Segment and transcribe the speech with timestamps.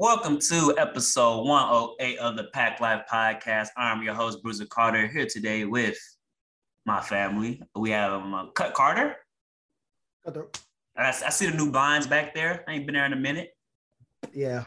[0.00, 3.70] Welcome to episode 108 of the Pack Life Podcast.
[3.76, 5.98] I'm your host, Bruiser Carter, here today with
[6.86, 7.60] my family.
[7.74, 9.16] We have um, Cut Carter.
[10.96, 12.62] I, I see the new blinds back there.
[12.68, 13.50] I ain't been there in a minute.
[14.32, 14.66] Yeah,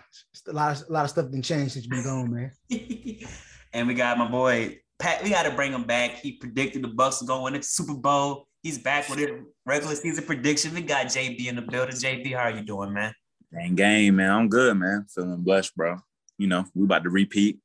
[0.49, 2.51] a lot of a lot of stuff been changed since you've been gone, man.
[3.73, 5.23] and we got my boy Pat.
[5.23, 6.15] We got to bring him back.
[6.17, 8.49] He predicted the Bucks going into Super Bowl.
[8.63, 10.73] He's back with a regular season prediction.
[10.73, 11.95] We got JB in the building.
[11.95, 13.13] JB, how are you doing, man?
[13.53, 14.31] Dang game, man.
[14.31, 15.05] I'm good, man.
[15.13, 15.97] Feeling blessed, bro.
[16.37, 17.59] You know, we about to repeat.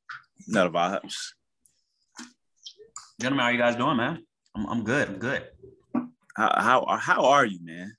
[0.47, 1.15] Not a vibes.
[3.19, 4.23] Gentlemen, how you guys doing, man?
[4.55, 5.07] I'm, I'm good.
[5.07, 5.47] I'm good.
[6.35, 7.95] How, how how are you, man?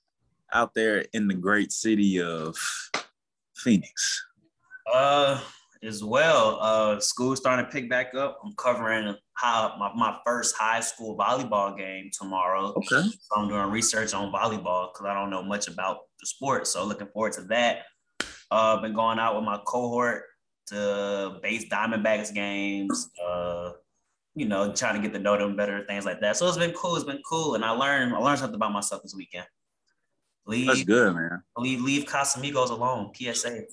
[0.53, 2.57] Out there in the great city of
[3.55, 4.25] Phoenix.
[4.91, 5.41] Uh,
[5.83, 6.57] as well.
[6.61, 8.39] Uh, school's starting to pick back up.
[8.43, 12.73] I'm covering how my, my first high school volleyball game tomorrow.
[12.77, 13.01] Okay.
[13.01, 16.67] So I'm doing research on volleyball because I don't know much about the sport.
[16.67, 17.83] So looking forward to that.
[18.51, 20.23] Uh, been going out with my cohort
[20.67, 23.09] to base Diamondbacks games.
[23.23, 23.71] Uh,
[24.35, 26.37] you know, trying to get to know them better, things like that.
[26.37, 26.95] So it's been cool.
[26.95, 29.45] It's been cool, and I learned I learned something about myself this weekend.
[30.45, 31.43] Leave, That's good, man.
[31.57, 33.11] Leave leave Casamigos alone.
[33.13, 33.63] PSA.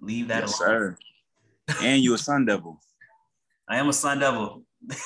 [0.00, 0.68] Leave that yes, alone.
[0.68, 0.98] Sir.
[1.82, 2.80] And you a Sun Devil.
[3.68, 4.62] I am a Sun Devil.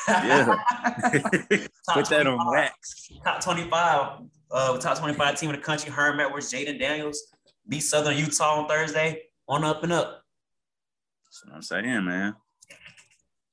[0.08, 0.44] yeah.
[1.92, 3.10] Put that on wax.
[3.24, 5.90] Top 25, uh, top 25 team in the country.
[5.90, 7.20] Herm Edwards, Jayden Daniels,
[7.68, 9.22] beat Southern Utah on Thursday.
[9.48, 10.22] On up and up.
[11.24, 12.34] That's what I'm saying, man.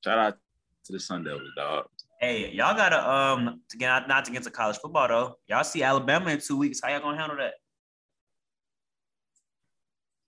[0.04, 0.36] Shout out
[0.84, 1.86] to the Sun Devils, dog.
[2.20, 5.38] Hey, y'all gotta um to get not to get to college football though.
[5.48, 6.80] Y'all see Alabama in two weeks.
[6.82, 7.54] How y'all gonna handle that?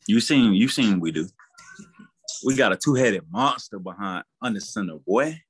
[0.06, 1.28] You seen you seen we do.
[2.44, 5.40] We got a two-headed monster behind under center, boy.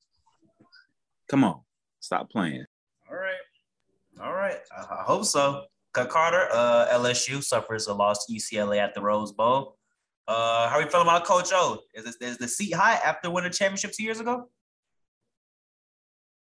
[1.28, 1.60] Come on,
[2.00, 2.66] stop playing.
[3.10, 3.34] All right,
[4.20, 4.58] all right.
[4.76, 5.64] I, hope so.
[5.92, 9.76] Cut Carter, uh, LSU suffers a loss to UCLA at the Rose Bowl.
[10.28, 11.80] Uh, how are you feeling about Coach O?
[11.94, 14.48] Is, this, is the seat high after winning a championship two years ago?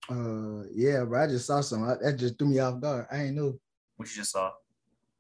[0.10, 1.24] Uh, yeah, bro.
[1.24, 1.88] I just saw some.
[2.02, 3.08] That just threw me off guard.
[3.12, 3.60] I ain't know.
[3.96, 4.52] What you just saw?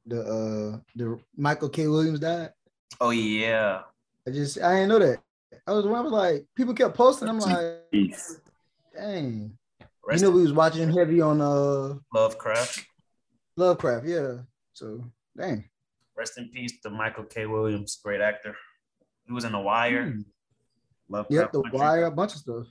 [0.06, 1.88] The uh, the Michael K.
[1.88, 2.52] Williams died.
[3.00, 3.82] Oh yeah.
[4.28, 5.20] I just I didn't know that.
[5.70, 7.30] I was I was like, people kept posting.
[7.30, 7.86] I'm like,
[8.96, 9.58] dang.
[10.06, 12.86] Rest you know, we was watching heavy on uh Lovecraft.
[13.56, 14.38] Lovecraft, yeah.
[14.74, 15.04] So
[15.38, 15.70] dang.
[16.18, 17.46] Rest in peace to Michael K.
[17.46, 18.56] Williams, great actor.
[19.28, 20.10] He was in The Wire.
[20.10, 20.22] Hmm.
[21.08, 21.54] Lovecraft.
[21.54, 22.66] Yep, The Wire, a bunch of stuff.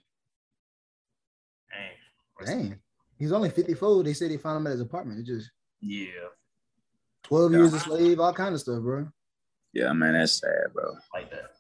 [1.71, 2.47] Dang.
[2.47, 2.79] Dang.
[3.17, 4.03] He's only 54.
[4.03, 5.21] They said they found him at his apartment.
[5.21, 5.51] It just
[5.81, 6.07] yeah.
[7.25, 9.09] 12 years a slave, all kind of stuff, bro.
[9.73, 10.97] Yeah, man, that's sad, bro.
[11.15, 11.53] Like that.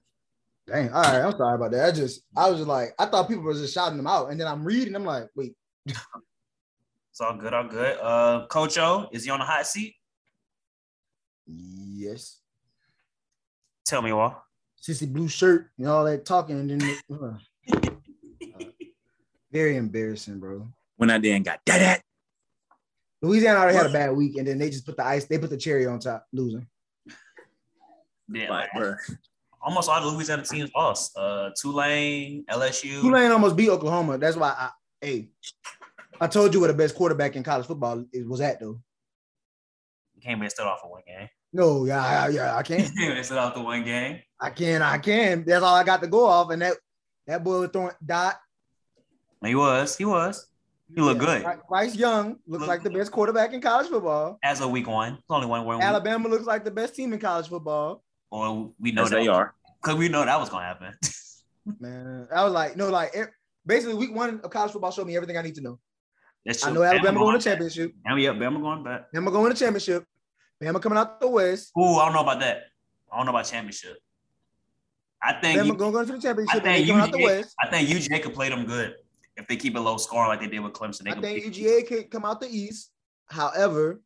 [0.68, 0.92] Dang.
[0.92, 1.22] All right.
[1.22, 1.88] I'm sorry about that.
[1.88, 4.30] I just, I was just like, I thought people were just shouting them out.
[4.30, 5.54] And then I'm reading, I'm like, wait.
[5.86, 7.54] it's all good.
[7.54, 7.98] All good.
[8.00, 9.94] Uh, Coach O, is he on the hot seat?
[11.46, 12.40] Yes.
[13.86, 14.34] Tell me why.
[14.82, 16.58] Sissy blue shirt and all that talking.
[16.60, 18.64] And then, uh, uh,
[19.50, 20.68] very embarrassing, bro.
[20.96, 22.02] When I didn't got that, that.
[23.22, 25.50] Louisiana already had a bad week, and then they just put the ice, they put
[25.50, 26.68] the cherry on top, losing.
[28.28, 28.94] Yeah, like, bro
[29.60, 31.16] almost all the Louisiana teams lost.
[31.16, 33.00] Uh, Tulane, LSU.
[33.00, 34.18] Tulane almost beat Oklahoma.
[34.18, 34.70] That's why I,
[35.00, 35.28] hey,
[36.20, 38.80] I told you what the best quarterback in college football is, was at though.
[40.14, 41.28] You can't be start off for one game.
[41.52, 42.90] No, yeah, yeah, I can't.
[42.94, 44.20] you can't start off the one game.
[44.40, 45.44] I can, I can.
[45.46, 46.76] That's all I got to go off, and that
[47.26, 48.36] that boy was throwing dot.
[49.44, 50.46] He was, he was.
[50.94, 51.46] He looked good.
[51.68, 54.38] Bryce Young looks Look, like the best quarterback in college football.
[54.42, 55.64] As a week one, it's only one.
[55.64, 56.32] one Alabama week.
[56.32, 58.02] looks like the best team in college football.
[58.30, 60.94] Or we know that they are because we know that was gonna happen.
[61.80, 63.28] Man, I was like, no, like it,
[63.66, 65.78] basically week one of college football showed me everything I need to know.
[66.44, 67.92] that's I know Alabama going to championship.
[68.04, 69.12] And yeah, Bama going back.
[69.14, 70.04] Bama going to championship.
[70.62, 71.70] Bama coming out the West.
[71.78, 72.62] Ooh, I don't know about that.
[73.12, 73.98] I don't know about championship.
[75.22, 76.56] I think Bama you, going to to the championship.
[76.56, 77.54] I think you, out the West.
[77.60, 78.94] I think UGA could play them good
[79.36, 81.04] if they keep a low score like they did with Clemson.
[81.04, 82.90] They I think UGA can come out the East.
[83.26, 84.00] However,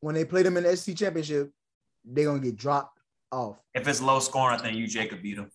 [0.00, 1.50] when they play them in the SC championship,
[2.04, 2.98] they're gonna get dropped
[3.32, 3.56] off.
[3.74, 5.50] If it's low scoring, I think UGA could beat them.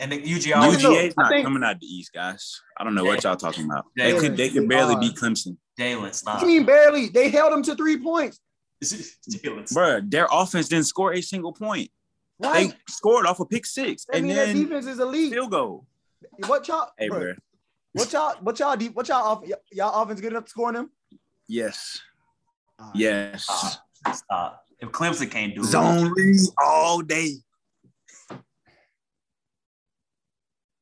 [0.00, 2.60] And the UGA, UGA is not think, coming out the East, guys.
[2.76, 3.86] I don't know what y'all talking about.
[3.98, 5.56] Jaylen, they could they could barely beat Clemson.
[5.78, 6.36] Jalen, stop.
[6.36, 7.08] What you mean barely?
[7.08, 8.38] They held them to three points.
[8.84, 11.90] Jalen, bro, their offense didn't score a single point.
[12.38, 12.70] Right.
[12.70, 15.32] They scored off a pick six, that and then defense is elite.
[15.32, 15.86] Field goal.
[16.46, 16.90] What y'all?
[16.96, 17.34] Hey, bro.
[17.92, 18.36] What y'all?
[18.40, 18.76] What y'all?
[18.76, 19.26] Deep, what y'all?
[19.26, 20.90] Off, y'all offense good enough to score them?
[21.48, 22.00] Yes.
[22.78, 23.44] Uh, yes.
[23.44, 24.14] Stop.
[24.14, 24.67] stop.
[24.80, 27.38] If Clemson can't do Zone it, read all day.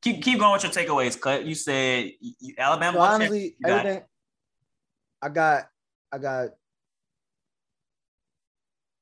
[0.07, 1.21] keep keep going with your takeaways.
[1.21, 1.45] Cut.
[1.45, 2.99] You said you, Alabama.
[2.99, 4.03] So honestly, everything.
[5.21, 5.69] I got.
[6.13, 6.49] I got.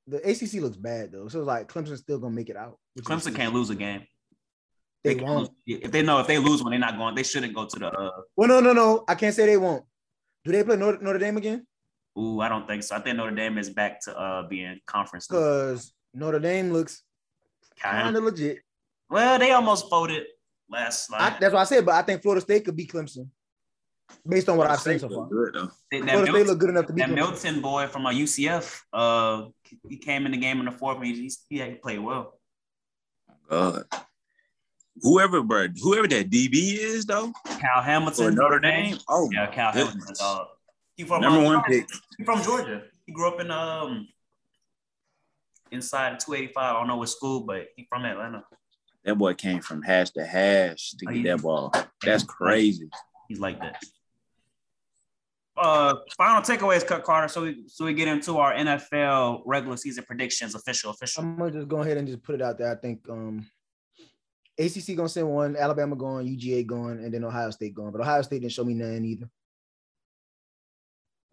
[0.07, 2.79] The ACC looks bad though, so it's like Clemson's still gonna make it out.
[3.01, 4.07] Clemson can't lose a game.
[5.03, 5.51] They, they won't.
[5.67, 7.15] If they know if they lose one, they're not going.
[7.15, 7.89] They shouldn't go to the.
[7.89, 8.11] Uh...
[8.37, 9.05] Well, no, no, no.
[9.09, 9.85] I can't say they won't.
[10.45, 11.67] Do they play Notre, Notre Dame again?
[12.19, 12.95] Ooh, I don't think so.
[12.97, 15.27] I think Notre Dame is back to uh being conference.
[15.27, 17.03] Because Notre Dame looks
[17.79, 18.59] kind of legit.
[19.11, 20.25] Well, they almost folded
[20.71, 21.39] last night.
[21.41, 23.29] that's what I said, but I think Florida State could beat Clemson.
[24.27, 25.27] Based on what I've seen so far.
[25.27, 27.15] Good, Florida Milton, State look good enough to beat That Clemson.
[27.15, 29.47] Milton boy from a UCF, uh,
[29.89, 32.39] he came in the game in the fourth and he, he, he played well.
[33.49, 33.85] God.
[35.03, 37.33] Whoever, bro, whoever that DB is, though.
[37.45, 38.27] Kyle Hamilton.
[38.27, 38.97] Or Notre Dame.
[39.09, 40.15] Oh, yeah, Kyle Hamilton.
[40.21, 40.45] Uh,
[40.97, 41.89] he from number uh, one pick.
[42.19, 42.83] He from Georgia.
[43.07, 44.09] He grew up in um
[45.71, 46.57] inside 285.
[46.57, 48.45] I don't know what school, but he from Atlanta.
[49.05, 51.73] That boy came from hash to hash to get that ball.
[52.03, 52.89] That's crazy.
[53.29, 53.83] He's like that.
[55.57, 57.29] Uh, final takeaways, Cut Carter.
[57.29, 61.23] So we so we get into our NFL regular season predictions, official, official.
[61.23, 62.73] I'm gonna just go ahead and just put it out there.
[62.73, 63.47] I think um
[64.59, 67.93] ACC gonna send one, Alabama going, UGA going, and then Ohio State going.
[67.93, 69.29] But Ohio State didn't show me none either.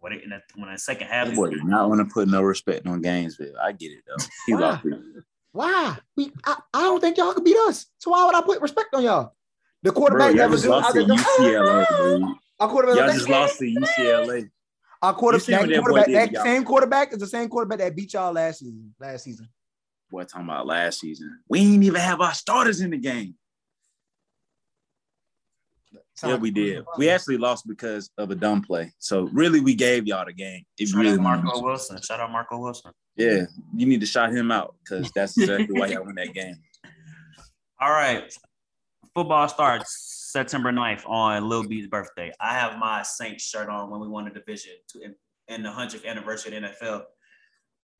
[0.02, 1.28] What in the, when the second half?
[1.28, 3.54] That boy did not want to put no respect on Gainesville.
[3.62, 4.24] I get it though.
[4.46, 4.80] He Why?
[5.52, 5.96] Why?
[6.16, 7.86] We I, I don't think y'all could beat us.
[7.98, 9.32] So why would I put respect on y'all?
[9.84, 12.34] The quarterback Bro, never just lost to UCLA.
[12.58, 14.50] Our quarterback y'all just lost to UCLA.
[15.02, 18.32] Our quarterback, that quarterback that, that same quarterback is the same quarterback that beat y'all
[18.32, 18.92] last season.
[18.98, 19.48] Last season.
[20.10, 21.38] What talking about last season?
[21.48, 23.36] We ain't even have our starters in the game.
[26.24, 26.84] Yeah, we did.
[26.98, 28.92] We actually lost because of a dumb play.
[28.98, 30.64] So really, we gave y'all the game.
[30.78, 32.00] It shout really out Marco Wilson.
[32.02, 32.92] Shout out Marco Wilson.
[33.16, 33.42] Yeah,
[33.76, 36.56] you need to shout him out because that's exactly why y'all win that game.
[37.80, 38.32] All right,
[39.14, 42.32] football starts September 9th on Lil B's birthday.
[42.40, 45.00] I have my Saints shirt on when we won the division to
[45.48, 47.02] in, the 100th anniversary of the NFL.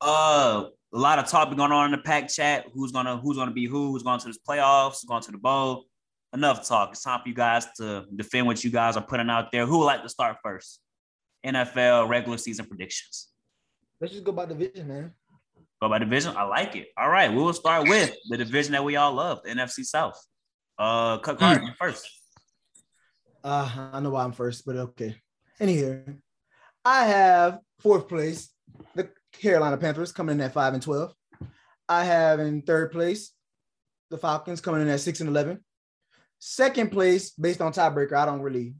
[0.01, 2.65] Uh, a lot of talk going on in the pack chat.
[2.73, 3.91] Who's gonna Who's gonna be who?
[3.91, 5.05] Who's going to this playoffs?
[5.07, 5.85] Going to the bowl?
[6.33, 6.91] Enough talk.
[6.91, 9.65] It's time for you guys to defend what you guys are putting out there.
[9.65, 10.79] Who would like to start first?
[11.45, 13.29] NFL regular season predictions.
[13.99, 15.11] Let's just go by division, man.
[15.81, 16.35] Go by division.
[16.35, 16.87] I like it.
[16.97, 20.19] All right, we will start with the division that we all love, the NFC South.
[20.77, 21.75] Uh, Cut mm.
[21.77, 22.07] first.
[23.43, 25.15] Uh, I know why I'm first, but okay.
[25.59, 25.99] Anyhow,
[26.85, 28.49] I have fourth place,
[28.95, 31.13] the Carolina Panthers coming in at five and twelve.
[31.89, 33.31] I have in third place
[34.09, 35.63] the Falcons coming in at six and eleven.
[36.45, 38.73] Second place, based on tiebreaker, I don't really,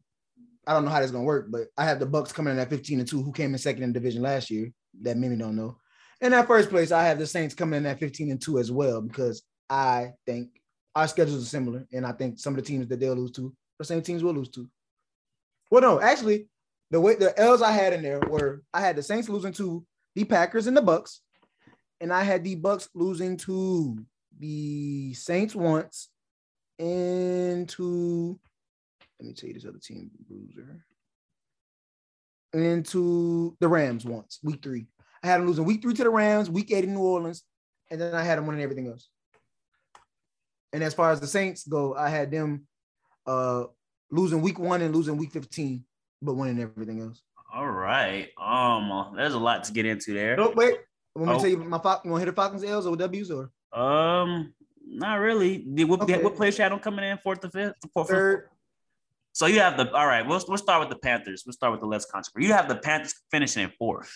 [0.67, 2.69] I don't know how that's gonna work, but I have the Bucks coming in at
[2.69, 4.73] 15 and 2, who came in second in division last year.
[5.01, 5.77] That many don't know.
[6.19, 8.69] In that first place, I have the Saints coming in at 15 and 2 as
[8.69, 10.49] well, because I think
[10.93, 13.55] our schedules are similar, and I think some of the teams that they'll lose to,
[13.79, 14.69] the same teams will lose to.
[15.71, 16.49] Well, no, actually,
[16.91, 19.85] the way the L's I had in there were I had the Saints losing to
[20.15, 21.21] the Packers and the Bucks,
[22.01, 24.05] and I had the Bucks losing to
[24.37, 26.09] the Saints once
[26.79, 28.39] into
[29.19, 30.85] let me tell you this other team bruiser
[32.53, 34.85] and into the Rams once, week three.
[35.23, 37.43] I had them losing week three to the Rams, week eight in New Orleans,
[37.89, 39.09] and then I had them winning everything else.
[40.71, 42.67] And as far as the Saints go, I had them
[43.25, 43.65] uh
[44.11, 45.83] losing week one and losing week 15,
[46.21, 47.21] but winning everything else.
[47.53, 48.29] All right.
[48.39, 50.35] Um, there's a lot to get into there.
[50.35, 50.77] No, wait.
[51.15, 51.37] Want me oh.
[51.37, 52.11] to tell you my Falcons?
[52.11, 53.51] Want to hit the Falcons L's or W's or?
[53.71, 54.53] Um,
[54.85, 55.57] not really.
[55.57, 56.21] Did what, okay.
[56.21, 57.75] what place you had them coming in fourth to fifth?
[57.93, 58.49] Fourth, Third.
[59.33, 60.25] So you have the all right.
[60.25, 61.43] We'll we'll start with the Panthers.
[61.45, 62.47] We'll start with the less controversial.
[62.47, 64.11] You have the Panthers finishing in fourth.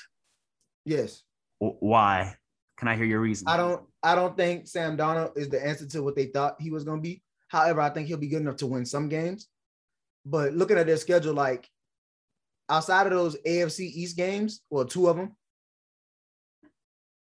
[0.85, 1.23] Yes.
[1.59, 2.35] Why?
[2.77, 3.47] Can I hear your reason?
[3.47, 3.83] I don't.
[4.03, 6.99] I don't think Sam Darnold is the answer to what they thought he was going
[6.99, 7.23] to be.
[7.47, 9.47] However, I think he'll be good enough to win some games.
[10.25, 11.67] But looking at their schedule, like
[12.69, 15.35] outside of those AFC East games, well, two of them,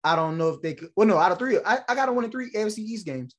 [0.07, 0.91] I don't know if they could.
[0.95, 3.35] Well, no, out of three, I, I got to win in three AFC East games.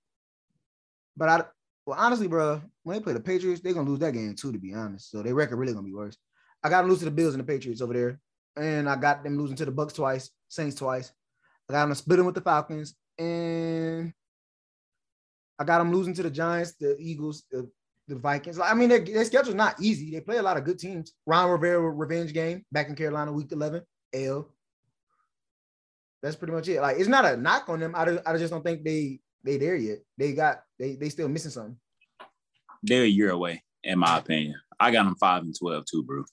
[1.16, 1.44] But I,
[1.86, 4.52] well, honestly, bro, when they play the Patriots, they're gonna lose that game too.
[4.52, 6.18] To be honest, so their record really gonna be worse.
[6.62, 8.20] I got to lose to the Bills and the Patriots over there,
[8.58, 11.14] and I got them losing to the Bucks twice, Saints twice.
[11.70, 14.12] I got them splitting with the Falcons, and
[15.58, 17.70] I got them losing to the Giants, the Eagles, the,
[18.10, 18.60] the Vikings.
[18.60, 20.12] I mean, their, their schedule's not easy.
[20.12, 21.14] They play a lot of good teams.
[21.26, 23.82] Ron Rivera revenge game back in Carolina, week 11,
[24.14, 24.50] L.
[26.22, 26.82] That's pretty much it.
[26.82, 27.94] Like it's not a knock on them.
[27.96, 30.00] I, I just don't think they they there yet.
[30.18, 31.78] They got they they still missing something.
[32.84, 34.56] They're a year away, in my opinion.
[34.80, 36.24] I got them five and twelve too, bro.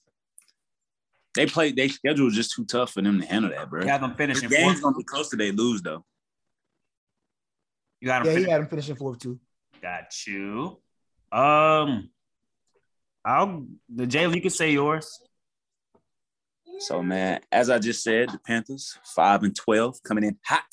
[1.35, 1.71] They play.
[1.71, 3.81] They schedule is just too tough for them to handle that, bro.
[3.81, 4.49] You have them finishing.
[4.49, 6.03] The game's gonna be close to they lose though.
[8.01, 8.27] You got them.
[8.27, 9.39] Yeah, finish- he had them finishing fourth too.
[9.81, 10.79] Got you.
[11.31, 12.09] Um,
[13.23, 14.35] I'll the Jalen.
[14.35, 15.21] You can say yours.
[16.79, 20.63] So man, as I just said, the Panthers five and twelve coming in hot.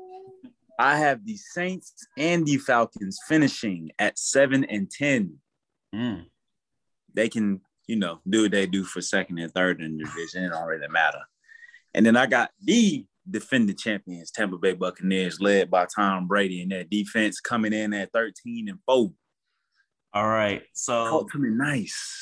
[0.78, 5.38] I have the Saints and the Falcons finishing at seven and ten.
[5.94, 6.24] Mm.
[7.14, 10.44] They can, you know, do what they do for second and third in the division.
[10.44, 11.20] It don't really matter.
[11.94, 16.72] And then I got the defending champions, Tampa Bay Buccaneers, led by Tom Brady, and
[16.72, 19.10] their defense coming in at 13 and 4.
[20.14, 20.62] All right.
[20.72, 22.20] So Oh, coming nice.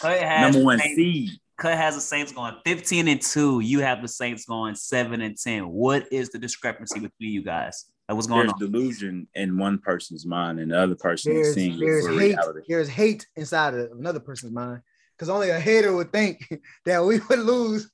[0.52, 1.30] Number one seed.
[1.60, 3.60] Cut has the Saints going 15 and 2.
[3.60, 5.68] You have the Saints going 7 and 10.
[5.68, 7.84] What is the discrepancy between you guys?
[8.08, 8.58] Like, What's going There's on?
[8.58, 12.12] delusion in one person's mind, and the other person There's is seeing it there's for
[12.12, 12.30] hate.
[12.34, 12.60] reality.
[12.66, 14.80] There's hate inside of another person's mind.
[15.14, 16.48] Because only a hater would think
[16.86, 17.90] that we would lose.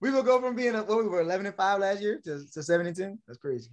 [0.00, 2.42] We would go from being a, what we were 11 and 5 last year to,
[2.50, 3.18] to 7 and 10.
[3.26, 3.68] That's crazy.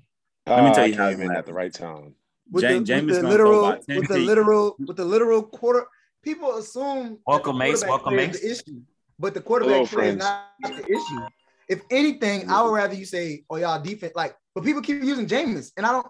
[0.48, 2.13] Let me Ah, tell you how came it's in at the right time.
[2.51, 5.05] With Jameis- the, Jameis with is the gonna throw literal, with the literal, with the
[5.05, 5.86] literal quarter,
[6.24, 7.86] people assume Welcome, the Mace.
[7.86, 8.41] Welcome, play Mace.
[8.41, 8.81] The issue,
[9.19, 11.19] but the quarterback Hello, play is not the issue.
[11.67, 15.27] If anything, I would rather you say, "Oh, y'all defense." Like, but people keep using
[15.27, 16.07] Jameis, and I don't.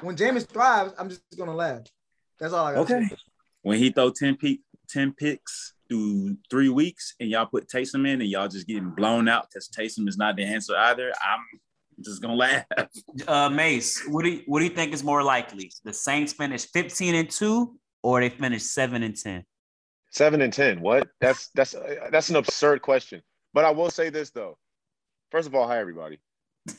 [0.00, 1.82] When Jameis thrives, I'm just gonna laugh.
[2.38, 2.80] That's all I got.
[2.90, 3.08] Okay.
[3.62, 4.58] When he throw 10, pe-
[4.88, 9.28] 10 picks through three weeks and y'all put Taysom in and y'all just getting blown
[9.28, 11.40] out because Taysom is not the answer either, I'm
[12.04, 12.64] just going to laugh.
[13.26, 15.72] Uh, Mace, what do you, what do you think is more likely?
[15.84, 19.44] The Saints finish 15 and 2 or they finish 7 and 10?
[20.16, 20.80] Seven and ten.
[20.80, 21.08] What?
[21.20, 21.74] That's that's
[22.10, 23.22] that's an absurd question.
[23.52, 24.56] But I will say this though.
[25.30, 26.18] First of all, hi everybody.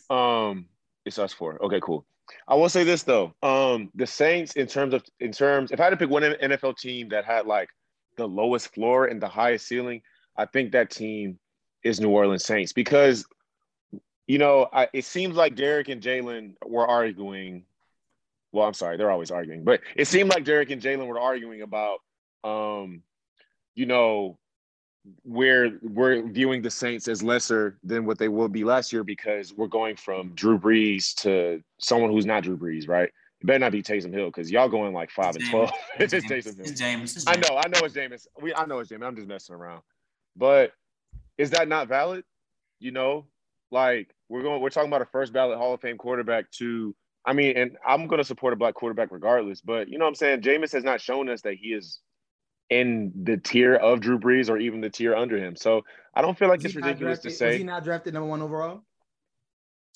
[0.09, 0.65] Um,
[1.05, 1.63] it's us four.
[1.63, 2.03] Okay, cool.
[2.47, 3.35] I will say this though.
[3.43, 6.79] Um, the Saints, in terms of in terms, if I had to pick one NFL
[6.79, 7.69] team that had like
[8.15, 10.01] the lowest floor and the highest ceiling,
[10.35, 11.37] I think that team
[11.83, 13.23] is New Orleans Saints because
[14.25, 17.65] you know I, it seems like Derek and Jalen were arguing.
[18.51, 21.61] Well, I'm sorry, they're always arguing, but it seemed like Derek and Jalen were arguing
[21.61, 21.99] about
[22.43, 23.03] um,
[23.77, 24.39] you know,
[25.23, 29.53] we're we're viewing the Saints as lesser than what they will be last year because
[29.53, 33.07] we're going from Drew Brees to someone who's not Drew Brees, right?
[33.39, 35.71] It better not be Taysom Hill because y'all going like five and twelve.
[35.99, 36.65] it's just Taysom Hill.
[36.65, 37.15] It's Jameis.
[37.15, 38.25] It's I know, I know it's Jameis.
[38.41, 39.05] We I know it's Jameis.
[39.05, 39.83] I'm just messing around.
[40.35, 40.73] But
[41.37, 42.23] is that not valid?
[42.79, 43.27] You know,
[43.69, 47.33] like we're going we're talking about a first ballot Hall of Fame quarterback to I
[47.33, 50.41] mean, and I'm gonna support a black quarterback regardless, but you know what I'm saying?
[50.41, 51.99] Jameis has not shown us that he is
[52.69, 55.55] in the tier of Drew Brees or even the tier under him.
[55.55, 55.83] So
[56.13, 58.13] I don't feel like Was it's he not ridiculous to drafted- Was he not drafted
[58.13, 58.83] number one overall?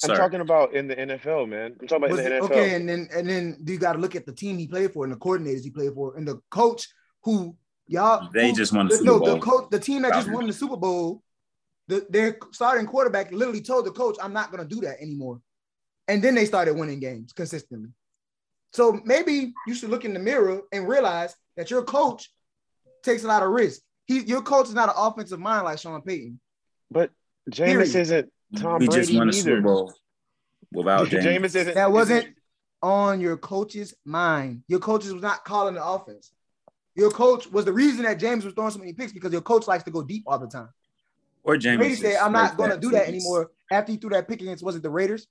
[0.04, 0.16] I'm Sir.
[0.16, 1.76] talking about in the NFL, man.
[1.80, 2.46] I'm talking about Was in the it- NFL.
[2.52, 5.04] okay, and then and then you got to look at the team he played for
[5.04, 6.88] and the coordinators he played for and the coach
[7.24, 7.56] who
[7.88, 10.48] y'all They who- just won the no Super the coach the team that just won
[10.48, 11.22] the Super Bowl.
[11.88, 15.42] The, their starting quarterback literally told the coach, "I'm not going to do that anymore,"
[16.08, 17.90] and then they started winning games consistently.
[18.74, 22.32] So maybe you should look in the mirror and realize that your coach
[23.04, 23.82] takes a lot of risk.
[24.06, 26.40] He, your coach is not an offensive mind like Sean Payton.
[26.90, 27.12] But
[27.50, 27.96] Jameis Period.
[27.96, 29.42] isn't Tom we Brady just won a either.
[29.42, 29.94] Super Bowl
[30.72, 31.26] without James.
[31.26, 32.36] Jameis isn't That wasn't isn't-
[32.84, 34.64] on your coach's mind.
[34.68, 36.32] Your coach was not calling the offense.
[36.96, 39.68] Your coach was the reason that Jameis was throwing so many picks because your coach
[39.68, 40.70] likes to go deep all the time.
[41.44, 41.78] Or Jameis.
[41.78, 44.42] Brady said, "I'm not going to do that anymore." anymore." After he threw that pick
[44.42, 45.28] against, was it the Raiders?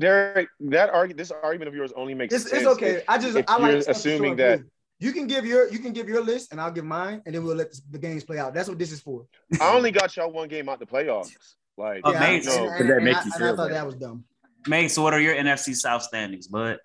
[0.00, 2.62] Derek, that argue this argument of yours only makes It's, sense.
[2.62, 2.90] it's okay.
[2.98, 4.70] if- I just if I like you're stuff to show assuming that prove.
[5.00, 7.44] You can give your you can give your list and I'll give mine, and then
[7.44, 8.54] we'll let the, the games play out.
[8.54, 9.26] That's what this is for.
[9.60, 11.30] I only got y'all one game out the playoffs.
[11.76, 13.56] Like, Yeah, man, and, you and- Does that and make I, you and I thought
[13.56, 13.74] better?
[13.74, 14.24] that was dumb.
[14.66, 16.48] Mace, what are your NFC South standings?
[16.48, 16.80] But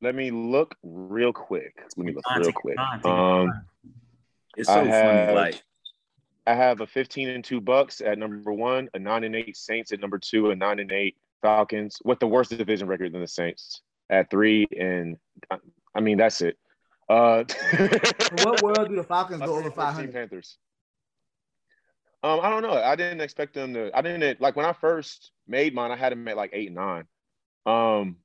[0.00, 1.74] let me look real quick.
[1.96, 2.76] Let me look Fine, real quick.
[2.76, 3.62] time, Um.
[4.56, 4.90] It's so I funny.
[4.90, 5.62] have- Like,
[6.46, 9.90] I have a 15 and two Bucks at number one, a nine and eight Saints
[9.92, 13.26] at number two, a nine and eight Falcons with the worst division record than the
[13.26, 15.16] Saints at three, and
[15.50, 15.56] I,
[15.94, 16.56] I mean that's it.
[17.08, 17.44] Uh,
[18.42, 20.12] what world do the Falcons go over 314 500?
[20.12, 20.58] Panthers.
[22.22, 22.72] Um, I don't know.
[22.72, 23.90] I didn't expect them to.
[23.94, 25.90] I didn't like when I first made mine.
[25.90, 27.04] I had them at like eight and nine.
[27.66, 28.16] Um,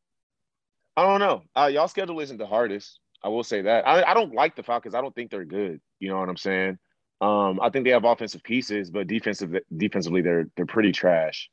[0.95, 1.43] I don't know.
[1.55, 3.00] Uh, y'all schedule isn't the hardest.
[3.21, 3.86] I will say that.
[3.86, 4.95] I, I don't like the Falcons.
[4.95, 5.81] I don't think they're good.
[6.00, 6.77] You know what I'm saying?
[7.19, 11.50] Um, I think they have offensive pieces, but defensive defensively they're they're pretty trash.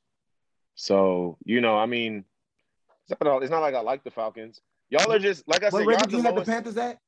[0.77, 2.25] So you know, I mean,
[3.09, 4.61] it's not, it's not like I like the Falcons.
[4.91, 5.91] Y'all are just like I What said.
[5.91, 7.01] Y'all do you have the lowest Panthers at?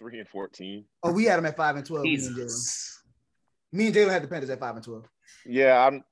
[0.00, 0.84] Three and fourteen.
[1.02, 2.04] Oh, we had them at five and twelve.
[2.04, 2.34] Me and Jalen.
[2.36, 3.02] Jesus.
[3.72, 5.06] Me and Jalen had the Panthers at five and twelve.
[5.46, 6.02] Yeah, I'm.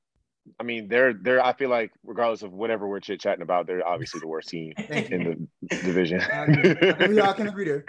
[0.61, 1.45] I mean, they're they're.
[1.45, 4.73] I feel like regardless of whatever we're chit chatting about, they're obviously the worst team
[4.89, 6.21] in the division.
[6.21, 6.71] I agree.
[6.71, 7.85] I think we all can agree there.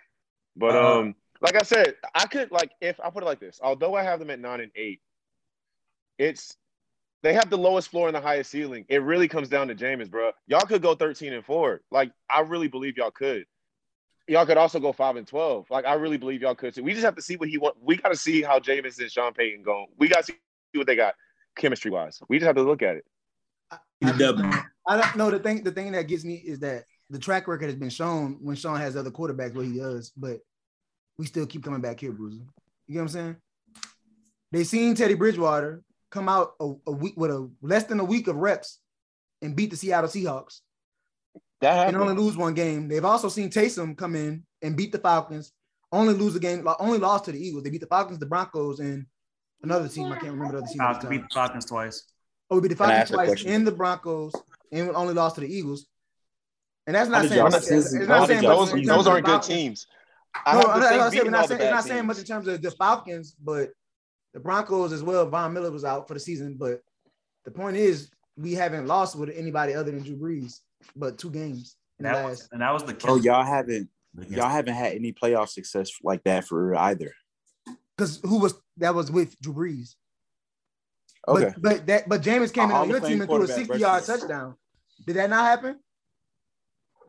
[0.56, 3.58] but Uh, um, like I said, I could like if I put it like this.
[3.62, 5.00] Although I have them at nine and eight,
[6.18, 6.56] it's
[7.22, 8.84] they have the lowest floor and the highest ceiling.
[8.88, 10.30] It really comes down to Jameis, bro.
[10.46, 11.80] Y'all could go thirteen and four.
[11.90, 13.44] Like I really believe y'all could.
[14.28, 15.66] Y'all could also go five and twelve.
[15.70, 16.74] Like I really believe y'all could.
[16.74, 16.82] too.
[16.82, 17.76] we just have to see what he want.
[17.80, 19.86] We got to see how Jameis and Sean Payton go.
[19.98, 20.34] We got to see
[20.74, 21.14] what they got
[21.56, 22.20] chemistry wise.
[22.28, 23.04] We just have to look at it.
[23.70, 24.54] I, I don't,
[24.86, 25.64] I don't know the thing.
[25.64, 28.78] The thing that gets me is that the track record has been shown when Sean
[28.78, 30.40] has other quarterbacks what he does, but
[31.16, 32.44] we still keep coming back here, Bruiser.
[32.86, 33.36] You get what I'm saying?
[34.52, 38.28] They seen Teddy Bridgewater come out a, a week with a less than a week
[38.28, 38.78] of reps
[39.42, 40.60] and beat the Seattle Seahawks
[41.60, 42.88] That and only lose one game.
[42.88, 45.52] They've also seen Taysom come in and beat the Falcons,
[45.90, 47.64] only lose a game, only lost to the Eagles.
[47.64, 49.06] They beat the Falcons, the Broncos, and
[49.62, 50.06] another team.
[50.06, 50.80] I can't remember the other team.
[50.80, 51.10] at the Falcons time.
[51.10, 52.04] beat the Falcons twice.
[52.50, 53.50] Oh, we beat the Falcons twice question?
[53.52, 54.32] and the Broncos,
[54.72, 55.86] and we only lost to the Eagles.
[56.86, 57.62] And that's not saying y'all much.
[57.62, 59.46] season- It's how not did saying those, in season- terms those aren't good Falcons.
[59.48, 59.86] teams.
[60.46, 62.62] I no, I'm not, I'm not saying, not saying, not saying much in terms of
[62.62, 63.70] the Falcons, but
[64.32, 65.28] the Broncos as well.
[65.28, 66.80] Von Miller was out for the season, but
[67.44, 70.60] the point is we haven't lost with anybody other than Drew Brees,
[70.96, 72.52] but two games in the That was, last.
[72.52, 73.20] and that was the oh, Bro, killer.
[73.20, 77.12] y'all haven't against- y'all haven't had any playoff success like that for either.
[77.96, 79.94] Because who was that was with Drew Brees?
[81.26, 81.52] Okay.
[81.58, 84.04] But but that but Jameis came in on your team and threw a 60 yard
[84.04, 84.54] touchdown.
[85.06, 85.78] Did that not happen?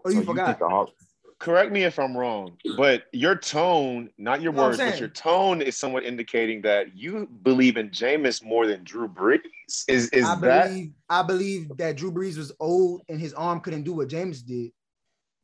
[0.03, 0.45] Or So you oh, you forgot?
[0.47, 0.91] think the Hall-
[1.39, 5.07] Correct me if I'm wrong, but your tone, not your No, I'm words, but your
[5.07, 9.39] tone is somewhat indicating that you believe in Jameis more than Drew Brees.
[9.87, 13.61] Is is I that believe I believe that Drew Brees was old and his arm
[13.61, 14.71] couldn't do what Jameis did.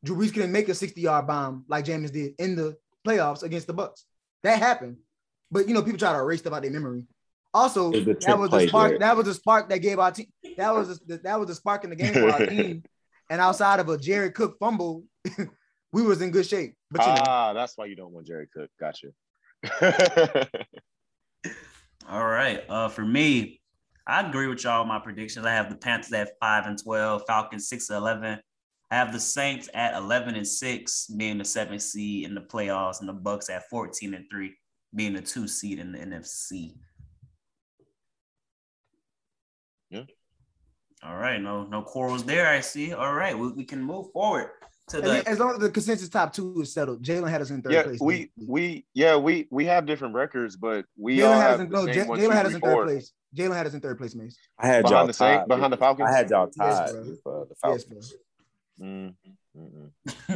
[0.04, 2.76] Drew Brees couldn't make a 60 yard bomb like Jameis did in the
[3.06, 4.04] playoffs against the Bucks.
[4.42, 4.98] That happened.
[5.50, 7.06] But you know, people try to erase stuff out their memory.
[7.54, 8.88] Also, It was a that was the spark.
[8.88, 9.00] Jared.
[9.00, 10.26] That was the spark that gave our team.
[10.58, 12.82] That was the, that was the spark in the game for our team.
[13.30, 15.04] And outside of a Jared Cook fumble,
[15.92, 16.74] we was in good shape.
[16.90, 17.52] But you know, ah?
[17.52, 18.70] That's why you don't want Jared Cook.
[18.78, 19.08] Gotcha.
[22.08, 22.62] All right.
[22.68, 23.60] Uh, for me,
[24.06, 24.80] I agree with y'all.
[24.82, 25.46] with My predictions.
[25.46, 28.38] I have the Panthers at five and twelve, Falcons six and eleven.
[28.90, 33.00] I have the Saints at eleven and six, being the seventh seed in the playoffs,
[33.00, 34.54] and the Bucks at fourteen and three,
[34.94, 36.76] being the two seed in the NFC.
[39.90, 40.04] Yeah.
[41.02, 41.40] All right.
[41.40, 42.48] No, no quarrels there.
[42.48, 42.92] I see.
[42.92, 43.36] All right.
[43.36, 44.50] We, we can move forward
[44.88, 45.28] to as, the.
[45.28, 47.82] as long as the consensus top two is settled, Jalen had us in third yeah,
[47.82, 48.00] place.
[48.00, 51.60] we we yeah we we have different records, but we all Jalen had have us
[51.60, 53.12] in the no, same one, Jalen two, had us in third place.
[53.36, 54.38] Jalen had us in third place, Mace.
[54.58, 56.08] I had y'all Behind the Saint- tied behind the Falcons?
[56.08, 57.00] I had y'all Yes, tied bro.
[57.02, 58.14] with uh, the Falcons.
[58.78, 58.86] bro.
[58.88, 59.14] Mm,
[59.56, 60.32] mm, uh,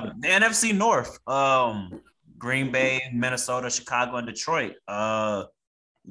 [0.00, 0.12] mm.
[0.20, 2.00] the NFC North, um,
[2.38, 4.74] Green Bay, Minnesota, Chicago, and Detroit.
[4.86, 5.44] Uh,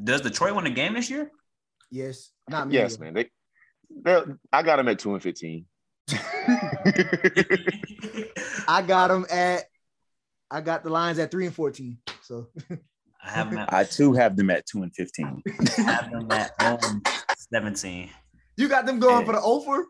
[0.04, 1.32] does Detroit win the game this year?
[1.90, 2.74] Yes, not me.
[2.76, 3.14] yes, man.
[3.14, 3.30] They,
[3.90, 5.66] they, I got them at two and fifteen.
[8.68, 9.64] I got them at.
[10.52, 11.98] I got the Lions at three and fourteen.
[12.22, 12.48] So
[13.24, 15.42] I have them at, I too have them at two and fifteen.
[15.80, 17.02] I have them at home
[17.54, 18.10] 17.
[18.58, 19.86] you got them going for the over.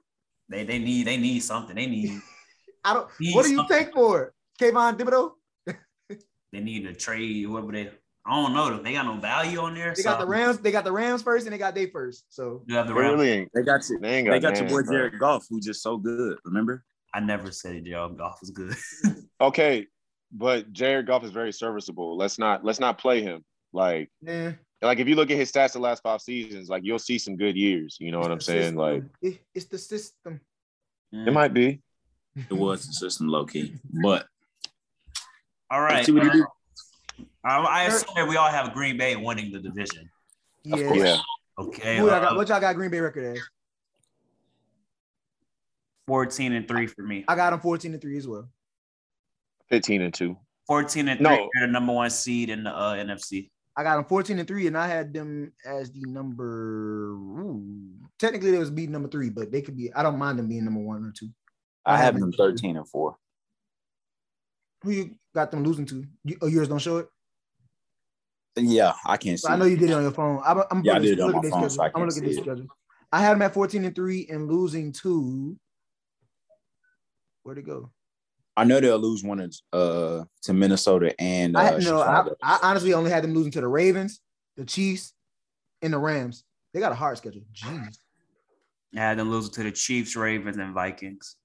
[0.50, 1.76] They they need they need something.
[1.76, 2.22] They need
[2.84, 3.10] I don't.
[3.20, 3.78] Need What do you something.
[3.78, 4.34] take for it?
[4.60, 5.32] Kayvon Thibodeaux?
[6.52, 7.92] they need to trade whoever they.
[8.28, 8.70] I don't know.
[8.72, 8.84] them.
[8.84, 9.94] They got no value on there.
[9.96, 10.58] They so got the Rams.
[10.58, 12.26] They got the Rams first, and they got they first.
[12.30, 13.14] So You have the They Rams.
[13.20, 13.48] really.
[13.54, 14.00] They got you.
[14.00, 14.98] They ain't They got, got your boy names, bro.
[14.98, 16.38] Jared Goff, who's just so good.
[16.44, 16.84] Remember?
[17.14, 18.76] I never said Jared Goff was good.
[19.42, 19.86] Okay,
[20.32, 22.16] but Jared Goff is very serviceable.
[22.18, 23.44] Let's not let's not play him.
[23.74, 27.00] Like yeah, like if you look at his stats the last five seasons, like you'll
[27.00, 27.98] see some good years.
[28.00, 28.76] You know what I'm it's the saying?
[28.76, 29.04] Like.
[29.22, 30.40] It- it's the system.
[31.14, 31.28] Mm.
[31.28, 31.82] it might be.
[32.50, 34.26] It was the system low key, but
[35.70, 36.06] All right.
[36.06, 36.46] see what he uh, do.
[37.46, 40.10] I, I assume that we all have Green Bay winning the division.
[40.64, 40.94] Yeah.
[40.94, 41.18] Yeah.
[41.60, 41.98] Okay.
[41.98, 43.44] Who y'all got, uh, what y'all got Green Bay record as?
[46.08, 47.24] 14 and 3 for me.
[47.28, 48.50] I got them 14 and 3 as well.
[49.70, 50.36] 15 and 2.
[50.68, 51.44] 14 and 3 No.
[51.44, 53.52] are the number one seed in the uh, NFC.
[53.78, 57.12] I got them 14 and 3, and I had them as the number.
[57.12, 57.64] Ooh,
[58.18, 59.94] technically, they was beating number three, but they could be.
[59.94, 61.28] I don't mind them being number one or two.
[61.86, 63.18] I have them thirteen and four.
[64.84, 66.06] Who you got them losing to?
[66.24, 67.10] You, oh, yours don't show it.
[68.58, 69.48] Yeah, I can't see.
[69.48, 70.42] I know you did it on your phone.
[70.46, 71.76] I'm, I'm Yeah, I gonna did it on look my at their phone, schedule.
[71.76, 72.58] so I I'm gonna can't look at this their it.
[72.58, 72.76] schedule.
[73.12, 75.58] I had them at 14 and 3 and losing two.
[77.44, 77.92] Where'd it go?
[78.58, 82.60] I know they'll lose one of, uh to Minnesota and uh, I no, I, I
[82.64, 84.22] honestly only had them losing to the Ravens,
[84.56, 85.14] the Chiefs,
[85.82, 86.44] and the Rams.
[86.74, 87.44] They got a hard schedule.
[87.54, 87.98] Jeez.
[88.96, 91.36] I had them losing to the Chiefs, Ravens, and Vikings.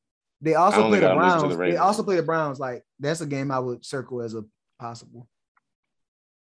[0.40, 1.58] They also play the got 'em losing to Browns.
[1.58, 2.60] the they also play the Browns.
[2.60, 4.44] Like that's a game I would circle as a
[4.78, 5.28] possible.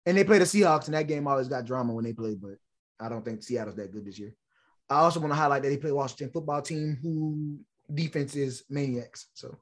[0.05, 2.35] And they play the Seahawks, and that game always got drama when they play.
[2.35, 2.55] But
[2.99, 4.35] I don't think Seattle's that good this year.
[4.89, 7.59] I also want to highlight that they play Washington football team, who
[7.93, 9.27] defense is maniacs.
[9.33, 9.57] So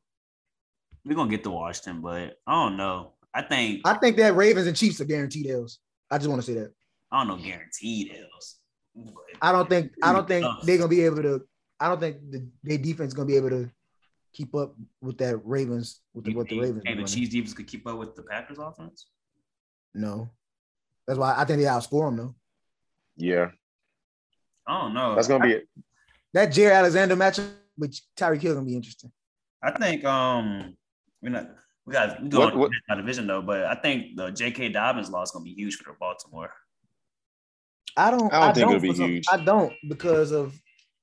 [1.06, 3.14] We're gonna get to Washington, but I don't know.
[3.34, 5.80] I think I think that Ravens and Chiefs are guaranteed L's.
[6.10, 6.74] I just want to say that.
[7.12, 8.58] I don't know guaranteed L's.
[9.42, 11.42] I don't think I don't think they're gonna be able to.
[11.80, 13.72] I don't think the their defense is gonna be able to
[14.34, 16.84] keep up with that Ravens with the, what the Ravens.
[16.84, 17.04] be the.
[17.04, 19.08] Chiefs defense could keep up with the Packers offense.
[19.94, 20.30] No,
[21.08, 22.36] that's why I think they outscore them though.
[23.18, 23.50] Yeah.
[24.68, 25.16] I don't know.
[25.16, 25.68] That's going to be it.
[26.34, 29.12] that Jaire Alexander matchup with Tyreek Hill gonna be interesting.
[29.64, 30.76] I think um
[31.22, 31.50] we're not
[31.86, 34.70] we got we What- going what- to division though, but I think the J.K.
[34.70, 36.52] Dobbins loss is gonna be huge for Baltimore.
[37.98, 38.32] I don't.
[38.32, 39.26] I don't think it'll be some- huge.
[39.32, 40.54] I don't because of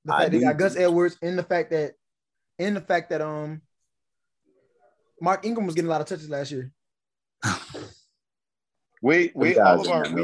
[0.05, 1.93] the I fact they got Gus Edwards and the fact that,
[2.57, 3.61] and the fact that um,
[5.21, 6.71] Mark Ingram was getting a lot of touches last year.
[9.01, 10.21] We we all of our we,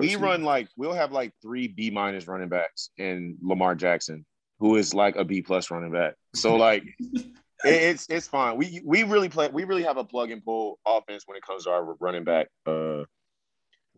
[0.00, 4.24] we run like we'll have like three B minus running backs and Lamar Jackson,
[4.60, 6.14] who is like a B plus running back.
[6.34, 7.26] So like it-
[7.64, 8.56] it's it's fine.
[8.56, 11.64] We we really play we really have a plug and pull offense when it comes
[11.64, 13.02] to our running back uh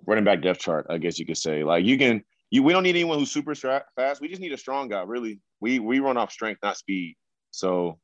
[0.07, 1.63] running back depth chart, I guess you could say.
[1.65, 4.21] Like you can you we don't need anyone who's super stra- fast.
[4.23, 5.41] We just need a strong guy, really.
[5.61, 7.17] We we run off strength, not speed.
[7.51, 7.99] So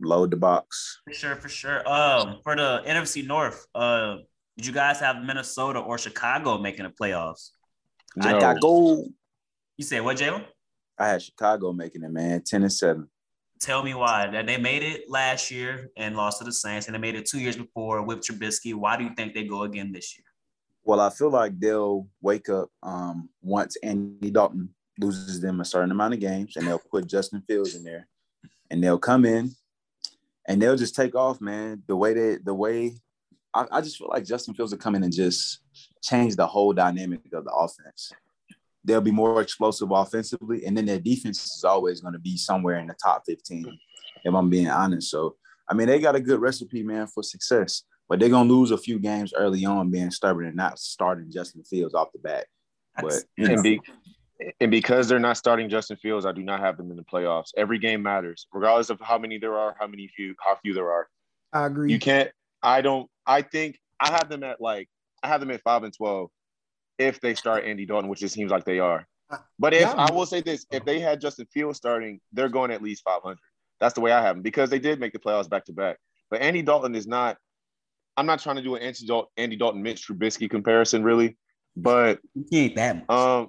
[0.00, 1.00] load the box.
[1.06, 1.88] For sure, for sure.
[1.88, 4.16] Um, for the NFC North, uh,
[4.56, 7.50] did you guys have Minnesota or Chicago making the playoffs?
[8.20, 9.12] I got gold.
[9.76, 10.44] You say what, Jalen?
[10.98, 12.42] I had Chicago making it, man.
[12.42, 13.08] Ten and seven.
[13.60, 14.28] Tell me why.
[14.30, 17.26] That they made it last year and lost to the Saints, and they made it
[17.26, 18.74] two years before with Trubisky.
[18.74, 20.24] Why do you think they go again this year?
[20.84, 24.68] Well, I feel like they'll wake up um, once Andy Dalton
[25.00, 28.06] loses them a certain amount of games, and they'll put Justin Fields in there,
[28.70, 29.50] and they'll come in,
[30.46, 31.82] and they'll just take off, man.
[31.88, 32.92] The way they, the way,
[33.54, 35.60] I, I just feel like Justin Fields will come in and just
[36.02, 38.12] change the whole dynamic of the offense.
[38.84, 42.78] They'll be more explosive offensively, and then their defense is always going to be somewhere
[42.78, 43.78] in the top fifteen.
[44.24, 45.36] If I'm being honest, so
[45.68, 48.78] I mean they got a good recipe, man, for success but they're gonna lose a
[48.78, 52.46] few games early on being stubborn and not starting Justin Fields off the bat.
[53.00, 53.80] But you know, and, be,
[54.60, 57.50] and because they're not starting Justin Fields, I do not have them in the playoffs.
[57.56, 60.90] Every game matters, regardless of how many there are, how many few, how few there
[60.90, 61.08] are.
[61.52, 61.92] I agree.
[61.92, 62.30] You can't.
[62.62, 63.08] I don't.
[63.26, 64.88] I think I have them at like
[65.22, 66.30] I have them at five and twelve
[66.98, 69.06] if they start Andy Dalton, which it seems like they are.
[69.58, 69.94] But if Yeah.
[69.94, 73.22] I will say this, if they had Justin Fields starting, they're going at least five
[73.22, 73.38] hundred.
[73.80, 75.98] That's the way I have them because they did make the playoffs back to back.
[76.30, 77.36] But Andy Dalton is not.
[78.16, 81.36] I'm not trying to do an Andy Dalton, Andy Dalton Mitch Trubisky comparison, really.
[81.76, 83.10] But He ain't that much.
[83.10, 83.48] um,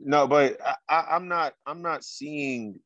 [0.00, 1.54] no, but I, I, I'm not.
[1.66, 2.80] I'm not seeing.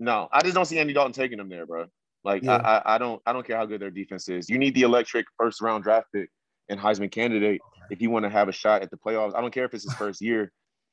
[0.00, 1.86] No, I just don't see Andy Dalton taking them there, bro.
[2.24, 2.56] Like Yeah.
[2.56, 3.20] I, I, I don't.
[3.26, 4.48] I don't care how good their defense is.
[4.48, 6.30] You need the electric first round draft pick
[6.68, 7.60] and Heisman candidate
[7.90, 9.34] if you want to have a shot at the playoffs.
[9.34, 10.50] I don't care if it's his first year.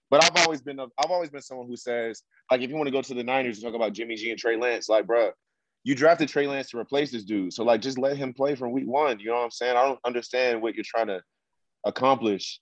[0.10, 0.78] But I've always been.
[0.80, 3.24] A, I've always been someone who says, like, if you want to go to the
[3.24, 5.32] Niners and talk about Jimmy G and Trey Lance, like, bro,
[5.86, 7.54] you drafted Trey Lance to replace this dude.
[7.54, 9.20] So like, just let him play from week one.
[9.20, 9.78] You know what I'm saying?
[9.78, 11.22] I don't understand what you're trying to
[11.86, 12.60] accomplish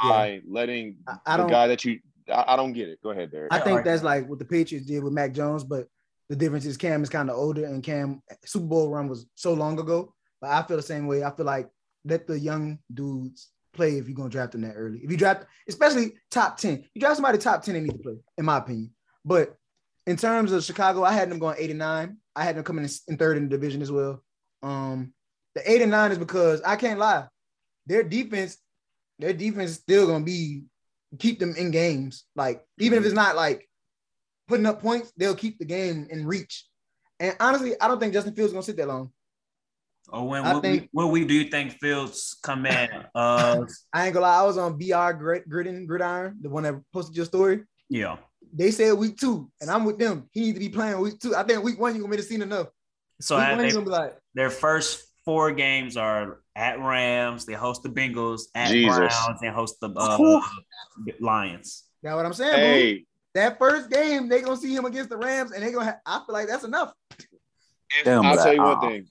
[0.00, 2.00] by letting I- I the guy that you.
[2.28, 2.98] I, I don't get it.
[3.02, 3.52] Go ahead, Derek.
[3.52, 3.84] I think Alright.
[3.84, 5.86] that's like what the Patriots did with Mac Jones, but
[6.28, 9.54] the difference is Cam is kind of older, and Cam Super Bowl run was so
[9.54, 10.12] long ago.
[10.40, 11.24] But I feel the same way.
[11.24, 11.68] I feel like
[12.04, 15.00] let the young dudes play if you're gonna draft them that early.
[15.02, 18.16] If you draft, especially top ten, you draft somebody top ten, they need to play,
[18.38, 18.90] in my opinion.
[19.24, 19.54] But
[20.06, 22.18] in terms of Chicago, I had them going eight and nine.
[22.34, 24.22] I had them coming in, in third in the division as well.
[24.62, 25.12] Um,
[25.54, 27.26] the eight and nine is because I can't lie,
[27.86, 28.58] their defense,
[29.18, 30.64] their defense is still gonna be
[31.18, 32.24] keep them in games.
[32.34, 33.68] Like even if it's not like
[34.48, 36.66] putting up points, they'll keep the game in reach.
[37.20, 39.10] And honestly, I don't think Justin Fields is gonna sit that long.
[40.08, 42.88] Or when what, think- week, what week do you think Fields come in?
[43.14, 46.74] Uh, I ain't gonna lie, I was on BR Grit Grittin Gridiron, the one that
[46.92, 47.64] posted your story.
[47.88, 48.16] yeah.
[48.52, 50.30] They said week two, and I'm with them.
[50.30, 51.34] He needs to be playing week two.
[51.34, 52.68] I think week one you're gonna be the scene enough.
[53.20, 56.78] So week I- one, they, you're gonna be like, their first four games are at
[56.78, 57.44] Rams.
[57.44, 58.96] They host the Bengals at Jesus.
[58.96, 60.40] Browns and host the uh,
[61.20, 61.84] Lions.
[62.02, 62.50] that's what I'm saying.
[62.52, 62.60] bro.
[62.60, 63.04] Hey,
[63.36, 65.84] That first game, they gonna see him against the Rams, and they gonna.
[65.84, 66.94] Have, I feel like that's enough.
[67.10, 67.26] if,
[68.02, 69.06] Damn, I'll tell you one thing.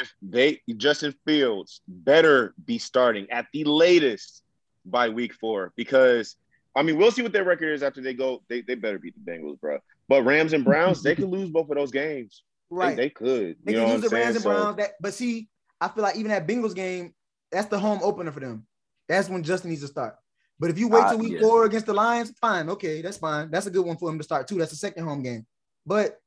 [0.00, 4.44] If they Justin Fields better be starting at the latest
[4.84, 6.36] by week four, because
[6.76, 8.44] I mean we'll see what their record is after they go.
[8.48, 9.78] They, they better beat the Bengals, bro.
[10.08, 12.44] But Rams and Browns, they could lose both of those games.
[12.70, 12.94] Right.
[12.94, 13.56] They, they could.
[13.64, 14.56] They you can know lose what the I'm Rams and saying?
[14.56, 14.76] So- Browns.
[14.76, 15.48] That, but see,
[15.80, 17.12] I feel like even that Bengals game,
[17.50, 18.68] that's the home opener for them.
[19.08, 20.14] That's when Justin needs to start.
[20.60, 21.40] But if you wait Uh, till week yeah.
[21.40, 23.50] four against the Lions, fine, okay, that's fine.
[23.50, 24.56] That's a good one for him to start too.
[24.58, 25.46] That's the second home game.
[25.86, 26.20] But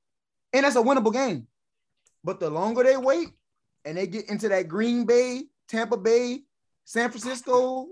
[0.53, 1.47] and that's a winnable game.
[2.23, 3.29] But the longer they wait
[3.85, 6.43] and they get into that Green Bay, Tampa Bay,
[6.85, 7.87] San Francisco,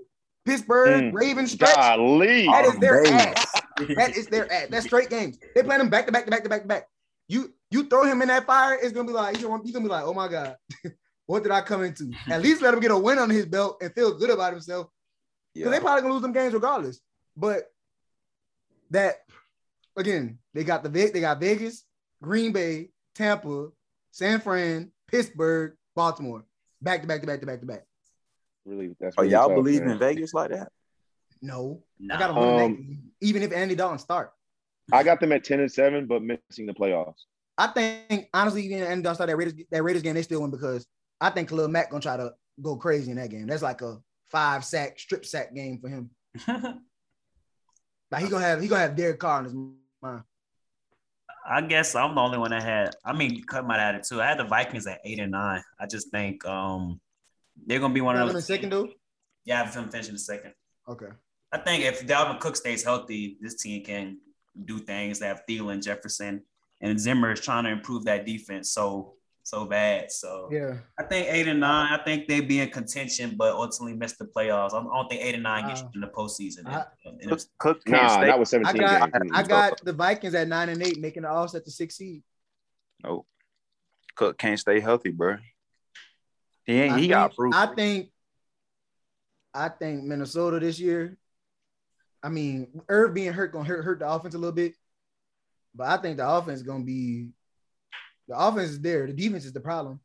[0.46, 1.14] Pittsburgh, Mm.
[1.14, 2.46] Ravens stretch, Golly.
[2.48, 3.16] that is their Baby.
[3.16, 3.46] ass.
[3.96, 4.68] That is their ass.
[4.70, 5.40] That's straight games.
[5.56, 6.88] They play them back to back to back to back to back.
[7.30, 9.86] You you throw him in that fire, it's gonna be like he's gonna, he's gonna
[9.86, 10.58] be like, oh my god,
[11.28, 12.12] what did I come into?
[12.30, 14.88] At least let him get a win on his belt and feel good about himself.
[15.60, 15.82] Because they Yeah.
[15.84, 17.02] probably gonna lose them games regardless.
[17.36, 17.72] But
[18.92, 19.18] that
[19.98, 21.84] again, they got the they got Vegas,
[22.22, 23.70] Green Bay, Tampa,
[24.12, 26.46] San Fran, Pittsburgh, Baltimore,
[26.82, 27.86] back to back to back to back to back.
[28.66, 29.92] Really, that's Oh, really y'all tough, believe man.
[29.92, 30.72] in Vegas like that?
[31.42, 32.16] No, Nah.
[32.16, 34.32] I got them winning that Um, even if Andy Dalton start.
[34.92, 37.26] I got them at ten and seven, but missing the playoffs.
[37.58, 40.88] I think honestly, even and start that Raiders that Raiders game, they still win because
[41.20, 43.48] I think Khalil Mack gonna try to go crazy in that game.
[43.48, 46.10] That's like a five sack strip sack game for him.
[48.12, 50.24] Like he gonna have he gonna have Derek Carr in his mind.
[51.48, 52.96] I guess I'm the only one that had.
[53.06, 54.22] I mean, cut my had it too.
[54.22, 55.62] I had the Vikings at eight and nine.
[55.80, 57.00] I just think um
[57.68, 58.48] they're gonna be one You of have him in those.
[58.48, 58.90] second though.
[59.46, 60.54] Yeah, I have them finishing the second.
[60.88, 61.10] Okay.
[61.52, 64.18] I think if Dalvin Cook stays healthy, this team can
[64.66, 65.20] do things.
[65.20, 66.42] They have Thielen, Jefferson,
[66.82, 70.12] and Zimmer is trying to improve that defense so so bad.
[70.12, 70.78] So Yeah.
[71.00, 71.98] I think eight and nine.
[72.00, 74.74] I think they'd be in contention, but ultimately miss the playoffs.
[74.74, 76.68] I don't think eight and nine gets Uh, you in the postseason.
[76.68, 78.28] I- And- and Cook, Cook can't Nah, stay.
[78.28, 79.32] not with I seventeen got games.
[79.34, 82.24] I got the Vikings at nine and eight, making the offset to six seed.
[83.04, 83.26] Oh,
[84.16, 85.38] Cook can't stay healthy, bro.
[86.66, 86.94] He ain't.
[86.94, 87.54] I He got think, proof.
[87.56, 88.12] I think
[89.52, 91.18] I think Minnesota this year.
[92.22, 94.76] I mean, Irv being hurt gonna hurt, hurt the offense a little bit,
[95.74, 97.30] but I think the offense is gonna be
[98.30, 99.08] the offense is there.
[99.08, 100.00] The defense is the problem.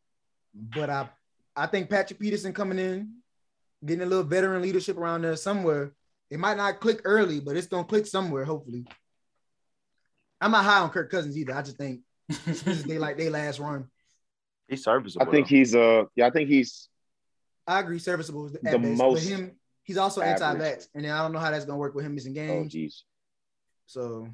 [0.55, 1.09] But I
[1.55, 3.13] I think Patrick Peterson coming in,
[3.85, 5.93] getting a little veteran leadership around there somewhere.
[6.31, 8.87] It might not click early, but it's gonna click somewhere, hopefully.
[10.41, 11.55] I'm not high on Kirk Cousins either.
[11.55, 12.01] I just think
[12.47, 13.89] this is they like they last run.
[14.69, 15.27] He's serviceable.
[15.27, 15.57] I think though.
[15.57, 16.89] he's uh yeah, I think he's
[17.67, 19.53] I agree, serviceable is the, The at best, most but him,
[19.85, 22.35] he's also anti-vax, and then I don't know how that's gonna work with him missing
[22.35, 22.51] games.
[22.51, 22.73] oh games.
[22.73, 23.05] geez.
[23.87, 24.29] so,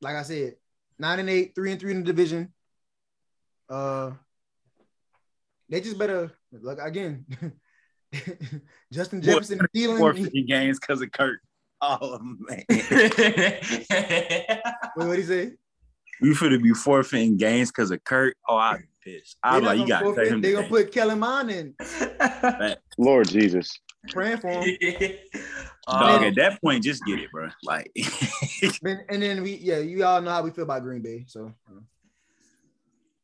[0.00, 0.56] like I said,
[0.98, 2.52] nine and eight, three and three in the division.
[3.68, 4.12] Uh,
[5.68, 7.26] they just better look again.
[8.92, 9.98] Justin Jefferson, Thielen.
[9.98, 11.40] forfeiting games because of Kirk.
[11.80, 12.80] Oh man, Wait,
[14.96, 15.52] what he say?
[16.22, 18.34] we finna be forfeiting games because of Kirk.
[18.48, 19.36] Oh, I'd be pissed.
[19.42, 20.40] I'm like, you gotta gonna cut him.
[20.40, 21.74] They gonna put Kellen Mond in,
[22.96, 23.78] Lord Jesus.
[24.08, 24.76] praying for him.
[25.88, 27.48] Dog, Um, at that point, just get it, bro.
[27.62, 27.92] Like,
[28.82, 31.24] And, and then we, yeah, you all know how we feel about Green Bay.
[31.28, 31.86] So the Damn,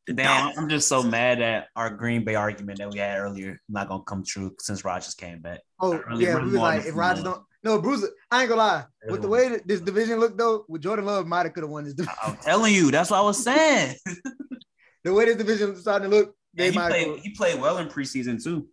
[0.07, 0.53] dog.
[0.57, 4.03] I'm just so mad at our Green Bay argument that we had earlier not gonna
[4.03, 5.61] come true since Rodgers came back.
[5.79, 8.05] Oh really- yeah, really we was like, if Rodgers don't, no, Bruce.
[8.29, 8.85] I ain't gonna lie.
[9.09, 11.69] With the way that this division looked though, with Jordan Love, might have could have
[11.69, 11.93] won this.
[11.93, 12.15] division.
[12.21, 13.95] I'm telling you, that's what I was saying.
[15.05, 16.89] the way this division is starting to look, they And he might.
[16.89, 18.67] played he played well in preseason too.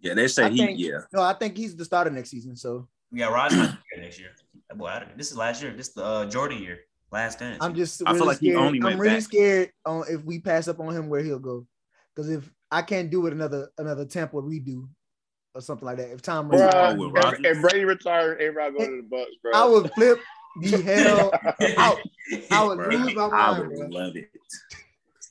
[0.00, 0.56] Yeah, they say I he.
[0.58, 2.56] think- yeah, No, I think he's the starter next season.
[2.56, 4.30] So Yeah, Rodgers next year.
[4.74, 5.72] Boy, I this is last year.
[5.76, 6.78] This is the uh, Jordan year.
[7.10, 7.58] Last dance.
[7.60, 8.02] I'm just.
[8.04, 8.58] I feel really like he scared.
[8.66, 9.22] only I'm went really back.
[9.22, 11.66] scared on if we pass up on him where he'll go,
[12.14, 14.88] because if I can't do it another another Tampa redo
[15.54, 16.10] or something like that.
[16.10, 17.12] If Tom Brady, oh, Bruh.
[17.12, 19.52] Bruh, if, if Brady retired, A Rod go to the Bucks, bro.
[19.54, 20.20] I would flip
[20.60, 21.32] the hell
[21.78, 21.98] out.
[22.50, 22.88] I would bro.
[22.88, 23.34] lose my mind.
[23.34, 23.86] I would bro.
[23.88, 24.30] love it.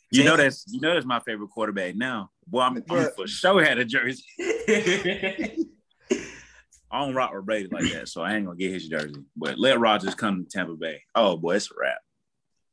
[0.10, 2.30] You know that's you know that's my favorite quarterback now.
[2.48, 4.24] Boy, I'm, I'm for sure had a jersey.
[6.90, 9.22] I don't rock with Brady like that, so I ain't gonna get his jersey.
[9.36, 11.02] But let Rodgers come to Tampa Bay.
[11.16, 11.98] Oh boy, it's a wrap.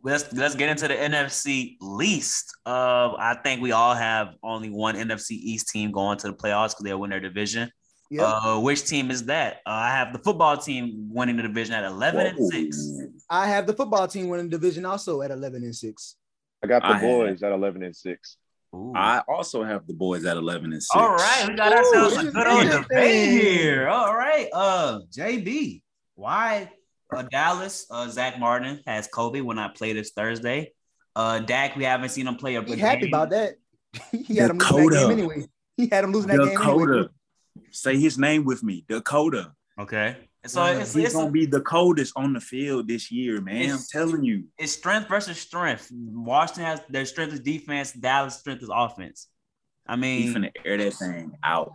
[0.02, 2.52] let's let's get into the NFC least.
[2.64, 6.70] Uh, I think we all have only one NFC East team going to the playoffs
[6.70, 7.70] because they'll win their division.
[8.10, 8.22] Yep.
[8.26, 9.54] Uh, which team is that?
[9.66, 12.88] Uh, I have the football team winning the division at eleven and six.
[13.28, 16.16] I have the football team winning the division also at 11 and six.
[16.62, 18.36] I got the I had- boys at eleven and six.
[18.74, 18.92] Ooh.
[18.96, 20.88] I also have the boys at 11 and 6.
[20.94, 22.82] All right, we got Ooh, ourselves a good old interesting.
[22.88, 23.88] debate here.
[23.88, 25.82] All right, uh, JB,
[26.16, 26.70] why
[27.14, 27.86] uh, Dallas?
[27.90, 30.72] Uh, Zack Martin has Kobe when I play this Thursday.
[31.14, 33.08] Uh, Dak, we haven't seen him play a He good happy game.
[33.10, 33.54] about that.
[34.12, 35.46] he had him losing that game anyway.
[35.76, 36.92] He had him losing that game Dakota.
[36.92, 37.08] anyway.
[37.70, 38.84] Say his name with me.
[38.88, 39.52] Dakota.
[39.78, 43.40] Okay, so Yeah, it's, He's it's, gonna be the coldest on the field this year,
[43.40, 43.70] man.
[43.70, 44.44] I'm telling you.
[44.58, 45.90] it's strength versus strength.
[45.92, 47.92] Washington has their strength is defense.
[47.92, 49.28] Dallas' strength is offense.
[49.86, 51.72] I mean, he's gonna air that thing out.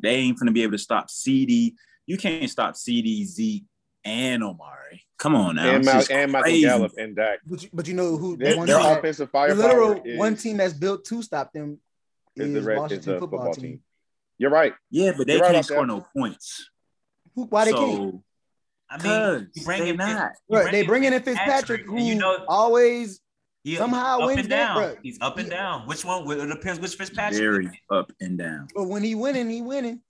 [0.00, 1.74] They ain't gonna be able to stop CD.
[2.06, 3.64] You can't stop CD, Zeke,
[4.04, 5.02] and Amari.
[5.18, 5.70] Come on now.
[5.74, 6.60] and, Mal- and Michael.
[6.60, 7.38] Gallup and Dak.
[7.46, 9.56] But you, but you know who the Their, one their team that- offensive the firepower
[9.56, 11.78] literal is, one team that's built to stop them
[12.36, 13.80] is is, the Red, Washington the football, team.
[14.36, 14.74] You're right.
[14.90, 15.86] Yeah, but they You're can't about score that.
[15.86, 16.68] no points.
[17.34, 18.20] Who, why they so, can't?
[18.90, 20.32] I mean, you bring they in Fitz- not.
[20.48, 23.20] you Right, they bring in Fitzpatrick, who you know always
[23.64, 24.76] he, somehow up wins and that, down.
[24.76, 24.96] bro.
[25.02, 25.86] He's up and He- down.
[25.88, 26.30] Which one?
[26.30, 27.40] It depends which Fitzpatrick.
[27.40, 28.68] Very up and down.
[28.74, 30.00] but when he winning, he winning.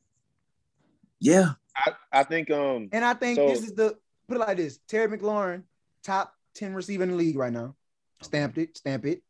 [1.21, 1.53] Yeah.
[1.77, 3.97] I, I think um And I think So- this is the
[4.29, 5.63] put it like this: Terry McLaurin,
[6.03, 7.75] top 10 receiver in the league right now.
[8.23, 9.23] Stamped it, stamp it.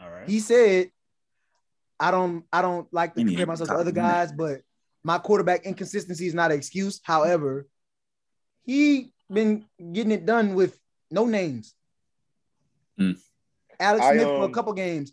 [0.00, 0.28] All right.
[0.28, 0.90] He said,
[2.00, 4.62] I don't I don't like to compare myself to other guys, but
[5.04, 7.00] my quarterback inconsistency is not an excuse.
[7.02, 7.66] However,
[8.64, 10.78] he been getting it done with
[11.10, 11.74] no names.
[12.96, 13.12] Hmm.
[13.78, 15.12] Alex I, Smith for a um, couple games.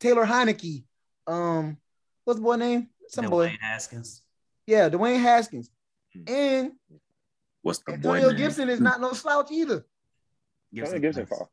[0.00, 0.84] Taylor Heinicke.
[1.26, 1.76] Um,
[2.24, 2.88] what's the boy name?
[3.08, 3.48] Some boy.
[3.48, 4.22] Dwayne Haskins.
[4.66, 5.70] Yeah, Dwayne Haskins.
[6.14, 6.22] Hmm.
[6.26, 6.72] and
[7.62, 8.36] What's the boy Antonio name?
[8.38, 9.84] Gibson is not no slouch either.
[10.74, 11.50] Gibson Gibson fall.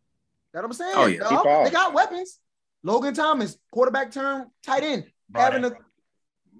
[0.53, 0.93] That I'm saying.
[0.95, 1.19] Oh, yeah.
[1.19, 1.63] The He offense- fall.
[1.65, 2.39] they got weapons.
[2.81, 5.75] Logan Thomas, quarterback turn, tight end, Brought having in, a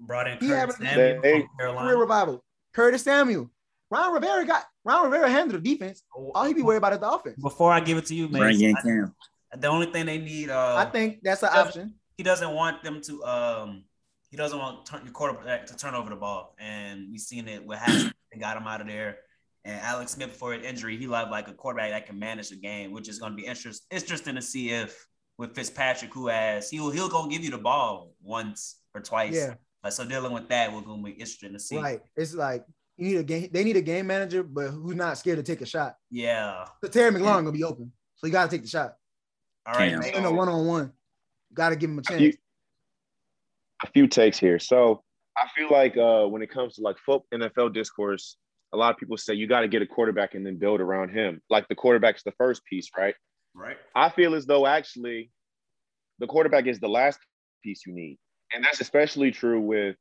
[0.00, 1.96] brought in he Curtis having- Samuel They- from career Carolina.
[1.96, 2.44] revival.
[2.74, 3.50] Curtis Samuel.
[3.90, 6.02] Ron Rivera got Ron Rivera handled the defense.
[6.14, 7.42] All he be worried about is the offense.
[7.42, 9.14] Before I give it to you, man, Bring in Cam.
[9.58, 11.94] the only thing they need, uh, I think that's an Doesn't- option.
[12.16, 13.84] he doesn't want them to um
[14.30, 17.64] he doesn't want turn, your quarterback to turn over the ball and we've seen it
[17.66, 19.18] with Haskins they got him out of there
[19.64, 22.56] and Alex Smith for an injury he loved like a quarterback that can manage the
[22.56, 25.04] game which is going to be interest, interesting to see if
[25.36, 29.54] with Fitzpatrick who has he'll he'll go give you the ball once or twice Yeah,
[29.82, 32.00] Like, so dealing with that we're going to be interesting to see right.
[32.16, 32.64] It's like
[32.96, 33.48] you need a game.
[33.52, 35.94] They need a game manager, but who's not scared to take a shot.
[36.10, 38.96] yeah So Terry McLaurin gonna be open, so you gotta take the shot.
[39.66, 40.00] all right Cam.
[40.00, 40.14] man.
[40.14, 40.92] In a one on one,
[41.54, 42.20] gotta give him a chance.
[42.20, 42.32] You-
[43.82, 44.58] a few takes here.
[44.58, 45.02] So
[45.36, 48.36] I feel like uh, when it comes to like foot NFL discourse,
[48.74, 51.10] a lot of people say you got to get a quarterback and then build around
[51.10, 51.40] him.
[51.48, 53.14] Like the quarterback's the first piece, right?
[53.54, 55.30] right I feel as though actually
[56.18, 57.18] the quarterback is the last
[57.64, 58.18] piece you need,
[58.52, 59.96] and that's especially true with.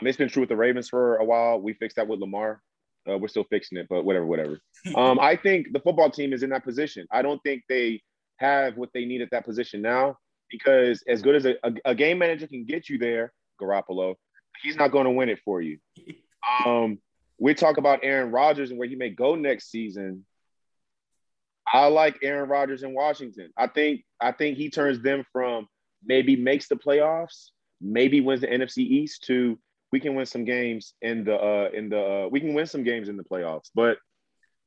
[0.00, 1.60] Um, it's been true with the Ravens for a while.
[1.60, 2.62] We fixed that with Lamar.
[3.08, 4.58] Uh, we're still fixing it, but whatever, whatever.
[4.94, 7.06] Um, I think the football team is in that position.
[7.10, 8.02] I don't think they
[8.36, 10.18] have what they need at that position now
[10.50, 14.14] because as good as a, a, a game manager can get you there, Garoppolo,
[14.62, 15.78] he's not going to win it for you.
[16.66, 16.98] Um,
[17.38, 20.26] we talk about Aaron Rodgers and where he may go next season.
[21.72, 23.50] I like Aaron Rodgers in Washington.
[23.56, 25.66] I think I think he turns them from
[26.04, 27.48] maybe makes the playoffs,
[27.84, 29.58] maybe wins the NFC East to
[29.92, 32.82] we can win some games in the uh in the uh, we can win some
[32.82, 33.70] games in the playoffs.
[33.74, 33.98] But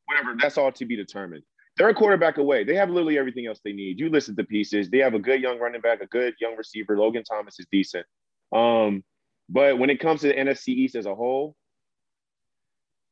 [0.06, 1.44] whatever, that's all to be determined.
[1.78, 2.64] They're a quarterback away.
[2.64, 4.00] They have literally everything else they need.
[4.00, 4.90] You listen to pieces.
[4.90, 6.98] They have a good young running back, a good young receiver.
[6.98, 8.06] Logan Thomas is decent.
[8.52, 9.04] Um,
[9.50, 11.56] but when it comes to the NFC East as a whole,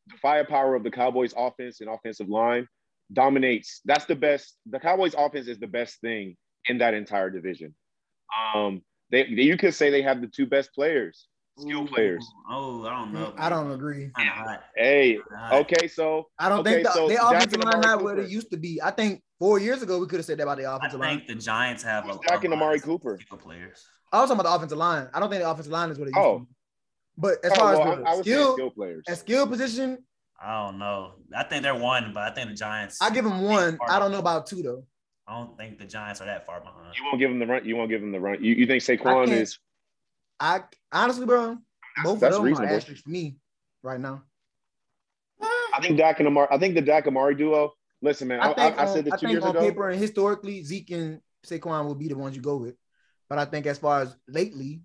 [0.07, 2.67] the firepower of the Cowboys offense and offensive line
[3.11, 3.81] dominates.
[3.85, 4.55] That's the best.
[4.67, 7.75] The Cowboys offense is the best thing in that entire division.
[8.55, 8.81] Um,
[9.15, 12.25] they, they you could say they have the two best players, skill Ooh, players.
[12.49, 14.11] oh I don't know I don't agree.
[14.75, 15.19] Hey,
[15.53, 18.03] okay, so I don't Okay, think the, so their Dak offensive and line Amari not
[18.03, 18.27] where Cooper.
[18.27, 18.81] they used to be.
[18.81, 21.17] I think four years ago we could have said that about the I offensive line.
[21.19, 23.17] think the Giants have a, Who's Dak and a lot Amari Cooper?
[23.39, 23.85] players.
[24.11, 25.07] I was talking about the offensive line.
[25.13, 26.33] I don't think the offensive line is what it used Oh.
[26.33, 26.45] to be.
[27.17, 29.03] But as Oh, far well, as the I, I skill skill players.
[29.07, 30.03] and skill position,
[30.41, 31.13] I don't know.
[31.33, 32.97] I think they're one, but I think the Giants.
[33.01, 33.79] I give them one.
[33.87, 34.83] I don't know about two though.
[35.27, 36.95] I don't think the Giants are that far behind.
[36.95, 37.65] You won't give them the run.
[37.65, 38.43] You won't give them the run.
[38.43, 39.59] You, you think I Saquon can't- is?
[40.39, 40.61] I
[40.91, 41.57] honestly, bro,
[42.03, 42.73] both That's of them reasonable.
[42.73, 43.37] are asterisks for me
[43.83, 44.23] right now.
[45.41, 46.47] I think Dak and Amari.
[46.51, 47.73] I think the Dak Amari duo.
[48.01, 48.39] Listen, man.
[48.39, 49.59] I, I think, I, I on, said this I two think years on ago.
[49.61, 52.75] paper and historically, Zeke and Saquon will be the ones you go with.
[53.29, 54.81] But I think as far as lately,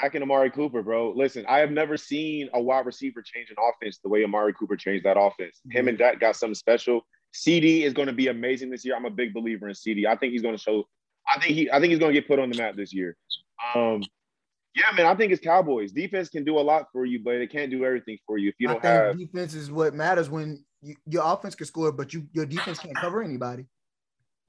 [0.00, 1.12] Dak and Amari Cooper, bro.
[1.14, 4.76] Listen, I have never seen a wide receiver change an offense the way Amari Cooper
[4.76, 5.60] changed that offense.
[5.70, 5.88] Him mm-hmm.
[5.88, 7.06] and Dak got something special.
[7.34, 8.94] CD is going to be amazing this year.
[8.94, 10.06] I'm a big believer in CD.
[10.06, 10.84] I think he's going to show.
[11.28, 11.70] I think he.
[11.70, 13.16] I think he's going to get put on the map this year.
[13.74, 14.02] Um,
[14.74, 15.06] yeah, man.
[15.06, 15.92] I think it's Cowboys.
[15.92, 18.54] Defense can do a lot for you, but it can't do everything for you if
[18.58, 19.18] you don't think have.
[19.18, 22.96] defense is what matters when you, your offense can score, but you your defense can't
[22.96, 23.66] cover anybody.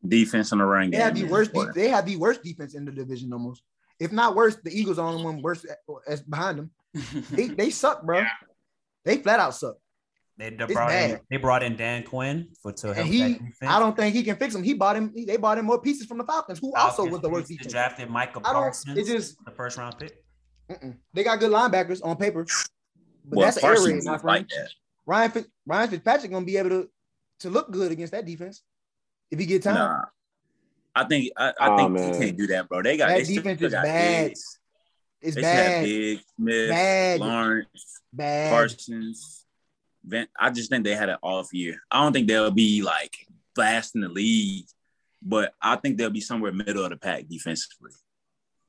[0.08, 1.54] Defense in the run They have the worst.
[1.54, 3.63] De- they have the worst defense in the division almost.
[4.00, 5.65] If not worse, the Eagles are the only one worse
[6.08, 6.71] as behind them.
[7.32, 8.19] They, they suck, bro.
[8.19, 8.28] Yeah.
[9.06, 9.78] They flat out suck.
[10.38, 13.39] They, they It's brought in, they brought in Dan Quinn for to help he.
[13.62, 14.63] I don't think he can fix them.
[14.63, 15.13] He bought him.
[15.15, 17.71] They bought him more pieces from the Falcons, who also was the worst they defense.
[17.71, 18.52] drafted Micah I.
[18.52, 20.21] Parsons, It just the first round pick.
[20.69, 20.98] mm-mm.
[21.13, 22.43] they got good linebackers on paper,
[23.24, 24.38] but Well, that's an air raid, Parsons my is friend.
[24.41, 24.69] like that.
[25.06, 26.89] Ryan Fitz, Ryan Fitzpatrick gonna be able to
[27.39, 28.62] to look good against that defense
[29.32, 29.76] if he get time.
[29.76, 30.02] Nah.
[30.98, 32.13] I think I, I Aw, think man.
[32.13, 32.82] he can't do that, bro.
[32.82, 34.28] They got That they defense is got bad.
[34.30, 34.60] Diggs.
[35.21, 37.19] It's They bad, Big Smith, Bad.
[37.21, 38.50] Lawrence, bad.
[38.52, 39.45] Parsons.
[40.08, 41.78] Van, I just think they had an off year.
[41.89, 43.15] I don't think they'll be like
[43.56, 44.65] fast in the league,
[45.22, 47.91] but I think they'll be somewhere middle of the pack defensively.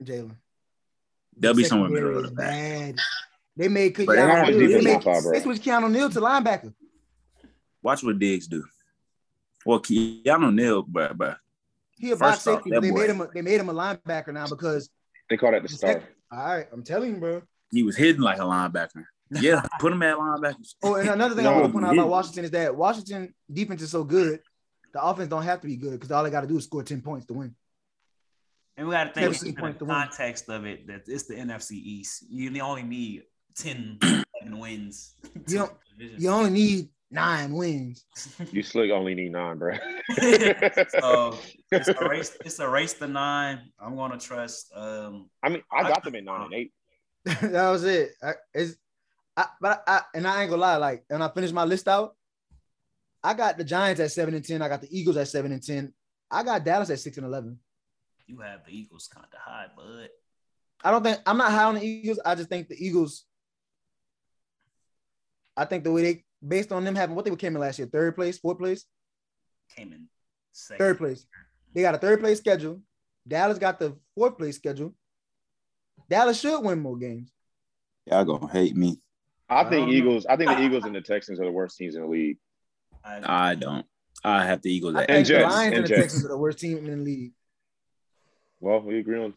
[0.02, 0.36] Jalen.
[1.38, 2.50] They'll be The somewhere secondary middle of the pack.
[2.50, 2.96] bad.
[3.58, 4.68] They made But they have Keanu a Neal.
[4.78, 6.74] They, made, on fire, they switched Keanu Neal to linebacker.
[7.82, 8.64] Watch what Diggs do.
[9.64, 11.38] Well, Keanu Neal, but but
[11.98, 13.68] He a box First off, safety, but they boy- made him a, they made him
[13.68, 14.88] a linebacker now because
[15.28, 15.92] They call that the the star.
[15.92, 17.42] sec- all right, I'm telling you, bro.
[17.70, 19.04] he was hidden like a linebacker.
[19.40, 20.54] Yeah, put him at linebacker.
[20.82, 23.34] Oh, and another thing No, I want to point out about Washington is that Washington
[23.52, 24.40] defense is so good,
[24.92, 26.82] the offense don't have to be good because all they got to do is score
[26.82, 27.54] 10 points to win.
[28.76, 29.94] And we got to think in the to win.
[29.94, 32.24] context of it that it's the NFC East.
[32.28, 33.22] You only need
[33.56, 33.98] 10
[34.52, 35.14] wins.
[35.48, 36.22] You don't- win the division.
[36.22, 38.04] You only need nine wins.
[38.52, 39.76] You slick only need nine, bro.
[40.88, 41.38] so
[41.72, 42.36] it's a race.
[42.44, 43.60] It's a race to nine.
[43.80, 44.72] I'm gonna trust.
[44.74, 46.72] Um, I mean, I got them at nine and eight.
[47.24, 48.10] that was it.
[48.22, 48.76] I, it's,
[49.36, 52.16] I, but I, and I ain't gonna lie, like, and I finished my list out.
[53.22, 54.62] I got the Giants at seven and ten.
[54.62, 55.92] I got the Eagles at seven and ten.
[56.30, 57.58] I got Dallas at six and eleven.
[58.26, 60.08] You have the Eagles kind of high, bud.
[60.82, 62.20] I don't think I'm not high on the Eagles.
[62.24, 63.24] I just think the Eagles.
[65.56, 67.88] I think the way they, based on them having what they came in last year,
[67.90, 68.84] third place, fourth place,
[69.74, 70.08] Came in
[70.52, 70.78] second.
[70.78, 71.26] third place.
[71.74, 72.80] They got a third place schedule.
[73.26, 74.94] Dallas got the fourth place schedule.
[76.08, 77.32] Dallas should win more games.
[78.06, 79.00] Y'all gonna hate me.
[79.48, 79.94] I I think don't.
[79.94, 80.26] Eagles.
[80.26, 82.38] I think the Eagles and the Texans are the worst teams in the league.
[83.04, 83.86] I, I don't.
[84.24, 86.00] I have the Eagles I at think the Lions and and the Jets.
[86.02, 87.32] Texans are the worst team in the league.
[88.60, 89.34] Well, we agree on.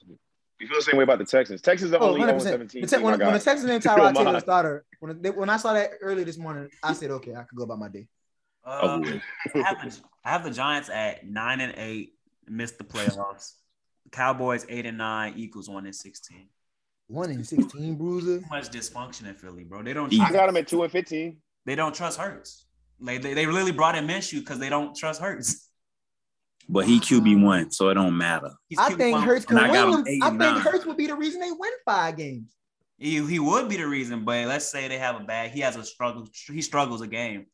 [0.60, 1.62] We feel the same way about the Texans.
[1.62, 2.42] Texans are Oh, only 100%.
[2.42, 3.40] 17 The Te- when, when the.
[3.40, 4.42] Texans named If you Tyrod Taylor mind.
[4.44, 7.56] starter, when, they, when I saw that early this morning, I said, okay, I could
[7.56, 8.08] go about my day.
[8.66, 9.22] uh, over.
[9.56, 12.14] I, have the, I have the Giants at nine and eight,
[12.48, 13.54] missed the playoffs.
[14.12, 16.48] Cowboys eight and nine, Eagles one and sixteen.
[17.10, 18.40] One in 16 bruiser.
[18.40, 19.82] Too much dysfunction in Philly, bro.
[19.82, 20.14] They don't.
[20.14, 20.22] Easy.
[20.22, 21.38] I got him at two and 15.
[21.66, 22.68] They don't trust Hurts.
[23.00, 25.70] Like they, they really brought in Minshew because they don't trust Hurts.
[26.70, 28.52] But he QB one, so it don't matter.
[28.78, 29.18] I think.
[29.18, 30.08] Hurts can And I win him them.
[30.08, 30.60] eight I think.
[30.60, 32.56] Hurts would be the reason they win five games.
[33.00, 35.50] He, he would be the reason, but let's say they have a bad.
[35.50, 36.28] He has a struggle.
[36.48, 37.48] He struggles a game.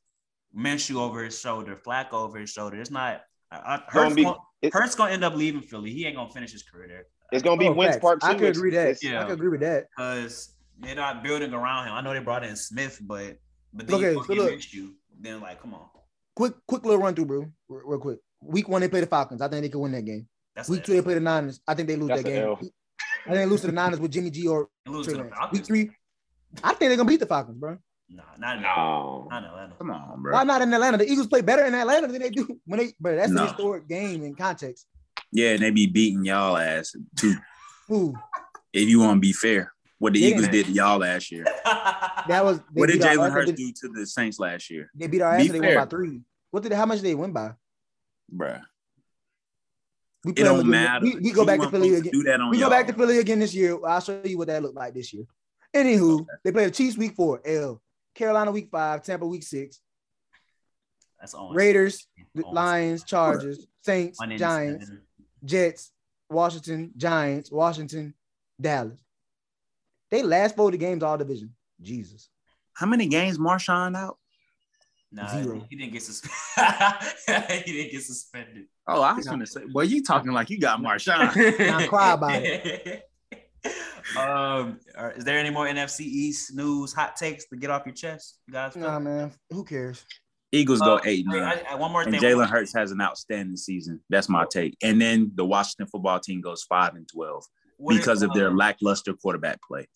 [0.58, 2.78] Minshew over his shoulder, Flacco over his shoulder.
[2.82, 3.22] It's not.
[3.50, 4.38] I, I, Hurts, be- gonna,
[4.74, 5.92] Hurts gonna end up leaving Philly.
[5.92, 8.02] He ain't gonna finish his career there It's gonna be Oh, wins facts.
[8.02, 8.28] part two.
[8.28, 9.02] I could agree that.
[9.04, 9.22] Yeah.
[9.22, 9.88] I could agree with that.
[9.96, 11.94] because they're not building around him.
[11.94, 13.38] I know they brought in Smith, but
[13.74, 14.52] but then Okay, you go so get look.
[14.54, 14.92] Minshew.
[15.20, 15.88] Then like, come on,
[16.36, 17.40] Quick, quick little run through, bro.
[17.70, 18.20] Real, real quick.
[18.42, 19.42] Week one, they play the Falcons.
[19.42, 20.28] I think they could win that game.
[20.56, 20.86] that's Week it.
[20.86, 21.62] two, they play the Niners.
[21.68, 22.44] I think they lose That's that game.
[22.44, 22.54] L.
[22.56, 25.52] I think they lose to the Niners with Jimmy G or lose to the Falcons.
[25.54, 25.92] Week three,
[26.64, 27.78] I think they're gonna beat the Falcons, bro.
[28.10, 29.28] Nah, not in No.
[29.32, 29.76] Not in Atlanta.
[29.80, 30.34] Come on, bro.
[30.34, 30.98] Why not in Atlanta?
[30.98, 32.94] The Eagles play better in Atlanta than they do when they.
[33.00, 33.44] But that's No.
[33.44, 34.86] a historic game in context.
[35.36, 37.36] Yeah, and they be beating y'all ass too.
[37.92, 38.18] Ooh,
[38.72, 40.30] If you want to be fair, what the Yeah.
[40.30, 41.44] Eagles did to y'all last year.
[41.66, 42.62] that was.
[42.74, 45.36] What did beat our Jalen Hurts do to the Saints last year, They beat our
[45.38, 45.50] Be ass.
[45.50, 45.76] and They fair.
[45.78, 46.22] won by three.
[46.52, 46.72] What did?
[46.72, 47.52] How much did they win by?
[48.34, 48.62] bruh?
[50.24, 51.04] We It don't matter.
[51.06, 52.20] We, we go back to Philly supposed to again.
[52.22, 52.70] Do that on We go y'all.
[52.72, 53.78] back to Philly again this year.
[53.86, 55.26] I'll show you what that looked like this year.
[55.76, 57.82] Anywho, they play the Chiefs week four, L.
[58.16, 59.82] Carolina week five, Tampa week six,
[61.20, 61.54] That's on.
[61.54, 62.08] Raiders.
[62.34, 65.02] Lions, Chargers, Saints, Giants, seven.
[65.46, 65.92] Jets,
[66.30, 68.14] Washington, Giants, Washington,
[68.60, 69.00] Dallas.
[70.10, 71.54] They last four the games all division.
[71.82, 72.30] Jesus.
[72.74, 74.18] How many games Marshawn out?
[75.12, 75.66] Nah, Zero.
[75.70, 77.14] he didn't get suspended.
[77.66, 78.66] he didn't get suspended.
[78.88, 81.34] Oh, I was gonna say, boy, you talking like you got Marshawn.
[81.60, 83.04] Now cry about it.
[84.18, 84.80] um,
[85.16, 88.54] is there any more NFC East news, hot takes to get off your chest, you
[88.54, 88.76] guys?
[88.76, 89.32] Nah, man.
[89.52, 90.04] Who cares?
[90.56, 91.60] Eagles go Uh, eight wait, nine.
[91.68, 92.22] I- I- one more And thing.
[92.22, 94.02] Jalen Hurts has an outstanding season.
[94.10, 94.76] That's my take.
[94.82, 97.44] And then the Washington football team goes five and twelve
[97.78, 99.88] What because if, of their lackluster quarterback play.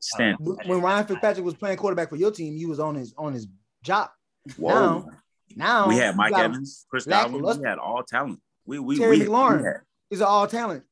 [0.00, 0.36] Stand.
[0.40, 3.46] When Ryan Fitzpatrick was playing quarterback for your team, you was on his on his
[3.82, 4.10] job.
[4.56, 4.72] Whoa.
[4.74, 5.08] Now,
[5.56, 7.42] Now we had Mike Evans, Chris Godwin.
[7.60, 8.40] We had all talent.
[8.66, 9.58] We we Terry we, McLaurin.
[9.60, 9.80] we had-
[10.10, 10.84] He's an all talent.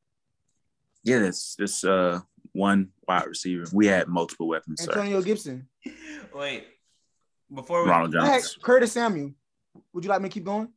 [1.05, 2.21] yeah, it's it's uh
[2.53, 3.65] one wide receiver.
[3.73, 4.91] We had multiple weapons, sir.
[4.93, 5.69] Antonio Gibson.
[6.35, 6.65] Wait,
[7.55, 9.33] before we Ronald I had Jones, Curtis Samuel.
[9.93, 10.69] Would you like me to keep going?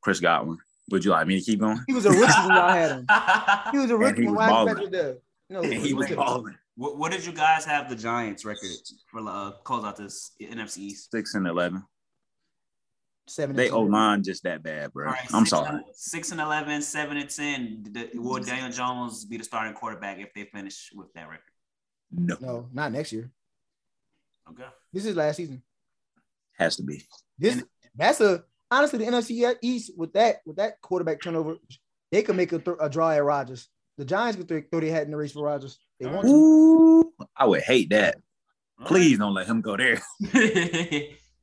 [0.00, 0.58] Chris Godwin.
[0.90, 1.80] Would you like me to keep going?
[1.86, 3.06] He was a rookie when y'all had him.
[3.72, 4.76] He was a rookie he when was Ryan balling.
[4.76, 5.16] Fitzpatrick was.
[5.50, 6.54] No, And he was balling.
[6.76, 8.68] what, what did you guys have the Giants record
[9.10, 11.10] for uh, close out this NFC East?
[11.10, 11.82] Six and eleven.
[13.26, 13.56] seven.
[13.56, 13.76] They and two.
[13.76, 15.06] O line just that bad, bro.
[15.06, 15.68] All right, I'm six sorry.
[15.70, 17.82] And, six and 11, seven and 10.
[17.92, 21.40] D- Will Daniel Jones be the starting quarterback if they finish with that record?
[22.10, 23.30] No, No, not next year.
[24.50, 24.64] Okay.
[24.92, 25.62] This is last season.
[26.58, 27.02] Has to be.
[27.38, 27.64] This And-
[27.96, 31.56] that's a honestly the NFC East with that with that quarterback turnover,
[32.10, 33.68] they could make a, th- a draw at Rodgers.
[33.98, 35.78] The Giants could throw, throw their hat in the race for Rodgers.
[36.00, 36.32] They want to.
[36.32, 38.16] Ooh, I would hate that.
[38.86, 40.02] Please don't let him go there.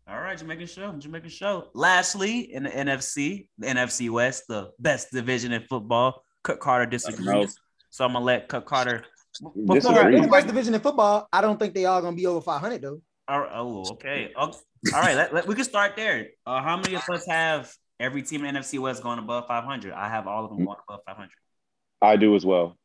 [0.07, 1.69] All right, Jamaican show, Jamaican show.
[1.73, 6.23] Lastly, in the NFC, the NFC West, the best division in football.
[6.43, 7.55] Cook Carter disagrees,
[7.91, 9.05] so I'm gonna let Cook Carter.
[9.41, 10.15] Before, Disagree.
[10.17, 12.81] in the best division in football, I don't think they all gonna be over 500
[12.81, 13.01] though.
[13.31, 14.29] Oh, oh, okay.
[14.35, 16.27] Oh, all right, let, let- we can start there.
[16.45, 19.93] Uh, how many of us have every team in NFC West going above 500?
[19.93, 21.29] I have all of them going above 500.
[22.01, 22.77] I do as well.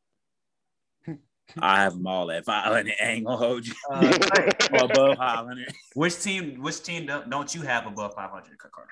[1.60, 2.92] I have them all at 500.
[3.02, 3.74] I ain't gonna hold you.
[3.90, 4.12] Uh,
[4.70, 5.72] or above 500.
[5.94, 6.62] which team?
[6.62, 8.56] Which team don't, don't you have above 500?
[8.56, 8.90] Cook Carter.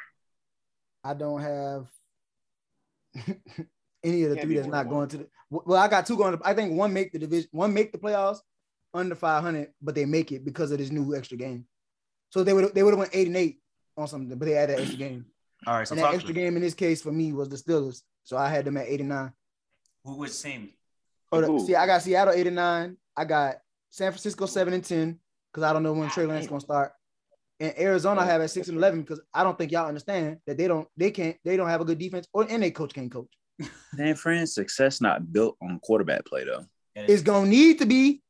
[1.04, 1.86] I don't have
[4.02, 5.28] any of the Can't three that's not than going to the.
[5.50, 6.36] Well, I got two going.
[6.36, 8.38] To, I think one make the division, one make the playoffs
[8.94, 11.66] under 500, but they make it because of this new extra game.
[12.30, 13.60] So they would they would have went eight and eight
[13.96, 15.26] on something, but they had that extra game.
[15.66, 18.02] All right, so and that extra game in this case for me was the Steelers.
[18.22, 19.32] So I had them at 89.
[20.04, 20.70] Who which team?
[21.30, 22.96] Oh, the- see, I got Seattle 89.
[23.16, 23.56] I got
[23.90, 25.18] San Francisco 7 and 10
[25.52, 26.92] because I don't know when Trey Lance gonna start.
[27.60, 30.56] and Arizona I have at six and eleven because I don't think y'all understand that
[30.58, 33.10] they don't they can't they don't have a good defense or and they coach can't
[33.12, 33.30] coach.
[33.96, 36.64] San Fran's success not built on quarterback play though.
[36.96, 38.22] It's gonna need to be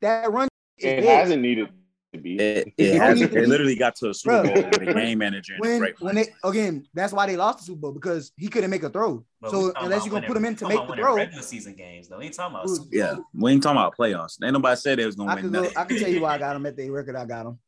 [0.00, 0.48] that run.
[0.78, 1.68] is It hasn't needed
[2.14, 2.36] to be.
[2.38, 5.54] It, It it, hasn't, it literally got to a Super Bowl with a game manager
[5.54, 6.24] and when great when play.
[6.24, 9.24] they again that's why they lost the Super Bowl because he couldn't make a throw.
[9.40, 12.08] But so unless you're gonna put him in to make the throw, Regular season games
[12.08, 12.18] though.
[12.18, 12.68] We ain't talking about.
[12.70, 13.24] Super Yeah, Bowl.
[13.34, 14.38] we ain't talking about playoffs.
[14.42, 15.76] Ain't nobody said they was gonna I win can go, nothing.
[15.76, 17.58] I can tell you why I got him at the record I got him.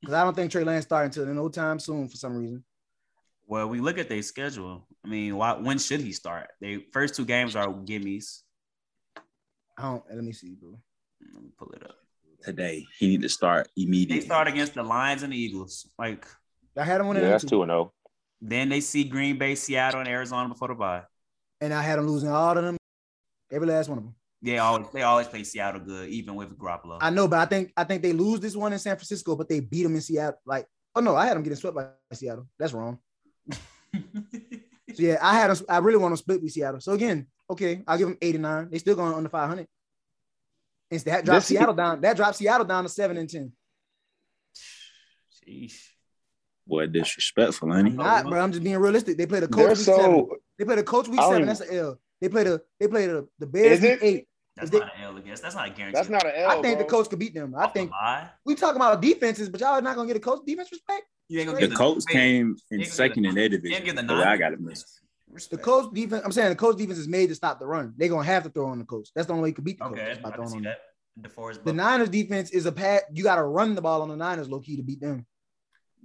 [0.00, 2.62] Because I don't think Trey Lance starting until no time soon for some reason.
[3.46, 4.86] Well, we look at their schedule.
[5.04, 5.54] I mean, why?
[5.54, 6.48] When should he start?
[6.60, 8.42] They first two games are gimmies.
[9.76, 10.78] I don't let me see, bro.
[11.34, 11.96] Let me pull it up.
[12.44, 13.84] Today, he need to start immediately.
[13.84, 14.20] They immediately.
[14.26, 15.88] start against the Lions and the Eagles.
[15.98, 16.26] Like
[16.76, 17.74] I had him Yeah, winning that's two, two and oh.
[17.74, 17.92] zero.
[18.40, 21.02] then they see Green Bay, Seattle, and Arizona before the bye.
[21.60, 22.76] and I had them losing all of them,
[23.50, 24.14] every last one of them.
[24.40, 26.98] They always they always play Seattle good, even with Garoppolo.
[27.00, 29.48] I know, but I think I think they lose this one in San Francisco, but
[29.48, 30.38] they beat them in Seattle.
[30.46, 32.46] Like, oh no, I had them getting swept by Seattle.
[32.58, 32.98] That's wrong.
[34.94, 35.64] So yeah, I had them.
[35.68, 36.80] I really want to split with Seattle.
[36.80, 38.70] So again, okay, I'll give them 89.
[38.70, 39.66] They still going under 500.
[40.90, 42.00] And that drops This- Seattle down.
[42.00, 43.52] That drops Seattle down to seven and ten.
[45.46, 45.74] Sheesh.
[46.66, 47.94] Boy, disrespectful, ain't he?
[47.94, 48.40] Not, bro.
[48.40, 49.16] I'm just being realistic.
[49.16, 50.28] They play the They're Colts week seven.
[50.58, 51.46] They play the Colts week seven.
[51.46, 51.98] That's an L.
[52.20, 54.28] They play the they play the the Bears Is week eight.
[54.56, 55.42] That's they- not an L against.
[55.42, 55.94] That's not a guarantee.
[55.96, 56.50] That's not an L.
[56.58, 57.54] I think the Colts could beat them.
[57.54, 58.28] I Off think bye.
[58.44, 61.04] we talking about defenses, but y'all are not gonna get a Colts defense respect.
[61.28, 63.84] You ain't gonna The give Colts wait, came in second gonna in their You ain't
[63.84, 63.96] give division.
[63.96, 64.38] the The I nine.
[64.38, 64.60] got it
[65.32, 65.50] missed.
[65.50, 65.62] The Respect.
[65.64, 66.22] Colts defense.
[66.24, 67.94] I'm saying the Colts defense is made to stop the run.
[67.96, 69.12] They're gonna have to throw on the Colts.
[69.14, 70.00] That's the only way you can beat the Colts.
[70.00, 70.62] Okay, is by throwing on them.
[70.64, 70.78] that.
[71.20, 71.72] DeForest The.
[71.72, 73.04] Niners defense is a pat.
[73.12, 75.26] You got to run the ball on the Niners low key to beat them,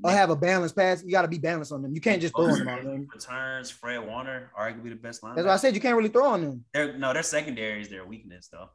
[0.03, 1.03] or have a balanced pass.
[1.03, 1.93] You got to be balanced on them.
[1.93, 3.07] You can't just throw on them.
[3.13, 5.35] Returns, Fred Warner, arguably the best line.
[5.35, 6.65] That's why I said you can't really throw on them.
[6.73, 8.69] They're, no, their secondary is their weakness, though.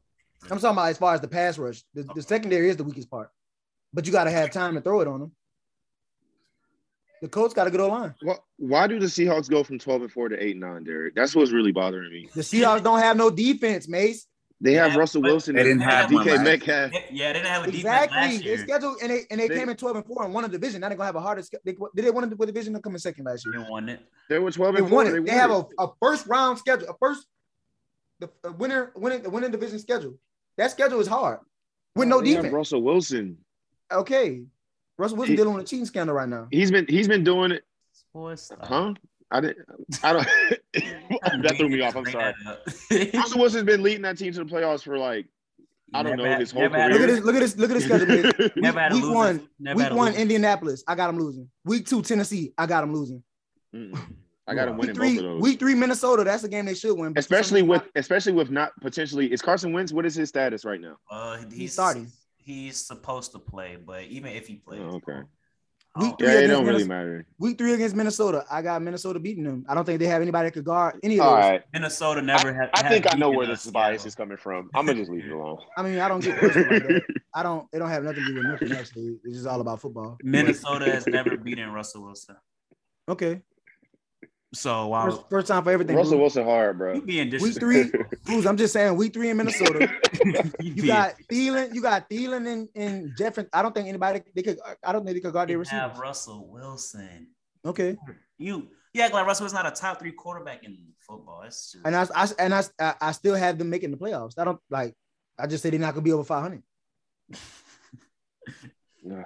[0.45, 1.83] I'm talking about as far as the pass rush.
[1.95, 3.31] The, the secondary is the weakest part,
[3.93, 5.33] but you got to have time to throw it on them.
[7.21, 8.15] The Colts got a good old line.
[8.23, 11.15] Why, why do the Seahawks go from 12 and 4 to 8 and 9, Derek?
[11.15, 12.29] That's what's really bothering me.
[12.35, 14.27] The Seahawks don't have no defense, Mace.
[14.61, 16.93] They have Yeah, Russell Wilson they didn't have DK last- Metcalf.
[17.13, 18.17] Yeah, they didn't have a defense Exactly.
[18.19, 18.59] last They year.
[18.59, 20.81] scheduled and they and they, They- came in 12 and 4 and won a division.
[20.81, 21.63] Now they're gonna have a harder schedule.
[21.65, 23.63] They, did they win the division or come in second last year?
[23.63, 24.01] They won it.
[24.29, 24.97] They were 12 They and 4.
[24.97, 25.15] won They, it.
[25.27, 25.67] They won have it.
[25.79, 27.25] a, a first round schedule, a first
[28.19, 30.15] the a winner winning the winning division schedule.
[30.57, 31.39] That schedule is hard
[31.95, 32.53] with no They have defense.
[32.55, 33.39] Russell Wilson.
[33.93, 34.43] Okay.
[34.99, 36.49] Russell Wilson He- dealing with a cheating scandal right now.
[36.51, 37.63] He's been he's been doing it.
[38.13, 38.65] Boys, stop.
[38.67, 38.95] Huh?
[39.31, 39.67] I didn't.
[40.03, 40.27] I don't.
[41.43, 41.97] that threw me off.
[41.97, 42.35] I'm sorry.
[43.15, 45.27] Russell Wilson's been leading that team to the playoffs for like
[45.95, 47.25] I don't Never know, had- his whole never had a Look at this.
[47.25, 47.57] Look at this.
[47.57, 48.07] Look at this schedule.
[48.09, 48.33] man.
[48.39, 49.49] Week, Never had a week one.
[49.61, 50.21] Never week had a one, loser.
[50.21, 50.85] Indianapolis.
[50.89, 51.49] I got him losing.
[51.65, 52.53] Week two, Tennessee.
[52.59, 53.23] I got him losing.
[53.75, 53.99] Mm-mm.
[54.47, 55.43] I got him winning three, both of those.
[55.43, 56.25] week three, Minnesota.
[56.25, 57.13] That's a game they should win.
[57.13, 59.93] but for some especially reason- with especially with not potentially is Carson Wentz.
[59.93, 60.97] What is his status right now?
[61.11, 62.11] Uh, he's, starting.
[62.49, 65.21] He's supposed to play, but even if he plays, Oh, okay.
[66.01, 66.17] Week oh.
[66.19, 66.89] three Yeah, it against don't really Minnesota.
[66.89, 67.27] matter.
[67.39, 68.45] Week three against Minnesota.
[68.51, 69.67] I got Minnesota beating them.
[69.69, 71.45] I don't think they have anybody that could guard any of All those.
[71.45, 71.63] right.
[71.75, 72.71] Minnesota never I, had.
[72.73, 74.71] I think I know where this bias is coming from.
[74.75, 75.59] I'm gonna just leave it alone.
[75.77, 77.03] I mean, I don't get personal like that.
[77.35, 77.69] I don't.
[77.75, 78.73] It don't have nothing to do with nothing.
[78.73, 80.17] Actually, it's just all about football.
[80.23, 82.37] Minnesota has never beaten Russell Wilson.
[83.11, 83.43] Okay.
[84.55, 85.95] So while First, first time for everything.
[85.95, 86.21] Russell Boo.
[86.21, 86.95] Wilson hard, bro.
[86.95, 88.97] you being Week disrespectful, three, Booze, I'm just saying.
[88.97, 89.91] Week three in Minnesota.
[90.61, 91.75] You got Thielen.
[91.75, 93.49] You got Thielen and, and Jefferson.
[93.53, 94.59] I don't think anybody they could.
[94.85, 95.81] I don't think they could guard their you receivers.
[95.81, 97.29] have Russell Wilson.
[97.65, 97.97] Okay.
[98.39, 101.43] You you act like Russell Wilson's not a top three quarterback in football.
[101.43, 104.39] It's just, And I, I and I, I I still have them making the playoffs.
[104.39, 104.95] I don't like.
[105.39, 106.63] I just say they're not gonna be over 500.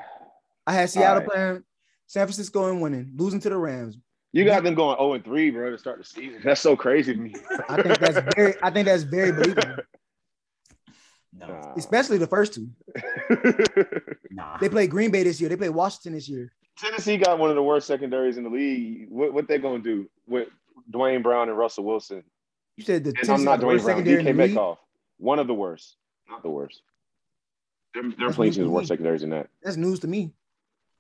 [0.67, 1.29] I had Seattle right.
[1.29, 1.65] playing
[2.07, 3.99] San Francisco and winning, losing to the Rams.
[4.33, 4.65] You got mm-hmm.
[4.67, 6.41] them going 0 and 3, bro, to start the season.
[6.43, 7.35] That's so crazy to me.
[7.69, 8.55] I think that's very.
[8.63, 9.77] I think that's very believable,
[11.35, 11.75] no, Nah.
[11.77, 12.69] especially the first two.
[14.31, 14.57] nah.
[14.59, 15.49] They play Green Bay this year.
[15.51, 16.51] They play Washington this year.
[16.79, 19.07] Tennessee got one of the worst secondaries in the league.
[19.11, 20.49] What what they gonna do with
[20.91, 22.23] Dwayne Brown and Russell Wilson?
[22.77, 23.99] You said the And I'm Tennessee not Dwayne worst Brown.
[23.99, 24.51] secondary in DK the league.
[24.55, 24.79] Metcalf.
[25.19, 25.97] One of the worst.
[26.29, 26.83] Not the worst.
[27.95, 29.49] Their, their That's playing news team is to worse secondaries than that.
[29.63, 30.33] That's news to me.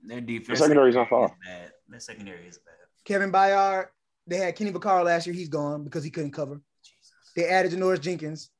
[0.03, 0.49] Their defense.
[0.49, 1.27] Their secondary is not far.
[1.27, 1.73] is bad.
[1.89, 2.75] Their secondary is bad.
[3.05, 3.87] Kevin Byard.
[4.27, 5.35] They had Kenny Vaccaro last year.
[5.35, 6.61] He's gone because he couldn't cover.
[6.85, 7.13] Jesus.
[7.35, 8.51] They added Janoris Jenkins.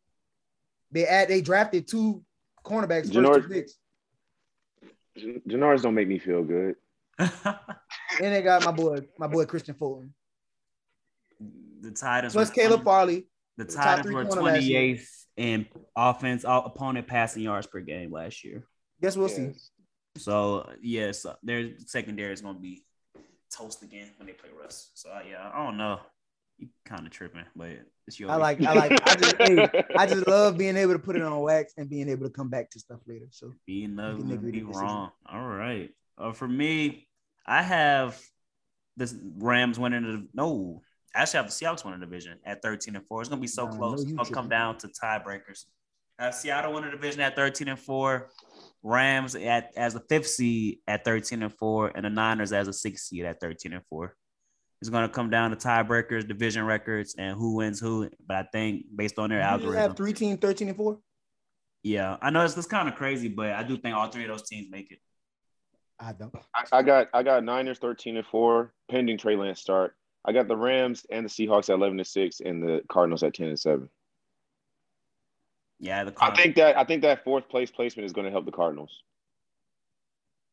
[0.91, 1.29] They add.
[1.29, 2.25] They drafted two
[2.65, 3.07] cornerbacks.
[3.07, 3.75] First Janoris- two picks.
[5.49, 6.77] Janoris don't make me feel good.
[8.21, 10.13] And they got my boy, my boy Kristian Fulton.
[11.81, 12.35] the Titans.
[12.35, 13.27] Plus were Caleb Farley.
[13.57, 14.97] The the Titans were corner last year.
[14.97, 15.67] 28th in
[15.97, 18.67] offense, all opponent passing yards per game last year.
[19.01, 19.53] Guess we'll see.
[20.19, 22.85] So yes, their secondary is going to be
[23.57, 24.91] toast again when they play Russ.
[24.95, 26.01] So uh, yeah, I don't know.
[26.59, 27.71] You kind of tripping, but
[28.07, 28.31] it's your.
[28.31, 28.63] I like.
[28.63, 29.09] I like.
[29.09, 29.37] I just.
[29.39, 32.33] hey, I just love being able to put it on wax and being able to
[32.33, 33.27] come back to stuff later.
[33.31, 35.11] So being ugly, be wrong.
[35.31, 35.91] All right.
[36.19, 37.09] Uh, for me,
[37.47, 38.21] I have
[38.97, 40.83] the Rams winning the no.
[41.15, 43.21] I actually, I have the Seahawks winning the division at 13 and 4.
[43.21, 44.05] It's gonna be so close.
[44.05, 45.67] no, it's gonna come down to tiebreakers.
[46.19, 48.31] I have Seattle winning the division at 13 and 4,
[48.83, 52.73] Rams at as a fifth seed at 13 and 4, and the Niners as a
[52.73, 54.17] sixth seed at 13 and 4.
[54.81, 58.11] It's gonna come down to tiebreakers, division records, and who wins who.
[58.27, 60.99] But I think based on their You algorithm, have three teams, 13 and 4.
[61.85, 64.29] yeah, I know it's, it's kind of crazy, but I do think all three of
[64.31, 64.99] those teams make it.
[66.01, 66.35] I don't.
[66.55, 69.95] I, I got I got Niners thirteen and four pending Trey Lance start.
[70.25, 73.35] I got the Rams and the Seahawks at eleven and six, and the Cardinals at
[73.35, 73.89] ten and seven.
[75.83, 78.45] Yeah, the I think that I think that fourth place placement is going to help
[78.45, 79.03] the Cardinals.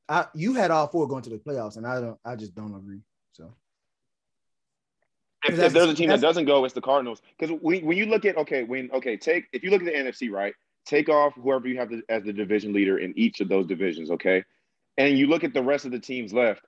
[0.10, 2.20] I you had all four going to the playoffs, and I don't.
[2.26, 3.02] I just don't agree.
[3.34, 3.54] So
[5.46, 7.22] If, if there's a team that doesn't go, it's the Cardinals.
[7.38, 9.94] Because when, when you look at okay, when okay, take if you look at the
[9.94, 10.56] NFC, right?
[10.88, 14.10] Take off whoever you have the, as the division leader in each of those divisions,
[14.10, 14.44] okay,
[14.98, 16.66] and you look at the rest of the teams left.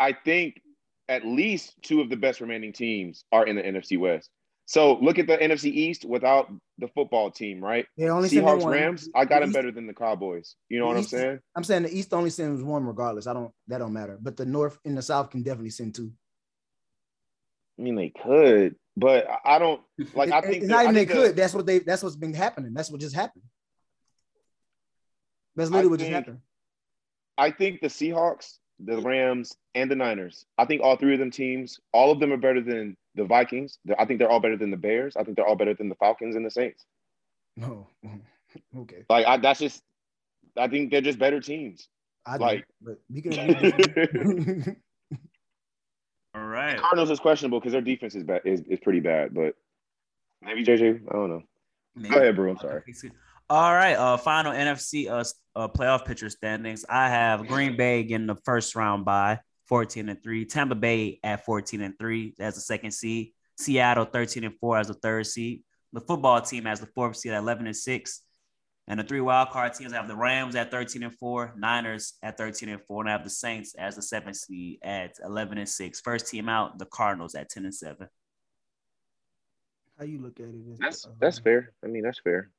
[0.00, 0.62] I think
[1.10, 4.30] at least two of the best remaining teams are in the NFC West.
[4.68, 7.86] So look at the NFC East without the football team, right?
[7.96, 8.64] they only Seahawks.
[8.68, 9.08] Rams.
[9.14, 10.56] I got The them East- better than the Cowboys.
[10.68, 11.38] You know what I'm saying?
[11.54, 13.28] I'm saying the East only sends one regardless.
[13.28, 13.52] I don't.
[13.68, 14.18] That don't matter.
[14.20, 16.10] But the North and the South can definitely send two.
[17.78, 19.80] I mean, they could, but I- I don't
[20.14, 20.32] like.
[20.32, 21.36] I think it's that- not I even they think the- could.
[21.36, 21.78] That's what they.
[21.78, 22.74] That's what's been happening.
[22.74, 23.44] That's what just happened.
[25.54, 26.40] That's literally what just happened.
[27.38, 30.44] I think the Seahawks, the Rams, and the Niners.
[30.58, 33.78] I think all three of them teams, all of them are better than the Vikings.
[33.98, 35.16] I think they're all better than the Bears.
[35.16, 36.84] I think they're all better than the Falcons and the Saints.
[37.56, 37.88] No.
[38.78, 39.04] okay.
[39.08, 39.82] Like I, that's just.
[40.58, 41.88] I think they're just better teams.
[42.26, 42.66] I Like- like.
[42.80, 44.76] But you can.
[46.34, 46.78] All right.
[46.78, 49.32] Cardinals is questionable because their defense is bad, is, is pretty bad.
[49.32, 49.54] But
[50.42, 51.42] maybe JJ, I don't know.
[52.10, 52.50] Go ahead, bro.
[52.50, 52.82] I'm sorry.
[53.48, 53.94] All right.
[53.94, 55.24] Uh, final NFC uh,
[55.54, 56.84] uh playoff picture standings.
[56.88, 60.44] I have Green Bay getting the first round by 14 and 3.
[60.46, 63.32] Tampa Bay at 14 and 3 as the second seed.
[63.58, 65.62] Seattle 13 and 4 as the third seed.
[65.92, 68.22] The football team as the fourth seed at 11 and 6.
[68.88, 72.36] And the three wild card teams have the Rams at 13 and 4, Niners at
[72.36, 75.68] 13 and 4, and I have the Saints as the seventh seed at 11 and
[75.68, 76.00] 6.
[76.00, 78.06] First team out, the Cardinals at 10 and 7.
[79.98, 80.54] How you look at it?
[80.70, 81.72] is, That's uh, that's fair.
[81.82, 82.50] I mean, that's fair.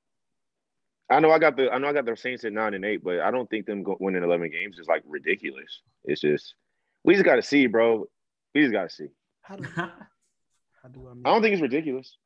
[1.10, 3.03] I know I got the I know I got the Saints at nine and eight,
[3.03, 5.82] but I don't think them go, winning eleven games is like ridiculous.
[6.03, 6.55] It's just
[7.03, 8.05] we just got to see, bro.
[8.53, 9.08] We just got to see.
[9.41, 11.14] How do, how do I?
[11.14, 12.18] Make, I don't think it's ridiculous.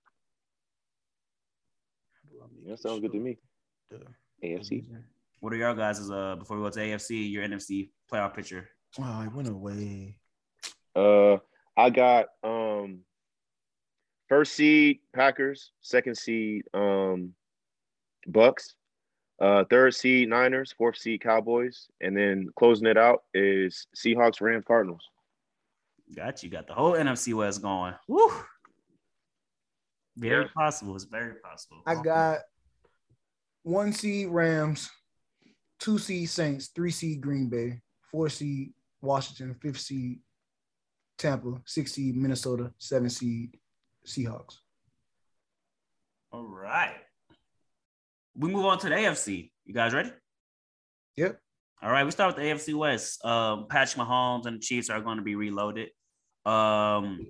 [2.23, 3.37] how do I make That it sounds good to me.
[3.89, 3.97] the
[4.43, 4.69] AFC.
[4.81, 5.03] division?
[5.41, 8.67] What are y'all guys' uh before we go to AFC, your NFC playoff picture?
[8.99, 10.17] Oh, I went away.
[10.95, 11.37] Uh,
[11.77, 12.99] I got um
[14.27, 17.33] first seed Packers, second seed um
[18.29, 18.73] Bucs,
[19.41, 24.63] uh third seed Niners, fourth seed Cowboys, and then closing it out is Seahawks, Rams,
[24.67, 25.01] Cardinals.
[26.15, 26.49] Got you.
[26.49, 27.93] Got the whole NFC West going.
[28.07, 28.31] Woo.
[30.17, 30.51] Very Yeah.
[30.53, 30.95] possible.
[30.95, 31.81] It's very possible.
[31.85, 32.39] I got
[33.63, 34.89] one seed Rams,
[35.79, 40.19] two seed Saints, three seed Green Bay, four seed Washington, fifth seed
[41.17, 43.57] Tampa, six seed Minnesota, seven seed
[44.05, 44.57] Seahawks.
[46.31, 46.95] All right.
[48.35, 49.51] We move on to the AFC.
[49.65, 50.11] You guys ready?
[51.17, 51.39] Yep.
[51.81, 52.05] All right.
[52.05, 53.23] We start with the AFC West.
[53.25, 55.89] Um, Patrick Mahomes and the Chiefs are going to be reloaded.
[56.45, 57.27] Um,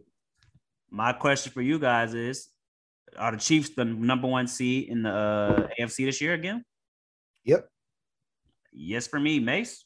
[0.90, 2.50] my question for you guys is:
[3.18, 6.64] Are the Chiefs the number one seed in the uh, AFC this year again?
[7.46, 7.68] Yep.
[8.72, 9.84] Yes, for me, Mace.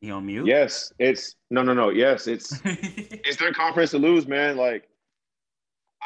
[0.00, 0.46] You on mute.
[0.46, 1.88] Yes, it's no, no, no.
[1.88, 4.56] Yes, it's it's their conference to lose, man.
[4.56, 4.86] Like,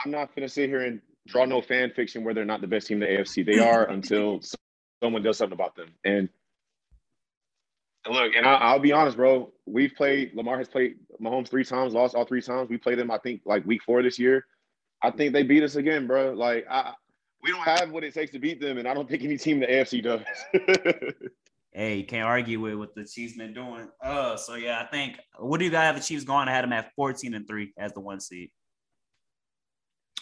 [0.04, 2.86] I'm not gonna sit here and draw no fan fiction where they're not the best
[2.86, 3.44] team in the AFC.
[3.44, 4.40] They are until
[5.02, 5.90] someone does something about them.
[6.04, 6.28] And,
[8.10, 9.52] look, and I, I'll be honest, bro.
[9.66, 10.34] We've played.
[10.34, 12.70] Lamar has played Mahomes three times, lost all three times.
[12.70, 14.46] We played them, I think, like week four this year.
[15.02, 16.32] I think they beat us again, bro.
[16.32, 16.92] Like, I,
[17.42, 19.62] we don't have what it takes to beat them, and I don't think any team
[19.62, 20.22] in the AFC does.
[21.72, 23.88] hey, you can't argue with what the Chiefs been doing.
[24.02, 26.48] Uh, so yeah, I think what do you guys have the Chiefs going?
[26.48, 28.50] I had them at 14 and 3 as the one seed.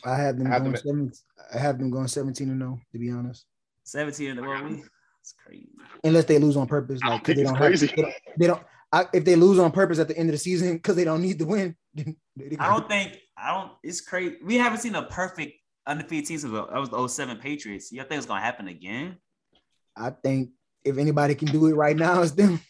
[0.05, 1.13] I have them I have going them at- seven,
[1.55, 3.45] I have them going 17 and 0, to be honest.
[3.85, 4.83] 17 and oh, well, we
[5.21, 5.69] it's crazy.
[6.05, 7.01] Unless they lose on purpose.
[7.03, 9.59] Like don't 'cause they don't it's have they don't, they don't I, if they lose
[9.59, 11.77] on purpose at the end of the season because they don't need to win.
[11.95, 14.37] then they- I don't think I don't it's crazy.
[14.45, 15.55] We haven't seen a perfect
[15.87, 17.91] undefeated team since the- that was the 07 Patriots.
[17.93, 19.17] You think it's gonna happen again?
[19.97, 20.51] I think
[20.85, 22.61] if anybody can do it right now, it's them.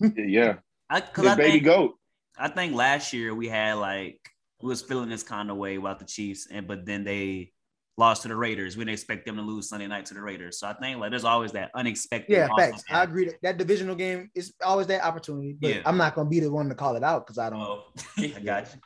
[0.16, 0.56] yeah,
[0.90, 1.94] I cause the I baby think goat.
[2.36, 4.31] I think last year we had like we
[4.62, 7.52] was feeling this kind of way about the Chiefs, and but then they
[7.98, 8.76] lost to the Raiders.
[8.76, 10.58] We didn't expect them to lose Sunday night to the Raiders.
[10.58, 12.32] So I think like there's always that unexpected.
[12.32, 12.82] Yeah, facts.
[12.90, 15.82] I agree that that divisional game is always that opportunity, but Yeah.
[15.84, 17.60] I'm not gonna be the one to call it out because I don't.
[17.60, 17.84] Oh,
[18.18, 18.80] I got you.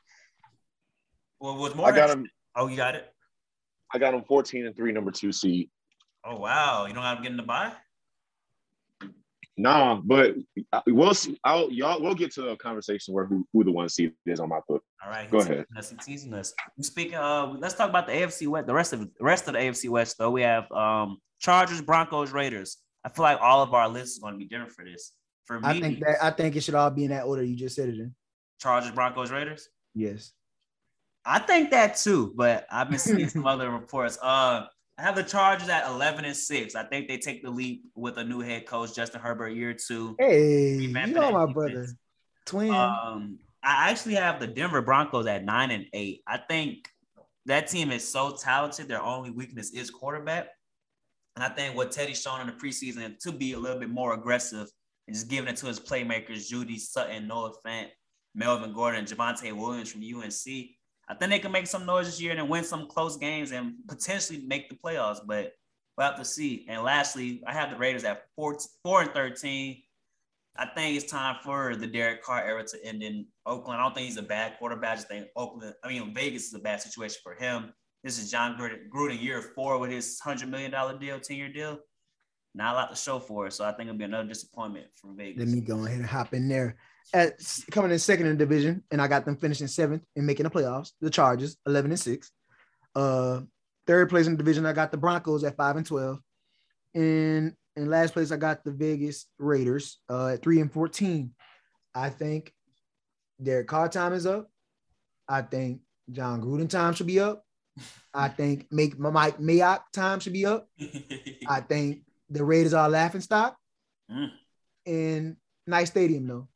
[1.41, 1.87] Well, what's more?
[1.87, 2.27] I got him.
[2.55, 3.13] Oh, you got it.
[3.93, 5.71] I got him 14 and three, number two seed.
[6.25, 7.73] Oh wow, you don't have to get in the buy.
[9.59, 10.35] Nah, but
[10.87, 11.39] we'll see.
[11.43, 14.51] I'll y'all we'll get to a conversation where who, who the one seed is on
[14.51, 14.83] my book.
[15.03, 15.65] All right, Go ahead.
[15.75, 16.55] teasing us, he's teasing us.
[16.81, 18.67] Speaking of, let's talk about the AFC West.
[18.67, 22.33] The rest of the rest of the AFC West, though, we have um Chargers, Broncos,
[22.33, 22.77] Raiders.
[23.05, 25.13] I feel like all of our lists is going to be different for this.
[25.47, 27.57] For me, I think that I think it should all be in that order you
[27.57, 28.15] just said it in.
[28.61, 29.69] Chargers, Broncos, Raiders.
[29.95, 30.33] Yes.
[31.25, 34.19] I think that too, but I've been seeing some other reports.
[34.21, 34.67] Uh,
[34.99, 36.75] I have the Chargers at eleven and six.
[36.75, 40.17] I think they take the leap with a new head coach, Justin Herbert, year two.
[40.19, 41.53] Hey, you know my defense.
[41.53, 41.87] brother,
[42.47, 42.71] twin.
[42.71, 46.23] Um, I actually have the Denver Broncos at nine and eight.
[46.27, 46.89] I think
[47.47, 48.89] that team is so talented.
[48.89, 50.49] Their only weakness is quarterback.
[51.35, 54.15] And I think what Teddy's shown in the preseason to be a little bit more
[54.15, 54.69] aggressive
[55.07, 57.89] and just giving it to his playmakers, Jeudy Sutton, Noah Fant,
[58.35, 60.69] Melvin Gordon, and Javonte Williams from UNC.
[61.09, 63.75] I think they can make some noise this year and win some close games and
[63.87, 65.53] potentially make the playoffs, but
[65.97, 66.67] we'll have to see.
[66.69, 69.83] And lastly, I have the Raiders at four, four and 13.
[70.59, 73.81] I think it's time for the Derek Carr era to end in Oakland.
[73.81, 74.93] I don't think he's a bad quarterback.
[74.93, 77.73] I just think Oakland, I mean, Vegas is a bad situation for him.
[78.03, 81.79] This is Jon Gruden, Gruden year four with his $100 million deal, 10 year deal.
[82.55, 83.53] Not a lot to show for it.
[83.53, 85.45] So I think it'll be another disappointment for Vegas.
[85.45, 86.77] Let me go ahead and hop in there.
[87.15, 87.39] At
[87.71, 90.51] coming in second in the division, and I got them finishing seventh and making the
[90.51, 90.93] playoffs.
[91.01, 92.31] The Chargers, eleven and six.
[92.95, 93.43] Uh,
[93.87, 96.19] third place in the division, I got the Broncos at five and twelve.
[96.95, 101.33] And in last place, I got the Vegas Raiders uh, at three and fourteen.
[101.95, 102.53] I think
[103.43, 104.51] Derek Carr time is up.
[105.29, 105.81] I think
[106.11, 107.45] Jon Gruden time should be up.
[108.15, 110.69] I think make Mike Mayock time should be up.
[111.49, 113.57] I think the Raiders are laughing stock.
[114.11, 114.31] Mm.
[114.87, 115.37] And
[115.67, 116.49] nice stadium though.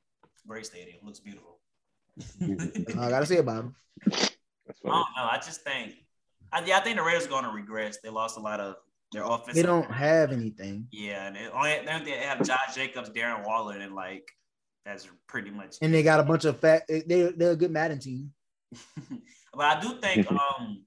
[0.51, 0.96] Great stadium.
[1.05, 1.61] Looks beautiful.
[2.40, 3.76] That's I gotta say about them.
[4.05, 4.34] That's
[4.84, 5.28] I don't know.
[5.30, 5.94] I just think,
[6.53, 7.98] I, yeah, I think the Raiders are going to regress.
[8.03, 8.74] They lost a lot of
[9.12, 9.55] their offense.
[9.55, 13.78] They don't have anything, Yeah, and they only they they have Josh Jacobs, Darren Waller,
[13.78, 14.28] and like
[14.84, 15.76] that's pretty much.
[15.82, 16.82] and they got a bunch of fat.
[16.88, 18.32] They they're a good Madden team.
[19.55, 20.84] but I do think, um,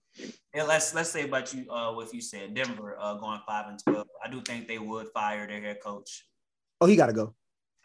[0.53, 3.79] yeah, let's let's say about you, uh, what you said, Denver, uh, going five and
[3.81, 4.07] twelve.
[4.21, 6.25] I do think they would fire their head coach.
[6.81, 7.33] Oh, he gotta go.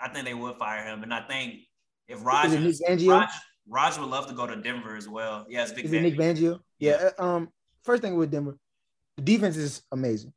[0.01, 1.68] I think they would fire him, and I think
[2.09, 3.11] if it Nick Fangio?
[3.11, 3.33] Roger,
[3.69, 5.47] Roger would love to go to Denver as well.
[5.49, 5.85] Yeah, it's big.
[5.85, 6.61] Is it Nick Fangio?
[6.79, 7.11] Yeah.
[7.19, 7.49] uh, Um.
[7.85, 8.57] First thing with Denver,
[9.17, 10.33] the defense is amazing.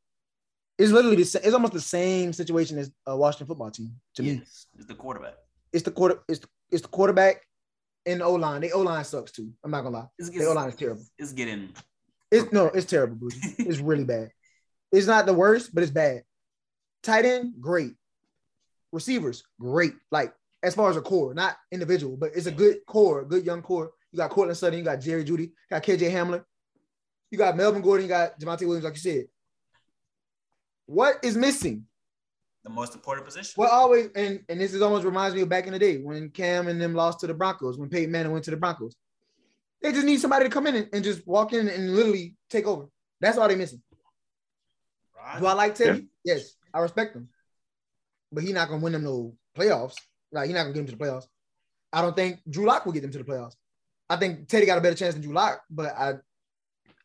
[0.78, 4.22] It's literally the sa- it's almost the same situation as a Washington football team to
[4.22, 4.40] me.
[4.42, 5.34] It's the quarterback.
[5.72, 6.20] It's the quarter.
[6.28, 7.42] It's the, it's the quarterback
[8.06, 8.62] and the O line.
[8.62, 9.50] The O line sucks too.
[9.62, 10.06] I'm not gonna lie.
[10.18, 11.02] It's, The O line is terrible.
[11.18, 11.70] it's getting
[12.30, 13.16] It's no, it's terrible.
[13.16, 13.38] Bougie.
[13.58, 14.30] It's really bad.
[14.90, 16.22] It's not the worst, but it's bad.
[17.02, 17.94] Tight end, great.
[18.92, 19.92] Receivers, great.
[20.10, 20.32] Like
[20.62, 23.90] as far as a core, not individual, but it's a good core, good young core.
[24.12, 26.44] You got Courtland Sutton, you got Jerry Jeudy, you got KJ Hamler,
[27.30, 29.24] you got Melvin Gordon, you got Javonte Williams, like you said.
[30.86, 31.86] What is missing?
[32.64, 33.52] the most important position.
[33.56, 36.30] What always and and this is almost reminds me of back in the day when
[36.30, 38.94] Cam and them lost to the Broncos when Peyton Manning went to the Broncos.
[39.82, 42.66] They just need somebody to come in and, and just walk in and literally take
[42.66, 42.86] over.
[43.20, 43.82] That's all they're missing.
[45.40, 46.06] Do I like Teddy?
[46.24, 47.28] Yes, I respect him,
[48.30, 49.94] but he's not gonna win them no playoffs.
[50.32, 51.26] Like he's not gonna get them to the playoffs.
[51.92, 53.54] I don't think Drew Lock will get them to the playoffs.
[54.08, 56.14] I think Teddy got a better chance than Drew Lock, but I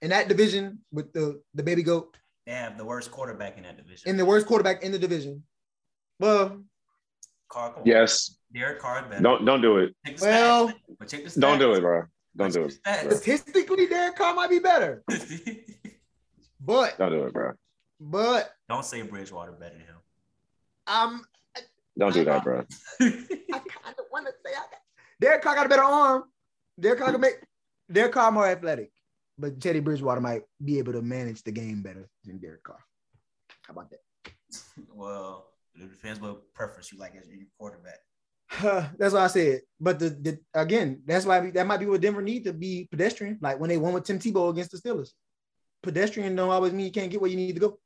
[0.02, 2.16] in that division with the the baby goat
[2.46, 4.10] They have the worst quarterback in that division.
[4.10, 5.44] and the worst quarterback in the division.
[6.20, 6.64] Well,
[7.50, 7.82] Carr.
[7.86, 8.38] Yes.
[8.54, 9.22] Derek Carr is better.
[9.24, 9.96] Don't don't do it.
[10.06, 10.74] Check the well, stats.
[11.00, 11.40] But the.
[11.40, 12.04] Don't do it, bro.
[12.36, 12.74] Don't do it.
[13.16, 15.04] statistically, Derek Carr might be better,
[16.60, 17.54] but Don't do it, bro.
[18.00, 19.96] but Don't say Bridgewater better than him.
[20.86, 21.22] I'm
[21.98, 22.64] Don't do that, bro.
[23.02, 24.82] I kind of want to say I got
[25.20, 26.24] Derek Carr got a better arm.
[26.80, 27.40] Derek Carr can make
[27.92, 28.92] Derek Carr more athletic,
[29.38, 32.84] but Teddy Bridgewater might be able to manage the game better than Derek Carr.
[33.64, 34.00] How about that?
[34.94, 38.00] well, it depends what preference you like as your quarterback.
[38.98, 39.62] that's what I said.
[39.80, 42.88] But the, the again, that's why we, that might be what Denver need to be
[42.92, 43.40] pedestrian.
[43.42, 45.10] Like when they won with Tim Tebow against the Steelers,
[45.82, 47.80] pedestrian don't always mean you can't get where you need to go.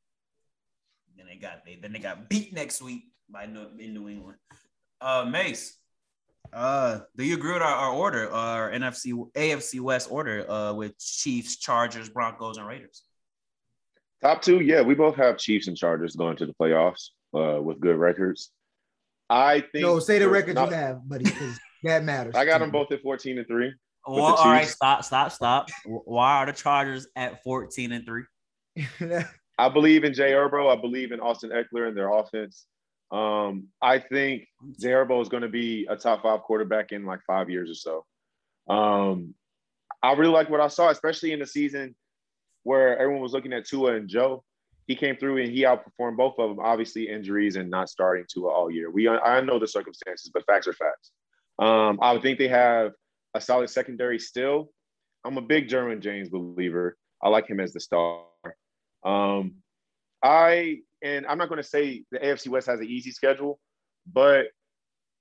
[1.15, 4.37] Then they got they then they got beat next week by New, in New England.
[4.99, 5.77] Uh, Mace,
[6.53, 10.97] uh, do you agree with our, our order, our NFC AFC West order, uh, with
[10.99, 13.03] Chiefs, Chargers, Broncos, and Raiders?
[14.21, 17.79] Top two, yeah, we both have Chiefs and Chargers going to the playoffs uh, with
[17.79, 18.51] good records.
[19.29, 19.83] I think.
[19.83, 22.35] No, say the record not- you have, buddy, because that matters.
[22.37, 23.73] I got them both at 14 and 3.
[24.07, 25.69] Well, all right, stop, stop, stop.
[25.85, 28.23] Why are the Chargers at fourteen and three?
[29.59, 30.75] I believe in Jay Herbo.
[30.75, 32.65] I believe in Austin Ekeler and their offense.
[33.11, 34.47] Um, I think
[34.79, 37.75] Jay Herbo is going to be a top five quarterback in like five years or
[37.75, 38.73] so.
[38.73, 39.35] Um,
[40.01, 41.95] I really like what I saw, especially in the season
[42.63, 44.43] where everyone was looking at Tua and Joe.
[44.87, 46.59] He came through and he outperformed both of them.
[46.59, 48.89] Obviously, injuries and not starting Tua all year.
[48.89, 51.11] We I know the circumstances, but facts are facts.
[51.59, 52.91] Um, I would think they have
[53.33, 54.71] a solid secondary still.
[55.23, 56.97] I'm a big Derwin James believer.
[57.23, 58.23] I like him as the star.
[59.05, 59.55] Um,
[60.23, 63.59] I and I'm not going to say the AFC West has an easy schedule,
[64.11, 64.47] but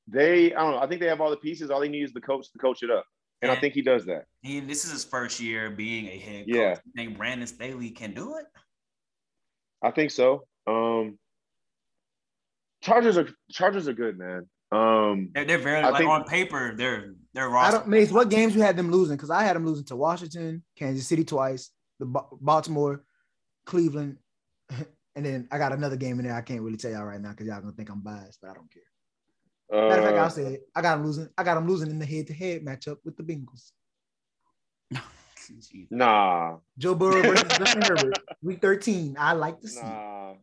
[0.08, 0.78] they I don't know.
[0.78, 1.70] I think they have all the pieces.
[1.70, 3.04] All they need is the coach to coach it up,
[3.42, 4.24] and, and I think he does that.
[4.42, 6.54] He this is his first year being a head coach.
[6.54, 8.46] Yeah, you think Brandon Staley can do it?
[9.82, 10.44] I think so.
[10.66, 11.18] Um,
[12.82, 14.48] Chargers are Chargers are good, man.
[14.72, 17.54] Um, they're, they're very I like think, on paper they're they're.
[17.56, 19.16] I don't, Mace, what games you had them losing?
[19.16, 23.04] Because I had them losing to Washington, Kansas City twice, the Baltimore,
[23.66, 24.18] Cleveland,
[25.16, 26.34] and then I got another game in there.
[26.34, 28.54] I can't really tell y'all right now because y'all gonna think I'm biased, but I
[28.54, 28.82] don't care.
[29.72, 30.68] Uh, Matter of fact, I'll say it.
[30.74, 31.28] I got them losing.
[31.36, 33.72] I got them losing in the head-to-head matchup with the Bengals.
[35.90, 36.56] nah.
[36.78, 39.16] Joe Burrow versus Justin Herbert, week 13.
[39.18, 39.82] I like to see.
[39.82, 40.34] Nah.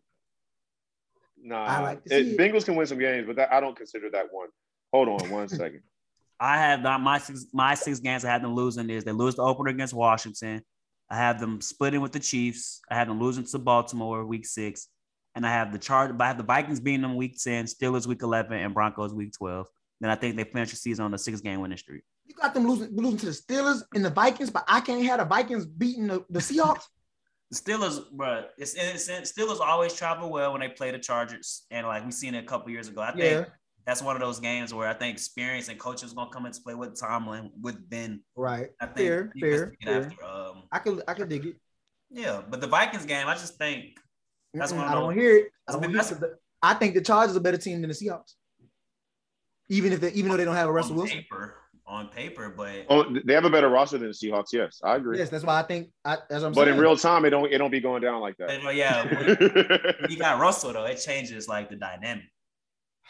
[1.42, 1.66] Nah.
[1.66, 4.10] I like to see it, Bengals can win some games, but that, I don't consider
[4.12, 4.48] that one.
[4.94, 5.82] Hold on one second.
[6.40, 9.36] I have not my six my six games I had them losing is they lose
[9.36, 10.62] the opener against Washington.
[11.10, 12.82] I have them splitting with the Chiefs.
[12.90, 14.88] I have them losing to Baltimore week six.
[15.36, 18.08] And I have the charge, but I have the Vikings beating them week 10, Steelers
[18.08, 19.68] week 11, and Broncos week 12.
[20.02, 22.04] Then I think they finish the season on the six game winning streak.
[22.26, 25.20] You got them losing losing to the Steelers and the Vikings, but I can't have
[25.20, 26.84] the Vikings beating the, the Seahawks.
[27.52, 31.88] the Steelers, bro, it's, it's, Steelers always travel well when they play the Chargers, and
[31.88, 33.02] like we seen it a couple years ago.
[33.02, 33.46] I think yeah
[33.88, 36.76] that's one of those games where I think experience and coaches gonna come into play
[36.76, 38.22] with Tomlin, with Ben.
[38.36, 38.68] Right.
[38.82, 40.04] I think fair, fair, fair.
[40.04, 41.56] After, um, I could I could dig it.
[42.12, 43.98] Yeah, but the Vikings game, I just think
[44.54, 44.88] that's mm one.
[44.88, 45.48] I don't hear it.
[45.68, 46.22] I, don't hear it.
[46.62, 48.34] I think the Chargers are a better team than the Seahawks.
[49.70, 51.20] Even if they, even though they don't have a Russell on Wilson.
[51.20, 54.52] Paper, on paper, but oh, they have a better roster than the Seahawks.
[54.52, 55.18] Yes, I agree.
[55.18, 55.90] Yes, that's why I think.
[56.04, 56.76] I, that's what I'm but saying.
[56.76, 58.62] in real time, it don't it don't be going down like that.
[58.62, 62.26] But, yeah, when, when you got Russell though, it changes like the dynamic.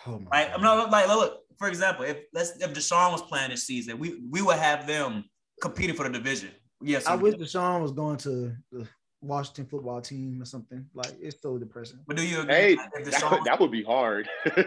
[0.06, 3.52] Oh my like, I'm not like look, for example, if let's if Deshaun was playing
[3.52, 5.26] this season, we we would have them
[5.62, 6.52] competing for the division.
[6.82, 8.88] Yes, I wish Deshaun was going to the
[9.22, 10.86] Washington football team or something.
[10.94, 12.00] Like it's so depressing.
[12.06, 12.54] But do you agree?
[12.54, 14.30] Hey, like, that, would, that would be hard.
[14.46, 14.64] you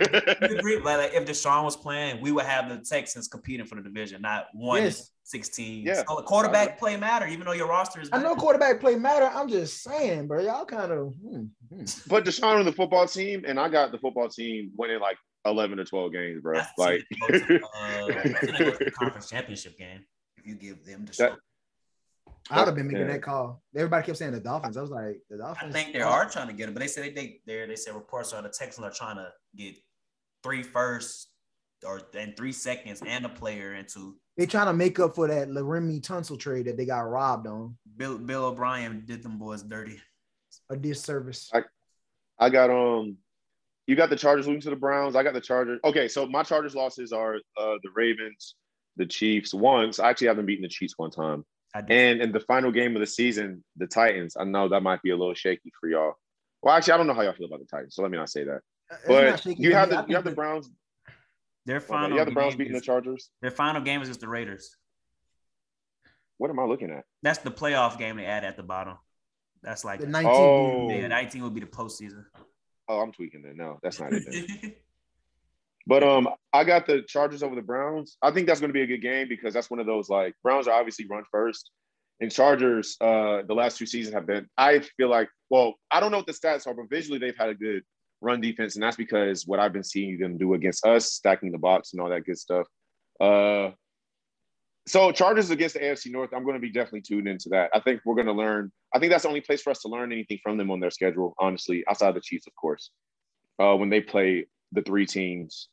[0.58, 0.76] agree?
[0.80, 4.22] Like, like, if Deshaun was playing, we would have the Texans competing for the division,
[4.22, 5.12] not one yes.
[5.24, 5.86] 16.
[5.86, 6.02] Yeah.
[6.08, 8.08] So quarterback play matter, even though your roster is.
[8.12, 9.30] I know quarterback play matter.
[9.32, 10.40] I'm just saying, bro.
[10.40, 11.14] Y'all kind of.
[11.24, 11.44] Hmm.
[12.08, 15.78] But Deshaun on the football team, and I got the football team winning like 11
[15.78, 16.56] or 12 games, bro.
[16.56, 20.04] That's like to, uh, conference championship game
[20.36, 21.36] if you give them the show.
[22.50, 23.12] I would have been making yeah.
[23.12, 23.62] that call.
[23.76, 24.76] Everybody kept saying the Dolphins.
[24.76, 25.74] I was like, the Dolphins.
[25.74, 27.76] I think they are trying to get it, but they said they think they they
[27.76, 29.76] said reports are the Texans are trying to get
[30.42, 31.28] three firsts
[31.86, 34.16] or and three seconds and a player into.
[34.36, 37.76] They trying to make up for that Laremy Tunsil trade that they got robbed on.
[37.96, 40.00] Bill Bill O'Brien did them boys dirty.
[40.70, 41.50] A disservice.
[41.52, 41.62] I,
[42.38, 43.18] I got um
[43.86, 45.16] you got the Chargers losing to the Browns.
[45.16, 45.80] I got the Chargers.
[45.84, 48.54] Okay, so my Chargers losses are uh, the Ravens,
[48.96, 49.52] the Chiefs.
[49.52, 51.44] Once I actually haven't beaten the Chiefs one time.
[51.74, 54.36] And in the final game of the season, the Titans.
[54.38, 56.14] I know that might be a little shaky for y'all.
[56.62, 58.28] Well, actually, I don't know how y'all feel about the Titans, so let me not
[58.28, 58.60] say that.
[58.90, 60.68] It's but you have the you have the Browns.
[61.66, 62.10] Their final.
[62.10, 63.30] you have the Browns beating is, the Chargers.
[63.40, 64.76] Their final game is against the Raiders.
[66.38, 67.04] What am I looking at?
[67.22, 68.96] That's the playoff game they add at the bottom.
[69.62, 70.30] That's like the 19.
[70.32, 70.90] Oh.
[70.90, 72.24] Yeah, 19 would be the postseason.
[72.88, 73.56] Oh, I'm tweaking it.
[73.56, 74.82] No, that's not it.
[75.86, 78.16] but um, I got the Chargers over the Browns.
[78.22, 80.34] I think that's going to be a good game because that's one of those like
[80.42, 81.70] Browns are obviously run first,
[82.20, 84.48] and Chargers uh the last two seasons have been.
[84.58, 87.50] I feel like well, I don't know what the stats are, but visually they've had
[87.50, 87.82] a good
[88.20, 91.58] run defense, and that's because what I've been seeing them do against us, stacking the
[91.58, 92.66] box and all that good stuff.
[93.20, 93.70] Uh,
[94.86, 97.70] so Chargers against the AFC North, I'm going to be definitely tuned into that.
[97.74, 98.72] I think we're going to learn.
[98.94, 100.90] I think that's the only place for us to learn anything from them on their
[100.90, 102.90] schedule, honestly, outside of the Chiefs, of course.
[103.58, 105.68] Uh, when they play the three teams,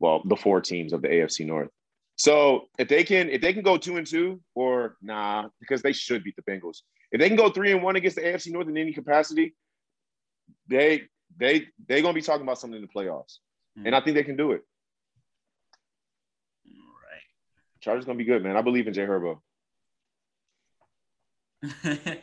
[0.00, 1.68] well, the four teams of the AFC North.
[2.16, 5.92] So if they can, if they can go two and two, or nah, because they
[5.92, 6.78] should beat the Bengals.
[7.12, 9.54] If they can go three and one against the AFC North in any capacity,
[10.68, 11.04] they
[11.38, 13.38] they they're gonna be talking about something in the playoffs,
[13.78, 13.86] mm-hmm.
[13.86, 14.62] and I think they can do it.
[17.80, 18.56] Chargers gonna be good, man.
[18.56, 19.38] I believe in Jay Herbo.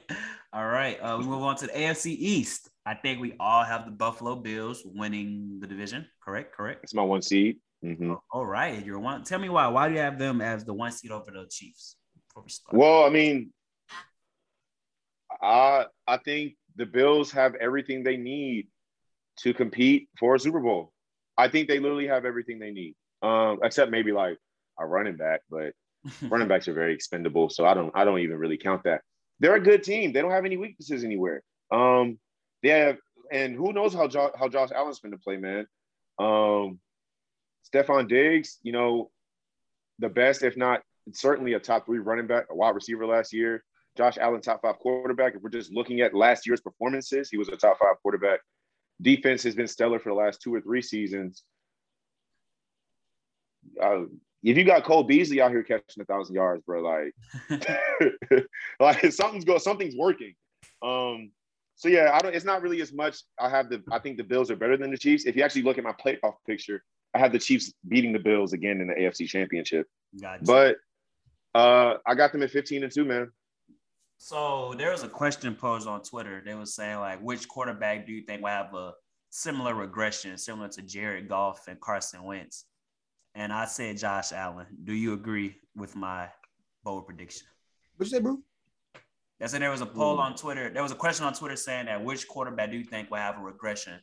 [0.53, 2.69] all right, uh, we move on to the AFC East.
[2.85, 6.07] I think we all have the Buffalo Bills winning the division.
[6.23, 6.83] Correct, correct.
[6.83, 7.57] It's my one seed.
[7.83, 8.13] Mm-hmm.
[8.31, 9.23] All right, you're one.
[9.23, 9.67] Tell me why.
[9.67, 11.97] Why do you have them as the one seed over the Chiefs?
[12.35, 13.51] We well, I mean,
[15.41, 18.67] I I think the Bills have everything they need
[19.39, 20.91] to compete for a Super Bowl.
[21.37, 24.37] I think they literally have everything they need, um, except maybe like
[24.79, 25.73] a running back, but
[26.29, 29.01] running backs are very expendable, so I don't I don't even really count that.
[29.39, 30.13] They're a good team.
[30.13, 31.43] They don't have any weaknesses anywhere.
[31.71, 32.17] Um,
[32.63, 32.97] they have,
[33.31, 35.67] and who knows how jo- how Josh Allen's going to play, man.
[36.17, 36.79] Um,
[37.71, 39.11] Stefon Diggs, you know,
[39.99, 40.81] the best, if not
[41.13, 43.63] certainly a top three running back, a wide receiver last year.
[43.95, 45.35] Josh Allen, top five quarterback.
[45.35, 48.39] If we're just looking at last year's performances, he was a top five quarterback.
[49.01, 51.43] Defense has been stellar for the last two or three seasons.
[53.81, 54.03] Uh,
[54.43, 57.13] if you got Cole Beasley out here catching a thousand yards, bro, like,
[58.79, 60.33] like something's go, something's working.
[60.81, 61.31] Um,
[61.75, 62.33] so yeah, I don't.
[62.35, 63.19] It's not really as much.
[63.39, 63.83] I have the.
[63.91, 65.25] I think the Bills are better than the Chiefs.
[65.25, 66.83] If you actually look at my playoff picture,
[67.13, 69.87] I have the Chiefs beating the Bills again in the AFC Championship.
[70.19, 70.43] Gotcha.
[70.43, 70.77] But
[71.53, 73.31] uh, I got them at 15 and two, man.
[74.17, 76.41] So there was a question posed on Twitter.
[76.43, 78.93] They was saying like, which quarterback do you think will have a
[79.29, 82.65] similar regression, similar to Jared Goff and Carson Wentz?
[83.37, 84.65] And I said Josh Allen.
[84.83, 86.27] Do you agree with my
[86.83, 87.45] bold prediction?
[87.95, 88.39] What you say, bro?
[89.39, 90.71] I said there was a poll on Twitter.
[90.73, 93.37] There was a question on Twitter saying that which quarterback do you think will have
[93.37, 93.99] a regression,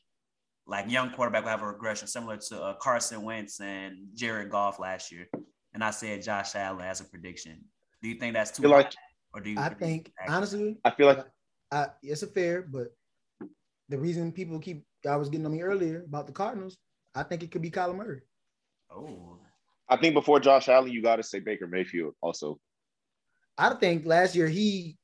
[0.68, 4.78] like young quarterback will have a regression similar to uh, Carson Wentz and Jared Goff
[4.78, 5.26] last year?
[5.72, 7.64] And I said Josh Allen as a prediction.
[8.03, 8.95] Do you think that's too Feel like-
[9.32, 9.59] or do you?
[9.59, 11.26] I think honestly, I feel like
[11.72, 12.95] I, it's a fair, but
[13.89, 16.76] the reason people keep I was getting on me earlier about the Cardinals,
[17.16, 18.20] I think it could be Kyler Murray.
[18.95, 19.39] Oh,
[19.89, 22.59] I think before Josh Allen, you got to say Baker Mayfield also.
[23.59, 24.97] I think last year he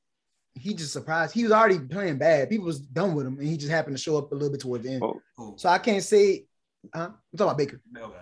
[0.55, 1.33] he just surprised.
[1.33, 2.49] He was already playing bad.
[2.49, 4.59] People was done with him, and he just happened to show up a little bit
[4.61, 5.03] towards the end.
[5.03, 5.21] Oh.
[5.37, 5.57] cool.
[5.57, 6.45] So I can't say.
[6.93, 7.09] Huh?
[7.11, 7.81] I'm talking about Baker.
[7.97, 8.15] Okay.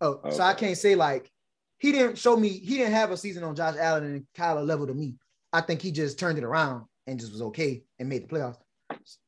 [0.00, 1.30] Oh, so I can't say like
[1.78, 2.48] he didn't show me.
[2.48, 5.16] He didn't have a season on Josh Allen and Kyler level to me.
[5.52, 8.56] I think he just turned it around and just was okay and made the playoffs.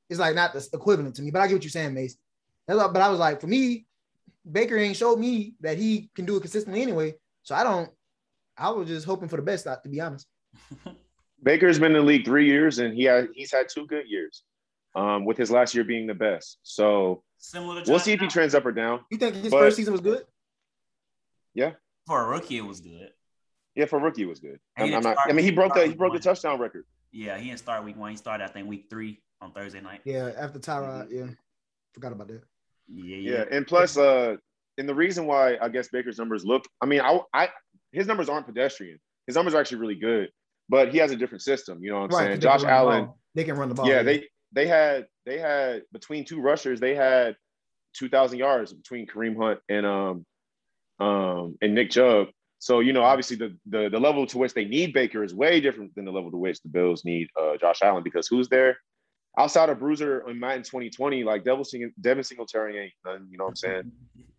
[0.09, 2.17] It's like not the equivalent to me, but I get what you're saying, Mace.
[2.67, 3.87] That's all- but I was like, for me,
[4.51, 7.15] Baker ain't showed me that he can do it consistently anyway.
[7.43, 7.91] So I don't.
[8.57, 10.27] I was just hoping for the best, to be honest.
[11.43, 14.45] Baker's been in the league three years, and he had he's had two good years,
[14.95, 16.59] um, with his last year being the best.
[16.63, 19.01] So Similar to we'll see if he trends up or down.
[19.11, 20.25] You think his But- first season was good?
[21.55, 21.73] Yeah.
[22.07, 23.11] For a rookie, it was good.
[23.75, 24.59] Yeah, for a rookie, it was good.
[24.77, 26.85] And I'm, I'm didn't I mean, he broke the he start broke the touchdown record.
[27.11, 28.11] Yeah, he didn't start week one.
[28.11, 30.01] He started, I think, week three on Thursday night.
[30.05, 31.27] Yeah, after Tyrod, yeah.
[31.95, 32.43] Forgot about that.
[32.95, 33.45] Yeah, Yeah, yeah.
[33.51, 34.37] and plus, uh,
[34.79, 37.49] and the reason why I guess Baker's numbers look, I mean, I, I
[37.93, 38.99] his numbers aren't pedestrian.
[39.27, 40.31] His numbers are actually really good,
[40.69, 41.79] but he has a different system.
[41.83, 42.29] You know what I'm saying?
[42.31, 43.11] 'cause they can Josh run the Allen.
[43.35, 43.89] They can run the ball.
[43.89, 47.37] yeah, they they had they had between two rushers, they had
[47.95, 50.27] two thousand yards between Kareem Hunt and um
[50.99, 52.29] um and Nick Chubb.
[52.59, 55.61] So you know, obviously the the the level to which they need Baker is way
[55.61, 58.77] different than the level to which the Bills need uh, Josh Allen because who's there
[59.39, 63.27] outside of Bruiser and Madden 2020, like Devil Sing- Devin Singletary ain't none.
[63.31, 63.93] You know what I'm saying?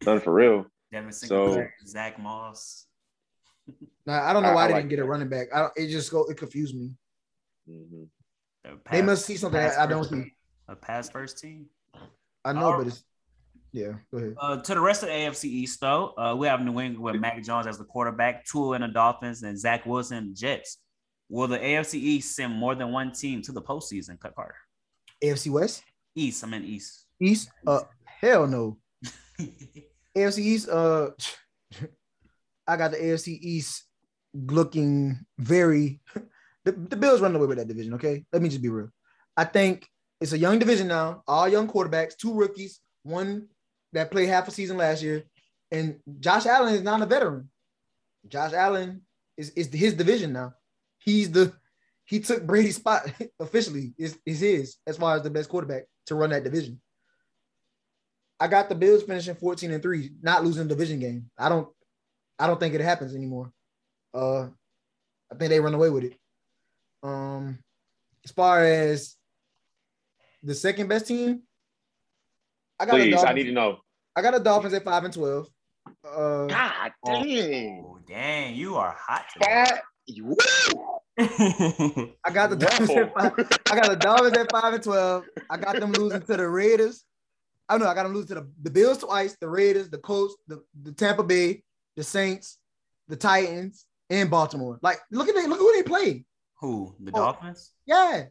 [0.06, 0.66] None for real.
[0.91, 2.88] Devin So- Singletary, Zach Moss.
[4.06, 5.48] Nah, I don't know why I they like didn't get a running back.
[5.56, 6.91] I don't, it just go it confused me.
[7.70, 8.08] Mhm.
[8.66, 10.34] the They must see something I don't see.
[10.68, 11.68] A pass first team.
[12.44, 13.06] I know, All but it's
[13.72, 13.94] yeah.
[14.12, 14.36] Go ahead.
[14.38, 17.16] Uh, to the rest of the AFC East, though, uh, we have New England with
[17.16, 20.80] Mac Jones as the quarterback, Tua and the Dolphins, and Zach Wilson and Jets.
[21.30, 24.56] Will the AFC East send more than one team to the postseason, Cut Carter?
[25.24, 25.84] AFC West,
[26.15, 27.05] East, I mean East.
[27.19, 27.49] East.
[27.65, 28.78] Uh, hell no.
[30.17, 30.69] AFC East.
[30.69, 31.09] Uh,
[32.67, 33.86] I got the AFC East
[34.34, 36.01] looking very.
[36.65, 37.93] The, the Bills running away with that division.
[37.95, 38.89] Okay, let me just be real.
[39.36, 39.86] I think
[40.21, 41.21] it's a young division now.
[41.28, 43.47] All young quarterbacks, two rookies, one
[43.91, 45.24] that played half a season last year,
[45.71, 47.49] and Josh Allen is not a veteran.
[48.28, 49.01] Josh Allen
[49.36, 50.53] is is his division now.
[50.99, 51.53] He's the
[52.06, 53.93] he took Brady's spot officially.
[53.97, 56.82] Is is his as far as the best quarterback to run that division.
[58.39, 61.30] I got the Bills finishing 14 and 3, not losing a division game.
[61.38, 61.70] I don't
[62.38, 63.51] I don't think it happens anymore.
[64.14, 64.47] Uh
[65.32, 66.14] I think they run away with it.
[67.01, 67.60] Um
[68.26, 69.16] as far as
[70.41, 71.43] the second best team,
[72.80, 73.30] I got the Please, Dolphins.
[73.30, 73.80] I need to know.
[74.16, 75.47] I got the Dolphins at 5 and 12.
[76.06, 77.84] Uh God dang.
[77.86, 79.45] Oh, dang, you are hot today.
[79.45, 79.82] Fat-
[80.22, 80.36] Woo!
[81.18, 83.34] I got the Dolphins at five.
[83.72, 85.26] I got the Dolphins at five and twelve.
[85.49, 87.03] I got them losing to the Raiders.
[87.70, 90.36] I know I got them losing to the, the Bills twice, the Raiders, the Colts,
[90.47, 91.64] the, the Tampa Bay,
[91.95, 92.57] the Saints,
[93.07, 94.80] the Titans, and Baltimore.
[94.82, 96.26] Like, look at they look at who they play.
[96.59, 96.95] Who?
[96.99, 97.16] The Oh.
[97.16, 97.72] Dolphins?
[97.86, 98.26] Yeah,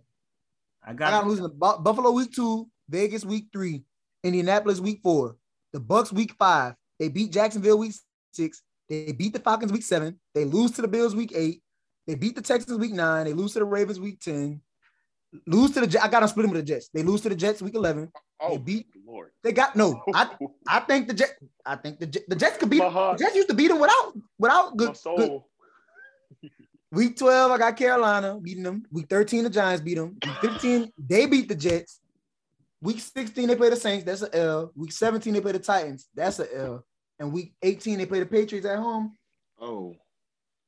[0.85, 3.85] I I got got them losing to Buffalo week two, Vegas week three,
[4.25, 5.37] Indianapolis week four,
[5.73, 6.75] the Bucs week five.
[6.99, 7.95] They beat Jacksonville week
[8.33, 8.63] six.
[8.89, 10.19] They beat the Falcons week seven.
[10.35, 11.63] They lose to the Bills week eight.
[12.07, 13.27] They beat the Texans week nine.
[13.27, 14.61] They lose to the Ravens week ten.
[15.47, 16.05] lose to the Jets.
[16.05, 16.89] I got them split them with the Jets.
[16.93, 18.11] They lose to the Jets week 11.
[18.41, 18.87] Oh, They beat.
[19.07, 19.31] Lord.
[19.43, 20.03] They got no.
[20.15, 20.31] I
[20.69, 21.35] I think the Jets.
[21.65, 22.79] I think the Jets, the Jets could beat.
[22.81, 24.97] My The Jets used to beat them without without my good, good.
[24.97, 25.49] soul.
[26.93, 28.85] Week 12, I got Carolina beating them.
[28.91, 30.19] Week 13, the Giants beat them.
[30.23, 32.01] Week 15, they beat the Jets.
[32.83, 34.05] Week 16, they play the Saints.
[34.05, 34.73] That's a L.
[34.77, 36.09] Week 17, they play the Titans.
[36.15, 36.85] That's a L.
[37.19, 39.17] And week 18, they play the Patriots at home.
[39.59, 39.95] Oh,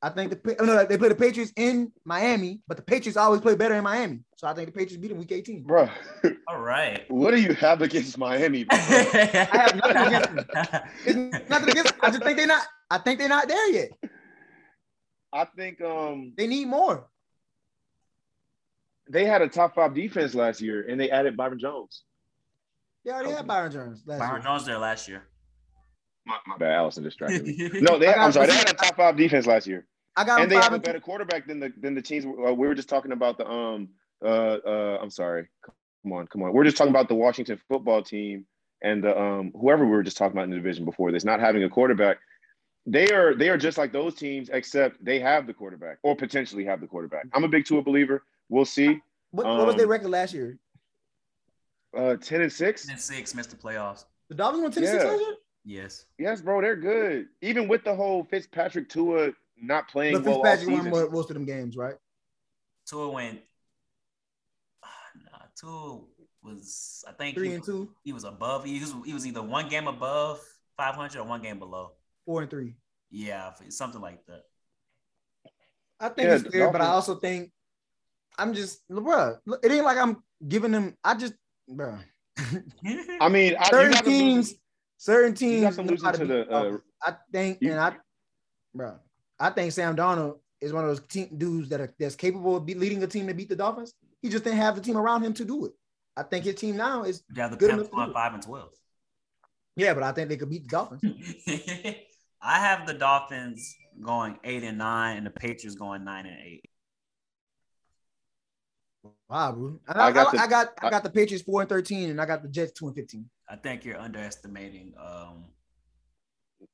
[0.04, 3.40] I think the oh, no, they play the Patriots in Miami, but the Patriots always
[3.40, 4.20] play better in Miami.
[4.36, 5.62] So I think the Patriots beat them week 18.
[5.62, 5.88] bro.
[6.48, 7.10] All right.
[7.10, 8.64] What do you have against Miami?
[8.64, 8.76] bro?
[8.78, 10.46] I have nothing against them.
[11.06, 11.92] It's nothing against.
[11.92, 12.00] them.
[12.02, 12.66] I just think they're not.
[12.90, 13.88] I think they're not there yet.
[15.32, 17.08] I think um They need more.
[19.08, 22.02] they had a top five defense last year, and they added Byron Jones.
[23.06, 24.42] They already had Byron Jones last Byron year.
[24.42, 25.22] Jones there last year.
[26.26, 27.70] My, my bad, Allison distracted me.
[27.80, 28.08] No, they.
[28.08, 28.46] I got- I'm sorry.
[28.48, 29.86] They had a top five defense last year,
[30.16, 32.24] I got and they five have a better quarterback than the than the teams.
[32.24, 33.88] Uh, we were just talking about the um
[34.24, 34.98] uh uh.
[35.00, 35.48] I'm sorry.
[36.02, 36.52] Come on, come on.
[36.52, 38.46] We're just talking about the Washington football team
[38.82, 41.40] and the um whoever we were just talking about in the division before this, not
[41.40, 42.18] having a quarterback.
[42.86, 46.64] They are they are just like those teams, except they have the quarterback or potentially
[46.64, 47.26] have the quarterback.
[47.32, 48.22] I'm a big Tua believer.
[48.48, 49.00] We'll see.
[49.30, 50.58] What, what was their um, record last year?
[51.96, 52.86] Uh, ten and six.
[52.86, 54.04] Ten And six missed the playoffs.
[54.28, 55.34] The Dolphins won 10 and 6 last year?
[55.64, 56.06] Yes.
[56.18, 57.28] Yes, bro, they're good.
[57.40, 60.90] Even with the whole Fitzpatrick Tua not playing But well all Fitzpatrick won season.
[60.92, 61.94] mo- most of them games, right?
[62.88, 63.40] Tua went.
[65.30, 66.00] Nah, Tua
[66.42, 67.04] was.
[67.08, 68.64] I think Three he, and two, he was above.
[68.64, 70.40] He was, he was either one game above
[70.76, 71.92] 500 or one game below.
[72.26, 72.74] four and three.
[73.10, 74.42] Yeah, something like that.
[76.00, 77.52] I think Yeah, it's the fair, but I also think
[78.36, 80.96] I'm just, bruh, look, it ain't like I'm giving them.
[81.04, 81.34] I just,
[81.70, 82.00] bruh.
[83.20, 84.58] I mean, I, you certain got them teams, losing-
[84.98, 85.62] certain you teams.
[85.62, 86.50] got them know to the.
[86.50, 87.96] Uh, I think, you- and I,
[88.74, 88.96] bro,
[89.38, 92.66] I think Sam Darnold is one of those team dudes that are that's capable of
[92.66, 93.92] be, leading a team to beat the Dolphins.
[94.22, 95.72] He just didn't have the team around him to do it.
[96.16, 98.42] I think his team now is yeah, the Good Pimps enough to do five and
[98.42, 98.70] twelve.
[99.76, 101.02] yeah, but I think they could beat the Dolphins.
[102.40, 106.64] I have the Dolphins going eight and nine, and the Patriots going nine and eight.
[109.28, 109.80] Wow, bro.
[109.88, 112.10] I I, got I, the- I got I I- got the Patriots four and thirteen,
[112.10, 113.28] and I got the Jets two and fifteen.
[113.48, 114.94] I think you're underestimating.
[114.98, 115.44] Um,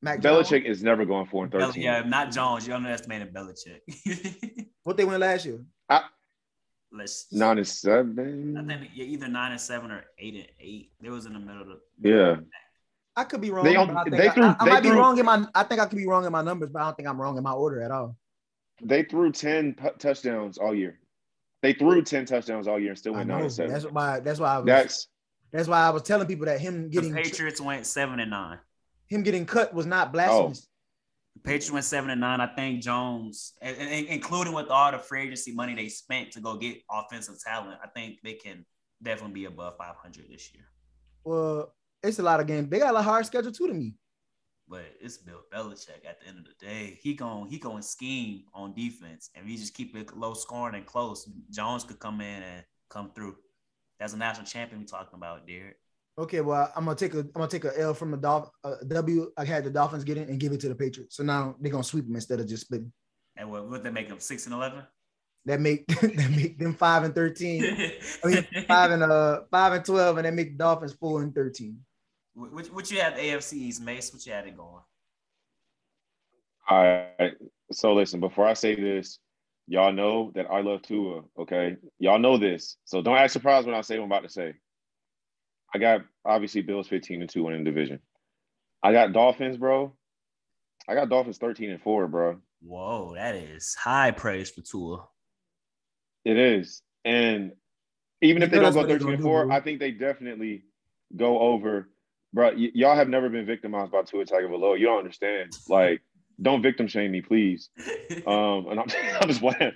[0.03, 1.83] Mac Jones, Belichick is never going four and Bel- thirteen.
[1.83, 2.67] yeah, not Jones.
[2.67, 4.67] You're underestimating Belichick.
[4.85, 5.61] what they win last year?
[6.93, 7.27] Let's.
[7.33, 8.57] Nine and seven.
[8.57, 8.69] I seven.
[8.81, 10.91] think you're either nine and seven or eight and eight.
[11.03, 11.79] It was in the middle of the.
[12.01, 12.37] Yeah.
[13.15, 13.65] I could be wrong.
[13.65, 15.45] They on- I, they threw- I, I they might be wrong in my.
[15.55, 17.37] I think I could be wrong in my numbers, but I don't think I'm wrong
[17.37, 18.17] in my order at all.
[18.83, 20.99] They threw ten p- touchdowns all year.
[21.63, 23.73] They threw ten touchdowns all year and still went nine and seven.
[23.73, 24.19] That's why.
[24.21, 24.67] That's why I was.
[24.67, 25.09] That's
[25.53, 28.59] that's why I was telling people that him The getting Patriots went seven and nine.
[29.11, 29.89] Him getting cut was Oh.
[29.91, 30.67] not blasphemous.
[30.67, 30.67] Oh.
[31.37, 32.41] The Patriots went seven and nine.
[32.41, 36.41] I think Jones, and, and- including with all the free agency money they spent to
[36.41, 38.65] go get offensive talent, I think they can
[39.03, 40.65] definitely be above 500 this year.
[41.25, 42.69] Well, it's a lot of games.
[42.69, 43.95] They got a hard schedule too to me.
[44.69, 46.99] But it's Bill Belichick at the end of the day.
[47.03, 50.77] He going he going scheme on defense, and if you just keep it low scoring
[50.77, 53.37] and close, Jones could come in and come through.
[53.99, 55.77] That's a national champion we talking about, Derek.
[56.19, 58.85] Okay, well, I'm gonna take a I'm gonna take a L from the Dolph a
[58.87, 59.31] W.
[59.37, 61.17] I had the Dolphins get in and give it to the Patriots.
[61.17, 62.93] So now they're gonna sweep them instead of just splitting.
[63.37, 64.83] And what would they make them six and eleven?
[65.47, 67.65] That make that make them five and thirteen.
[67.65, 71.35] I mean five and uh five and twelve, and they make the Dolphins four and
[71.35, 71.79] thirteen.
[72.35, 74.13] What, what you had the AFC East, Mace?
[74.13, 74.83] What you had it going?
[76.71, 76.85] all
[77.19, 77.33] right.
[77.73, 79.19] So listen, before I say this,
[79.67, 81.23] y'all know that I love Tua.
[81.39, 84.29] Okay, y'all know this, so don't act surprised when I say what I'm about to
[84.31, 84.55] say.
[85.75, 88.01] I got obviously Bills 15 and two winning the division.
[88.83, 89.95] I got Dolphins, bro.
[90.89, 92.41] I got Dolphins 13 and four, bro.
[92.63, 95.07] Whoa, that is high praise for Tua.
[96.25, 96.83] It is.
[97.05, 97.53] And
[98.23, 99.55] even You if they don't go 13 and 4, bro.
[99.55, 100.65] I think they definitely
[101.17, 101.89] go over.
[102.33, 104.79] Bro, y- y'all have never been victimized by Tua Tagovailoa.
[104.79, 105.53] You don't understand.
[105.69, 106.03] Like,
[106.41, 107.71] don't victim shame me, please.
[108.27, 108.87] Um, and I'm,
[109.21, 109.73] I'm just playing.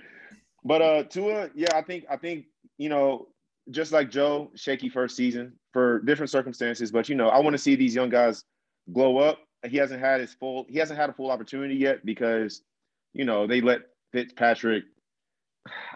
[0.63, 2.45] But uh, Tua, yeah, I think I think
[2.77, 3.27] you know,
[3.71, 6.89] just like Joe, shaky first season for different circumstances.
[6.89, 8.45] But you know, I want to see these young guys
[8.93, 9.39] glow up.
[9.67, 10.65] He hasn't had his full.
[10.69, 12.61] He hasn't had a full opportunity yet because,
[13.11, 13.81] you know, they let
[14.13, 14.85] Fitzpatrick.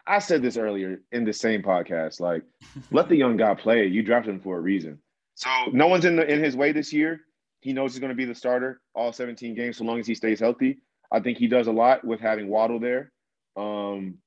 [0.06, 2.20] I said this earlier in the same podcast.
[2.20, 2.44] Like,
[2.92, 3.86] let the young guy play.
[3.86, 5.00] You drafted him for a reason.
[5.36, 7.22] So no one's in the, in his way this year.
[7.62, 10.16] He knows he's going to be the starter all 17 games so long as he
[10.16, 10.80] stays healthy.
[11.10, 13.14] I think he does a lot with having Waddle there.
[13.56, 14.18] Um,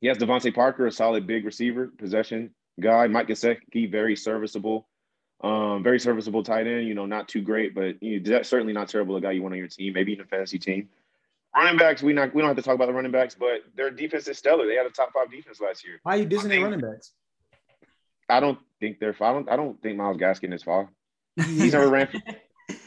[0.00, 3.06] he has DeVante Parker, a solid big receiver, possession guy.
[3.06, 4.86] Mike Gesicki, very serviceable,
[5.42, 6.86] um, very serviceable tight end.
[6.86, 9.16] You know, not too great, but you know, that's certainly not terrible.
[9.16, 10.88] A guy you want on your team, maybe in a fantasy team.
[11.56, 13.90] running backs, we not we don't have to talk about the running backs, but their
[13.90, 14.66] defense is stellar.
[14.66, 15.98] They had a top five defense last year.
[16.02, 17.12] Why are you dissing think- running backs?
[18.28, 19.16] I don't think they're.
[19.20, 19.48] I don't.
[19.50, 20.88] I don't think Myles Gaskin is far.
[21.36, 22.06] He's never ran.
[22.06, 22.18] For,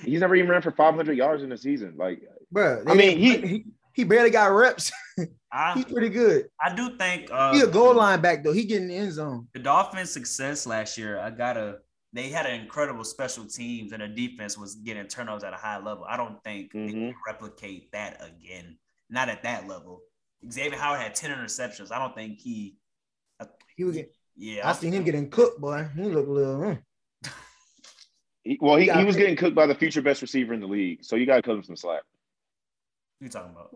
[0.06, 1.96] he's never even ran for 500 yards in a season.
[1.98, 4.91] Like Bro, I mean, he- he he barely got reps.
[5.52, 6.48] I, He's pretty good.
[6.60, 8.52] I do think uh, He a goal line back though.
[8.53, 9.48] He getting the end zone.
[9.53, 11.78] the Dolphins' success last year, I gotta.
[12.15, 15.78] They had an incredible special teams, and their defense was getting turnovers at a high
[15.80, 16.06] level.
[16.07, 16.90] I don't think they Mhm.
[16.91, 18.78] can replicate that again.
[19.10, 20.02] Not at that level.
[20.52, 21.91] Xavier Howard had ten interceptions.
[21.91, 22.78] I don't think he.
[23.76, 25.88] He was get, Yeah, I seen him getting cooked, boy.
[25.95, 26.60] He looked a little.
[26.60, 26.80] mm.
[28.44, 30.60] he, well, he, Yeah, he was I- getting cooked by the future best receiver in
[30.60, 31.03] the league.
[31.03, 32.02] So you got to cut him some slack,
[33.24, 33.70] You talking about?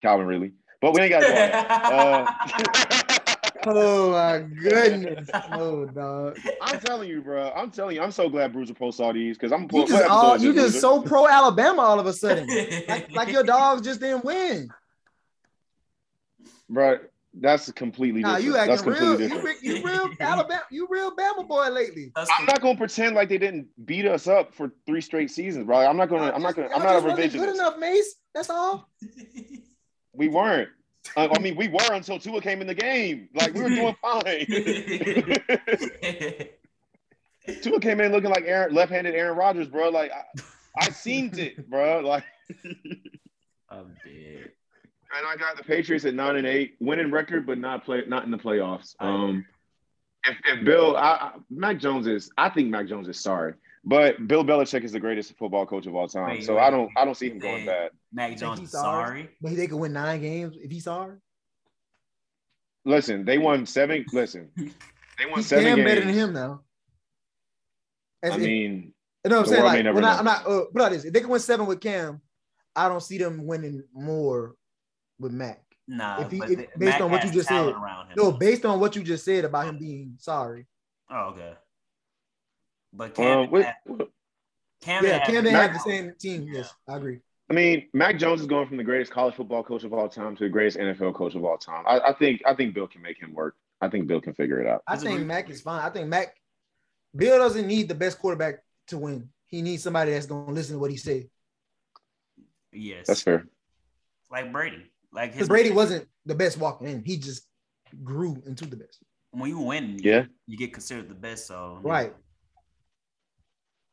[0.00, 0.52] Calvin really.
[0.80, 1.32] But we ain't got to do.
[1.94, 3.04] Uh,
[3.66, 5.28] Oh my goodness.
[5.52, 6.38] Oh dog.
[6.62, 7.52] I'm telling you, bro.
[7.54, 8.02] I'm telling you.
[8.02, 11.02] I'm so glad Bruiser Pro saw these because I'm You just all you just so
[11.02, 12.46] pro Alabama all of a sudden.
[12.88, 14.70] Like, like your dogs just didn't win.
[16.70, 16.98] bro.
[17.40, 18.44] That's completely Nah, different.
[18.46, 19.20] you that's acting completely real.
[19.20, 19.44] You, different.
[19.62, 20.62] re- you real Alabama.
[20.70, 22.10] You real Bama boy lately.
[22.16, 25.78] I'm not gonna pretend like they didn't beat us up for three straight seasons, bro.
[25.78, 26.32] I'm not gonna.
[26.32, 26.68] I'm not gonna.
[26.74, 28.16] I'm not a just wasn't Good enough, Mace.
[28.34, 28.88] That's all.
[30.14, 30.68] We weren't.
[31.16, 33.28] Uh, I mean, we were until Tua came in the game.
[33.34, 34.46] Like we were doing fine.
[37.62, 39.88] Tua came in looking like Aaron, left-handed Aaron Rodgers, bro.
[39.90, 40.22] Like I,
[40.80, 42.00] I seen it, bro.
[42.00, 42.24] Like,
[43.70, 44.50] I'm dead.
[45.16, 48.24] And I got the Patriots at nine and eight, winning record, but not play, not
[48.24, 48.94] in the playoffs.
[49.00, 49.44] Um,
[50.26, 53.54] if, if Bill, I, I, Mac Jones is, I think Mac Jones is sorry,
[53.84, 56.28] but Bill Belichick is the greatest football coach of all time.
[56.30, 57.66] Wait, so wait, I don't, I don't see him going wait.
[57.66, 57.90] bad.
[58.12, 59.30] Mac Jones he's is sorry.
[59.40, 61.16] But they could win nine games if he's sorry.
[62.84, 64.04] Listen, they won seven.
[64.12, 65.88] Listen, they won He's seven damn games.
[65.88, 66.62] better than him now.
[68.22, 68.92] As I if- mean,
[69.24, 69.64] you know what I'm saying?
[69.64, 70.18] Like, when I, know.
[70.18, 70.46] I'm not.
[70.46, 72.20] Uh, put out this: if they can win seven with Cam,
[72.74, 74.54] I don't see them winning more
[75.18, 75.62] with Mac.
[75.86, 77.66] Nah, If he- but if- based Mac on what you just said.
[77.68, 78.14] around him.
[78.16, 80.66] No, based on what you just said about him being sorry.
[81.10, 81.54] Oh, okay.
[82.92, 84.10] But Cam, um, what, had- what-
[84.82, 86.48] Cam, Yeah, had- Cam didn't have the same team.
[86.52, 87.20] Yes, I agree.
[87.50, 90.36] I mean, Mac Jones is going from the greatest college football coach of all time
[90.36, 91.82] to the greatest NFL coach of all time.
[91.86, 93.56] I, I think, I think Bill can make him work.
[93.80, 94.82] I think Bill can figure it out.
[94.86, 95.80] I think Mac is fine.
[95.82, 96.36] I think Mac
[97.16, 99.30] Bill doesn't need the best quarterback to win.
[99.46, 101.30] He needs somebody that's gonna listen to what he say.
[102.72, 103.46] yes, That's fair.
[104.30, 104.90] like Brady.
[105.12, 107.02] Like his Brady wasn't the best walking in.
[107.04, 107.42] He just
[108.04, 109.02] grew into the best.
[109.30, 110.24] when you win, Yeah.
[110.46, 111.46] you get considered the best.
[111.46, 112.14] So Right.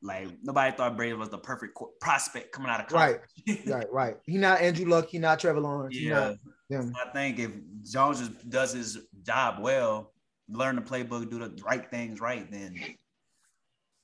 [0.01, 3.19] like nobody thought Brady was the perfect qu- prospect coming out of Right.
[3.45, 3.65] college.
[3.67, 4.17] Right, right.
[4.25, 5.07] He not Andrew Luck.
[5.09, 5.95] He not Trevor Lawrence.
[5.95, 6.13] He yeah.
[6.29, 6.37] not
[6.69, 6.93] them.
[6.95, 7.51] I think if
[7.83, 10.13] Jones just does his job well,
[10.47, 12.75] learn the playbook, do the right things right, then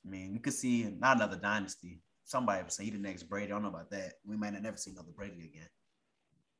[0.04, 2.02] I mean, we could see not another dynasty.
[2.24, 3.46] Somebody would say he the next Brady.
[3.46, 4.14] I don't know about that.
[4.24, 5.68] We might not never see another Brady again.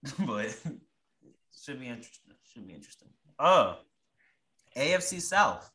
[0.26, 0.56] but
[1.62, 2.34] should be interesting.
[2.44, 3.08] Should be interesting.
[3.38, 3.76] Uh
[4.76, 5.70] AFC South.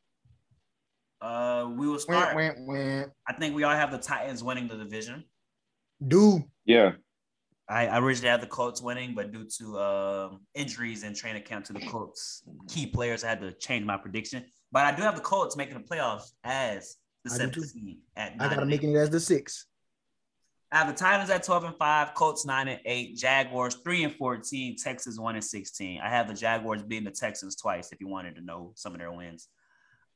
[1.22, 2.36] Uh we will start.
[2.36, 5.24] I think we all have the Titans winning the division.
[6.06, 6.92] Do Yeah.
[7.70, 11.66] I, I originally had the Colts winning, but due to um, injuries and training camp
[11.66, 14.46] to the Colts key players, I had to change my prediction.
[14.72, 16.96] But I do have the Colts making the playoffs as
[17.26, 19.66] the I do seventh seed at I gotta and make it as the six.
[20.72, 24.14] I have the Titans at twelve and five, Colts nine and eight, Jaguars three and
[24.14, 26.02] fourteen, Texans one and sixteen.
[26.02, 27.92] I have the Jaguars beating the Texans twice.
[27.92, 29.48] If you wanted to know some of their wins,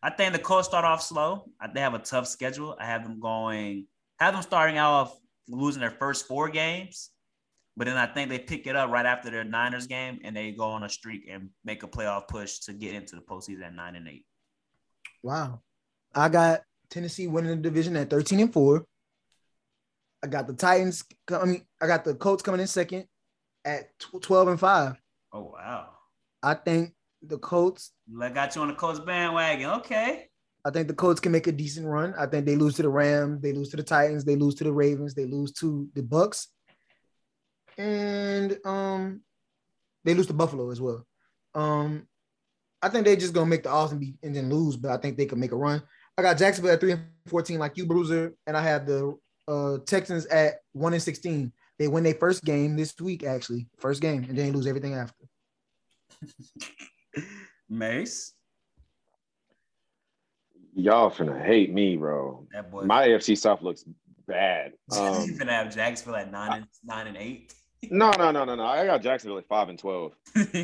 [0.03, 1.45] I think the Colts start off slow.
[1.73, 2.75] They have a tough schedule.
[2.79, 3.85] I have them going,
[4.19, 5.17] have them starting out off
[5.47, 7.11] losing their first four games.
[7.77, 10.51] But then I think they pick it up right after their Niners game and they
[10.51, 13.73] go on a streak and make a playoff push to get into the postseason at
[13.73, 14.25] nine and eight.
[15.23, 15.61] Wow.
[16.13, 18.85] I got Tennessee winning the division at 13 and 4.
[20.23, 21.65] I got the Titans coming.
[21.81, 23.05] I got the Colts coming in second
[23.65, 23.89] at
[24.21, 25.01] 12 and 5.
[25.33, 25.89] Oh wow.
[26.43, 27.91] I think the Colts,
[28.21, 29.69] I got you on the Colts bandwagon.
[29.79, 30.27] Okay.
[30.63, 32.13] I think the Colts can make a decent run.
[32.17, 34.63] I think they lose to the Rams, they lose to the Titans, they lose to
[34.63, 36.47] the Ravens, they lose to the Bucs.
[37.77, 39.21] And um
[40.03, 41.05] they lose to Buffalo as well.
[41.55, 42.07] Um
[42.81, 45.17] I think they just gonna make the Austin beat and then lose, but I think
[45.17, 45.81] they can make a run.
[46.17, 49.17] I got Jacksonville at 3 and 14, like you, Bruiser, and I have the
[49.51, 51.51] uh Texans at 1 and 16.
[51.77, 53.67] They win their first game this week, actually.
[53.77, 55.25] First game, and then they lose everything after.
[57.69, 58.33] Mace.
[60.73, 62.47] Y'all finna hate me, bro.
[62.53, 62.83] That boy.
[62.83, 63.83] My AFC South looks
[64.27, 64.73] bad.
[64.93, 67.53] you Um, gonna have Jacksonville at nine and nine and eight.
[67.89, 68.63] no, no, no, no, no.
[68.63, 70.13] I got Jacksonville at five and twelve,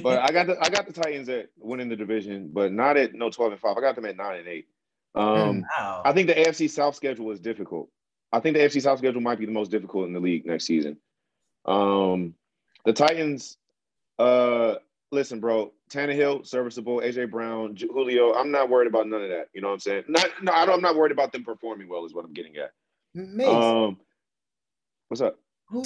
[0.04, 3.16] but I got the I got the Titans at winning the division, but not at
[3.16, 3.76] no twelve and five.
[3.76, 4.68] I got them at nine and eight.
[5.16, 6.04] Um, wow.
[6.06, 7.90] I think the AFC South schedule is difficult.
[8.32, 10.66] I think the AFC South schedule might be the most difficult in the league next
[10.66, 10.98] season.
[11.66, 12.34] Um,
[12.86, 13.58] the Titans.
[14.20, 14.76] Uh,
[15.12, 15.74] listen, bro.
[15.90, 17.00] Tannehill, serviceable.
[17.00, 18.34] AJ Brown, Julio.
[18.34, 19.48] I'm not worried about none of that.
[19.54, 20.04] You know what I'm saying?
[20.10, 22.06] Not, no, I don't- I'm not worried about them performing well.
[22.06, 22.72] Is what I'm getting at.
[23.14, 23.98] Mace, Um,
[25.08, 25.40] what's up?
[25.70, 25.84] who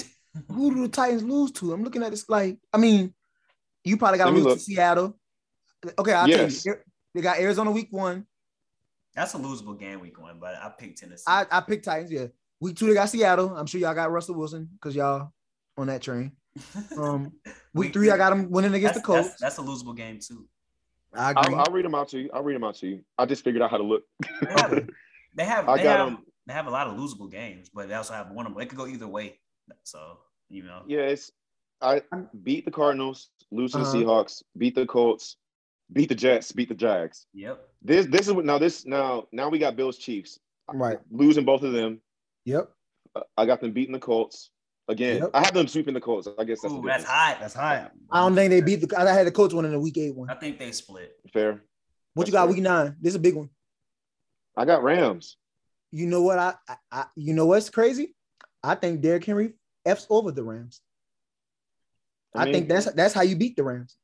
[0.50, 1.72] who do the Titans lose to?
[1.72, 3.14] I'm looking at this like, I mean,
[3.84, 5.18] you probably got to lose to Seattle.
[5.98, 6.62] Okay, I'll Yes.
[6.62, 6.80] tell you.
[7.14, 8.26] They got Arizona week one.
[9.14, 11.24] That's a losable game week one, but I picked Tennessee.
[11.26, 12.26] I, I picked Titans, yeah.
[12.60, 13.54] Week two, they got Seattle.
[13.56, 15.32] I'm sure y'all got Russell Wilson because y'all
[15.76, 16.32] on that train.
[16.98, 17.32] Um,
[17.74, 19.28] week three, I got them winning against that's, the Colts.
[19.30, 20.46] That's, that's a losable game too.
[21.14, 21.54] I agree.
[21.54, 22.30] I'll, I'll read them out to you.
[22.32, 23.04] I'll read them out to you.
[23.18, 24.02] I just figured out how to look.
[24.42, 24.88] They have,
[25.34, 26.18] they have, I they got have, 'em.
[26.46, 28.60] they have a lot of losable games, but they also have one of them.
[28.62, 29.38] It could go either way.
[29.82, 30.18] So
[30.50, 31.32] you know, Yeah, it's
[31.80, 32.02] I
[32.42, 33.96] beat the Cardinals, lose to the Uh-huh.
[33.96, 35.36] Seahawks, beat the Colts,
[35.92, 37.26] beat the Jets, beat the Jags.
[37.34, 37.68] yep.
[37.82, 40.38] This this is what now this now now we got Bills Chiefs
[40.72, 40.98] right.
[41.10, 42.00] losing both of them.
[42.44, 42.70] Yep.
[43.14, 44.50] Uh, I got them beating the Colts
[44.88, 45.22] again.
[45.22, 45.30] Yep.
[45.34, 46.28] I have them sweeping the Colts.
[46.38, 47.04] I guess that's, Ooh, that's difference.
[47.04, 47.36] high.
[47.40, 47.88] That's high.
[48.10, 48.98] I don't think they beat the.
[48.98, 50.30] I had the coach one in the week eight one.
[50.30, 51.12] I think they split.
[51.32, 51.62] fair.
[52.14, 52.54] What you got fair.
[52.54, 52.96] week nine?
[53.00, 53.50] This is a big one.
[54.56, 55.36] I got Rams.
[55.90, 56.38] You know what?
[56.38, 58.14] I, I, I you know what's crazy?
[58.62, 59.54] I think Derrick Henry
[59.84, 60.80] f's over the Rams.
[62.34, 63.96] I, mean, think that's that's how you beat the Rams.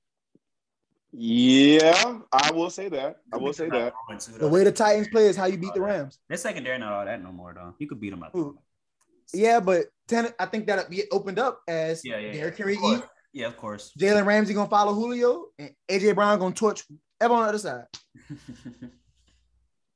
[1.12, 2.18] Yeah.
[2.32, 3.16] I will say that.
[3.32, 3.92] I will say that.
[4.38, 6.18] The way the Titans play is how you beat the Rams.
[6.28, 7.74] Their secondary not all that no more though.
[7.78, 8.34] You could beat them up.
[9.32, 12.64] Yeah, but ten, I think that be opened up as Yeah, yeah, Derrick yeah.
[12.64, 13.02] Henry Of course.
[13.32, 13.92] Yeah, of course.
[13.98, 16.84] Jalen Ramsey gonna follow Julio, and AJ Brown gonna torch
[17.20, 17.84] everyone on the other side.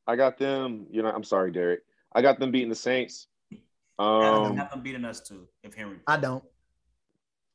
[0.06, 0.86] I got them.
[0.90, 1.80] You know, I'm sorry, Derek.
[2.14, 3.28] I got them beating the Saints.
[3.98, 5.98] Um, Um, have them beating us too if Henry.
[6.06, 6.44] I don't.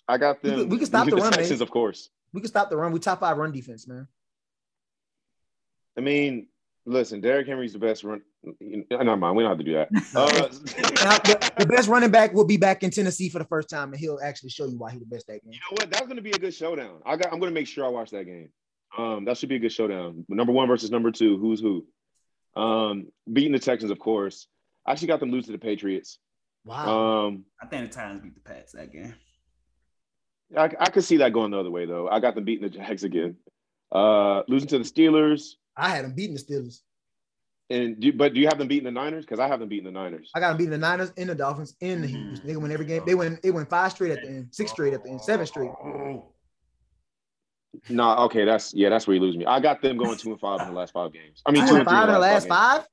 [0.08, 0.60] I got We them.
[0.60, 1.34] could- we can stop beating the run.
[1.34, 2.10] Texans, of course.
[2.38, 2.92] We can stop the run.
[2.92, 4.08] We top five run defense, man.
[5.98, 6.50] I mean,
[6.86, 8.22] listen, Derrick Henry's the best run.
[8.62, 9.36] Never mind.
[9.36, 9.90] We don't have to do that.
[10.16, 13.92] Uh, the, the best running back will be back in Tennessee for the first time,
[13.92, 15.54] and he'll actually show you why he's the best that game.
[15.54, 15.90] You know what?
[15.90, 17.00] That's going to be a good showdown.
[17.08, 17.34] I got.
[17.34, 18.50] I'm going to make sure I watch that game.
[18.96, 20.24] Um, that should be a good showdown.
[20.30, 21.40] Number one versus number two.
[21.40, 21.88] Who's who?
[22.56, 24.46] Um, beating the Texans, of course.
[24.86, 26.20] I actually got them lose to the Patriots.
[26.66, 27.30] Wow.
[27.30, 29.16] Um, I think the Titans beat the Pats that game.
[30.56, 32.08] I, I could see that going the other way though.
[32.08, 33.36] I got them beating the Jags again.
[33.92, 35.54] Uh, losing to the Steelers.
[35.76, 36.82] I had them beating the Steelers.
[37.70, 39.26] And do, but do you have them beating the Niners?
[39.26, 40.32] Because I have them beating the Niners.
[40.34, 42.40] I got them beating the Niners and the Dolphins and the Eagles.
[42.46, 43.04] They win every game.
[43.06, 43.38] They win.
[43.44, 45.72] They win five straight at the end, six straight at the end, seven straight.
[47.90, 49.46] Nah, okay, that's yeah, that's where you lose me.
[49.46, 51.42] I got them going two and five in the last five games.
[51.46, 52.56] I mean, I two had and five in the last games.
[52.56, 52.88] five.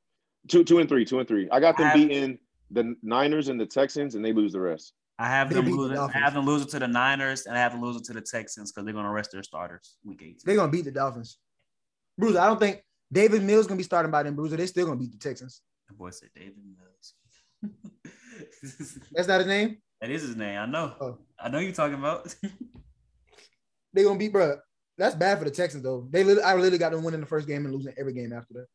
[0.49, 1.49] Two, two and three, two and three.
[1.51, 2.39] I got them I have- beating
[2.71, 4.93] the Niners and the Texans, and they lose the rest.
[5.19, 5.99] I have them beat the losing.
[5.99, 8.73] I have them losing to the Niners, and I have them losing to the Texans
[8.73, 10.37] because they're going to rest their starters week 18.
[10.45, 11.39] They're gonna beat the Dolphins.
[12.19, 12.83] Bruiser, I don't think
[13.13, 14.35] David Mills gonna be starting by them.
[14.35, 15.63] Bruiser, they're still gonna beat the Texans.
[15.89, 17.15] The boy said David Mills.
[19.13, 19.79] That's not his name.
[20.01, 20.59] that is his name.
[20.59, 20.95] I know.
[21.01, 21.19] Oh.
[21.39, 22.35] I know you're talking about.
[23.93, 24.57] they're gonna beat, bro.
[24.99, 26.09] That's bad for the Texans though.
[26.11, 28.55] They, literally, I literally got them winning the first game and losing every game after
[28.55, 28.67] that.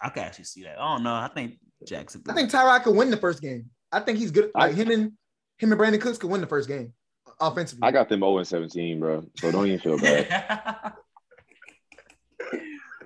[0.00, 0.78] I can actually see that.
[0.78, 1.14] I don't know.
[1.14, 2.22] I think Jackson.
[2.28, 3.70] I think Tyrod could win the first game.
[3.92, 4.50] I think he's good.
[4.54, 5.12] Like him and
[5.58, 6.92] him and Brandin Cooks could win the first game
[7.40, 7.86] offensively.
[7.86, 9.24] I got them 0 and 17, bro.
[9.38, 10.28] So don't even feel bad.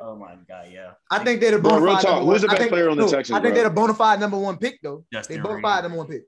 [0.01, 0.93] oh my god, yeah.
[1.11, 3.05] I think they're the Bro, bona real talk, who's the best think- player on the
[3.05, 3.63] no, Texans, I think bro?
[3.63, 5.05] they're the bona fide number one pick though.
[5.13, 5.63] Justin They bona Reid.
[5.63, 6.23] fide number one pick.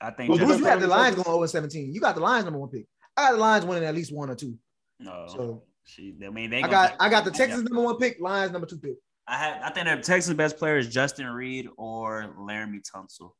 [0.00, 0.30] I think.
[0.30, 1.94] Who's Bruce, you player had the on the Lions going 0 and 17.
[1.94, 2.86] You got the Lions number one pick.
[3.16, 4.56] I got the Lions winning at least one or two.
[5.00, 5.26] No.
[5.28, 6.62] So she, I mean, they.
[6.62, 7.36] I got take- I got the yeah.
[7.38, 8.94] Texans number one pick, Lions number two pick.
[9.26, 9.60] I had.
[9.62, 13.32] I think the Texans' best player is Justin Reid or Laremy Tunsil.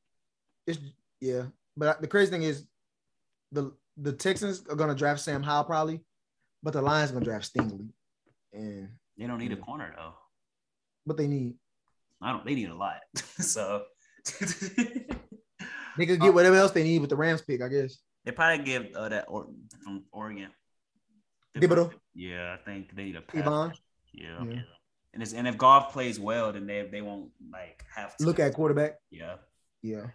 [0.68, 0.78] It's
[1.20, 1.44] yeah,
[1.78, 2.66] but the crazy thing is,
[3.52, 6.00] the the Texans are gonna draft Sam Howell probably,
[6.62, 7.88] but the Lions gonna draft Stingley,
[8.52, 10.12] and They don't need a corner though.
[11.04, 11.54] what they need,
[12.20, 12.44] I don't.
[12.44, 13.00] They need a lot.
[13.16, 13.84] so.
[15.96, 17.96] they could get whatever else they need with the Rams pick, I guess.
[18.26, 19.46] They probably give uh, that or,
[19.82, 20.50] from Oregon.
[21.56, 21.92] Thibodeaux?
[22.14, 23.22] Yeah, I think they need a.
[23.32, 23.70] Yeah,
[24.12, 24.44] Yeah.
[24.44, 24.60] yeah.
[25.14, 28.38] And it's, and if Goff plays well, then they they won't like have to look
[28.38, 28.96] at quarterback.
[29.10, 29.36] Yeah.
[29.82, 30.06] Yeah,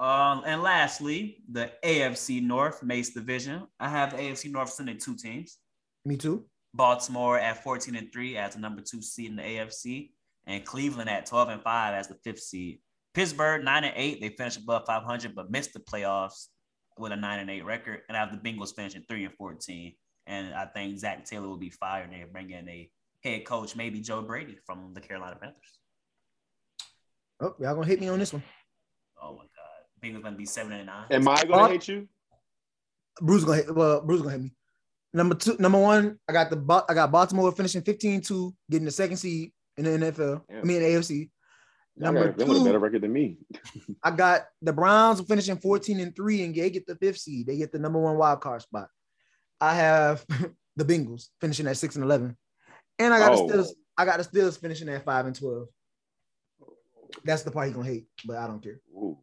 [0.00, 3.66] Um, and lastly, the AFC North Mace Division.
[3.78, 5.58] I have the AFC North sending two teams.
[6.04, 6.44] me too.
[6.74, 10.10] Baltimore at 14 and 3 as the number two seed in the AFC,
[10.46, 12.80] and Cleveland at 12 and 5 as the fifth seed.
[13.14, 16.48] Pittsburgh 9 and 8, they finished above 500, but missed the playoffs
[16.98, 18.00] with a 9 and 8 record.
[18.08, 19.94] And I have the Bengals finishing 3 and 14.
[20.26, 22.10] And I think Zac Taylor will be fired.
[22.10, 22.90] They bring in a
[23.22, 25.78] head coach, maybe Joe Brady from the Carolina Panthers.
[27.40, 28.42] Oh, y'all gonna hit me on this one.
[29.22, 29.44] Oh my
[30.12, 30.14] God.
[30.20, 31.06] Bengals gonna be seven and nine.
[31.10, 32.08] Am I Uh, gonna hate you?
[33.20, 33.74] Bruce gonna hit.
[33.74, 34.54] Well, Bruce gonna hit me.
[35.12, 39.16] Number two, number one, I got the I got Baltimore finishing 15-2, getting the second
[39.16, 40.42] seed in the NFL.
[40.50, 40.58] Yeah.
[40.60, 41.30] I mean AFC.
[41.96, 43.38] Number Number two, a better record than me.
[44.02, 47.46] I got the Browns finishing 14 and 3 and they get the fifth seed.
[47.46, 48.88] They get the number one wild card spot.
[49.60, 50.24] I have
[50.76, 52.36] the Bengals finishing at 6 and 11.
[52.98, 53.46] And I got Oh.
[53.46, 53.68] the Steelers.
[53.96, 55.68] I got the Steelers finishing at 5 and 12.
[57.24, 58.80] That's the part he's gonna hate, but I don't care.
[58.96, 59.16] Ooh.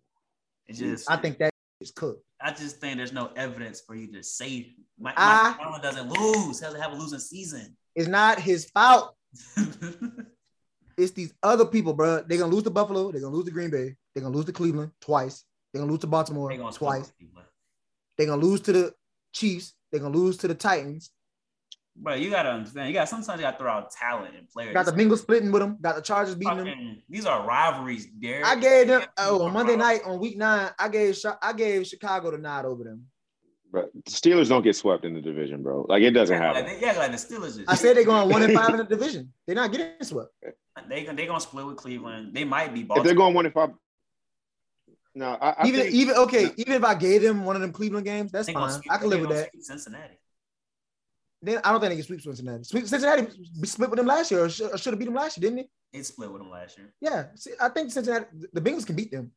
[0.72, 2.24] It's just I think that is cooked.
[2.42, 6.60] I just think there's no evidence for you to say Mike, I- Mike doesn't lose.
[6.60, 7.76] Doesn't have a losing season.
[7.96, 9.16] It's not his fault.
[10.98, 12.22] It's these other people, bro.
[12.28, 13.12] They're gonna lose to Buffalo.
[13.12, 13.96] They're gonna lose to Green Bay.
[14.14, 15.44] They're gonna lose to Cleveland twice.
[15.74, 17.12] They're gonna lose to Baltimore they gonna twice.
[18.18, 18.94] They're gonna lose to the
[19.34, 19.74] Chiefs.
[19.92, 21.10] They're gonna lose to the Titans.
[21.96, 22.88] Bro, you gotta understand.
[22.88, 24.74] You got sometimes you gotta throw out talent and players.
[24.74, 25.78] Got the Bengals splitting with them.
[25.82, 27.02] Got the Chargers beating them.
[27.10, 28.46] These are rivalries, Derek.
[28.46, 30.72] I gave them oh on Monday night on week nine.
[30.80, 33.06] I gave I gave Chicago the nod over them.
[33.72, 35.86] But the Steelers don't get swept in the division, bro.
[35.88, 36.66] Like it doesn't happen.
[36.66, 37.60] they, yeah, like the Steelers.
[37.60, 39.32] Is, I said they're going one and five in the division.
[39.46, 40.32] They're not getting swept.
[40.90, 42.34] they they gonna split with Cleveland.
[42.34, 43.72] They might be If they're going one and five,
[45.14, 47.74] no, I, I even think, even okay, even if I gave them one of them
[47.74, 48.82] Cleveland games, that's fine.
[48.90, 49.50] I can live with that.
[49.60, 50.16] Cincinnati.
[51.42, 52.64] Then I don't think they can sweep Cincinnati.
[52.64, 53.28] Sweep Cincinnati
[53.60, 55.50] be split with them last year, or should, or should have beat them last year,
[55.50, 55.58] didn't
[55.92, 55.98] they?
[55.98, 56.94] They split with them last year.
[57.02, 59.32] Yeah, see, I think Cincinnati, the Bengals can beat them.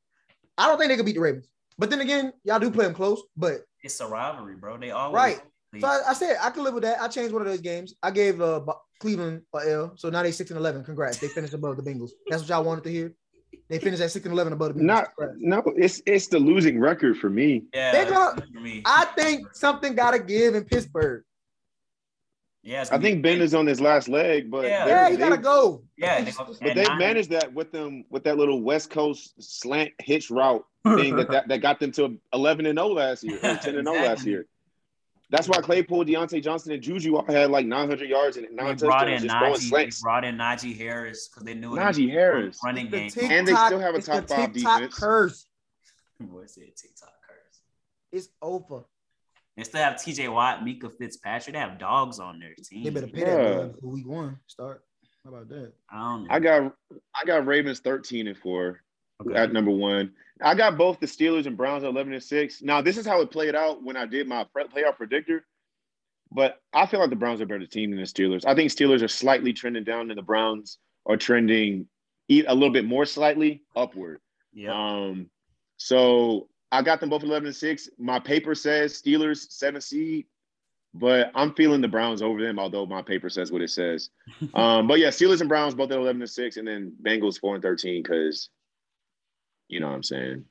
[0.59, 1.48] I don't think they can beat the Ravens.
[1.78, 3.22] But then again, y'all do play them close.
[3.36, 4.76] But It's a rivalry, bro.
[4.78, 5.40] They always Right.
[5.81, 7.01] so I, I said I could live with that.
[7.01, 7.94] I changed one of those games.
[8.02, 9.93] I gave uh, Bo- Cleveland a L.
[9.97, 10.85] So now they six and eleven.
[10.85, 12.10] Congrats, they finished above the Bengals.
[12.28, 13.14] That's what y'all wanted to hear.
[13.70, 14.85] They finished at six and eleven above the Bengals.
[14.86, 15.39] not Congrats.
[15.40, 15.62] no.
[15.76, 17.64] It's it's the losing record for me.
[17.74, 18.82] yeah, gonna- for me.
[18.85, 21.24] I think something got to give in Pittsburgh.
[22.66, 24.85] Yeah, I think Ben is on his last leg, but Yeah.
[24.86, 25.82] they- Yeah, you they- gotta go.
[25.99, 26.24] Yeah,
[26.62, 30.65] But they managed that with them with that little West Coast slant hitch route
[30.97, 33.86] thing that, that, that got them to 11 and 0 last year, or 10 and
[33.86, 34.47] 0 last year.
[35.31, 38.77] That's why Claypool, Diontae Johnson, and Juju all had like 900 yards and They nine
[38.77, 39.39] brought in touchdowns just
[39.70, 39.95] throwing Najee.
[39.97, 42.61] They brought in Najee Harris because they knew it Najee Harris.
[42.65, 43.11] running The game.
[43.11, 44.95] TikTok, And they still have a top the five TikTok defense.
[44.99, 45.47] curse.
[46.20, 47.61] Boy said TikTok curse.
[48.12, 48.85] It's over.
[49.56, 51.55] They still have TJ Watt, Minkah Fitzpatrick.
[51.55, 52.85] They have dogs on their team.
[52.85, 53.26] They better pay Yeah.
[53.36, 54.39] that man for week one.
[54.47, 54.82] Start.
[55.24, 55.72] How about that?
[55.90, 56.35] I don't know.
[56.35, 56.74] I got
[57.14, 58.81] I got Ravens 13 and 4
[59.22, 59.35] Okay.
[59.39, 60.12] at number one.
[60.43, 62.62] I got both the Steelers and Browns at 11 and 6.
[62.62, 65.47] Now, this is how it played out when I did my pre- playoff predictor.
[66.32, 68.44] But I feel like the Browns are a better team than the Steelers.
[68.44, 71.86] I think Steelers are slightly trending down and the Browns are trending
[72.28, 74.20] a little bit more slightly upward.
[74.52, 74.72] yeah.
[74.72, 75.31] Um,
[75.76, 77.88] so I got them both 11 and 6.
[77.98, 80.26] My paper says Steelers 7 seed,
[80.92, 84.10] but I'm feeling the Browns over them, although my paper says what it says.
[84.55, 87.55] Um, but yeah, Steelers and Browns both at 11 and 6, and then Bengals 4
[87.55, 88.51] and 13 because
[89.68, 90.44] you know what I'm saying.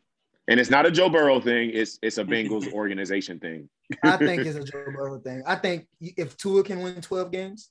[0.48, 3.70] And it's not a Joe Burrow thing, it's it's a Bengals organization thing.
[4.04, 5.44] I think it's a Joe Burrow thing.
[5.46, 7.70] I think if Tua can win 12 games,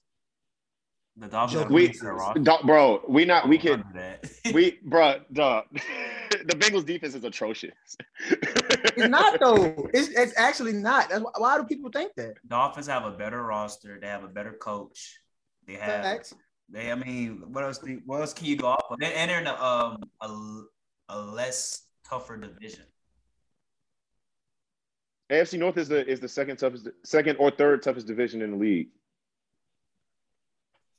[1.16, 2.59] the Dolphins Joe- have We, released their roster.
[2.64, 3.84] Bro, we not we can't.
[3.93, 4.30] do that.
[4.55, 5.62] we bro, duh.
[5.72, 7.74] the Bengals defense is atrocious.
[8.30, 9.89] it's not though.
[9.93, 11.10] It's, it's actually not.
[11.10, 12.34] That's why, why do people think that?
[12.48, 13.98] Dolphins have a better roster.
[14.01, 15.18] They have a better coach.
[15.66, 16.02] They have.
[16.02, 16.34] Facts.
[16.70, 16.90] They.
[16.90, 17.78] I mean, what else?
[17.78, 18.98] Do, what else can you go off of?
[18.98, 22.84] They enter in a, um a, a less tougher division.
[25.30, 28.56] AFC North is the is the second toughest, second or third toughest division in the
[28.56, 28.89] league.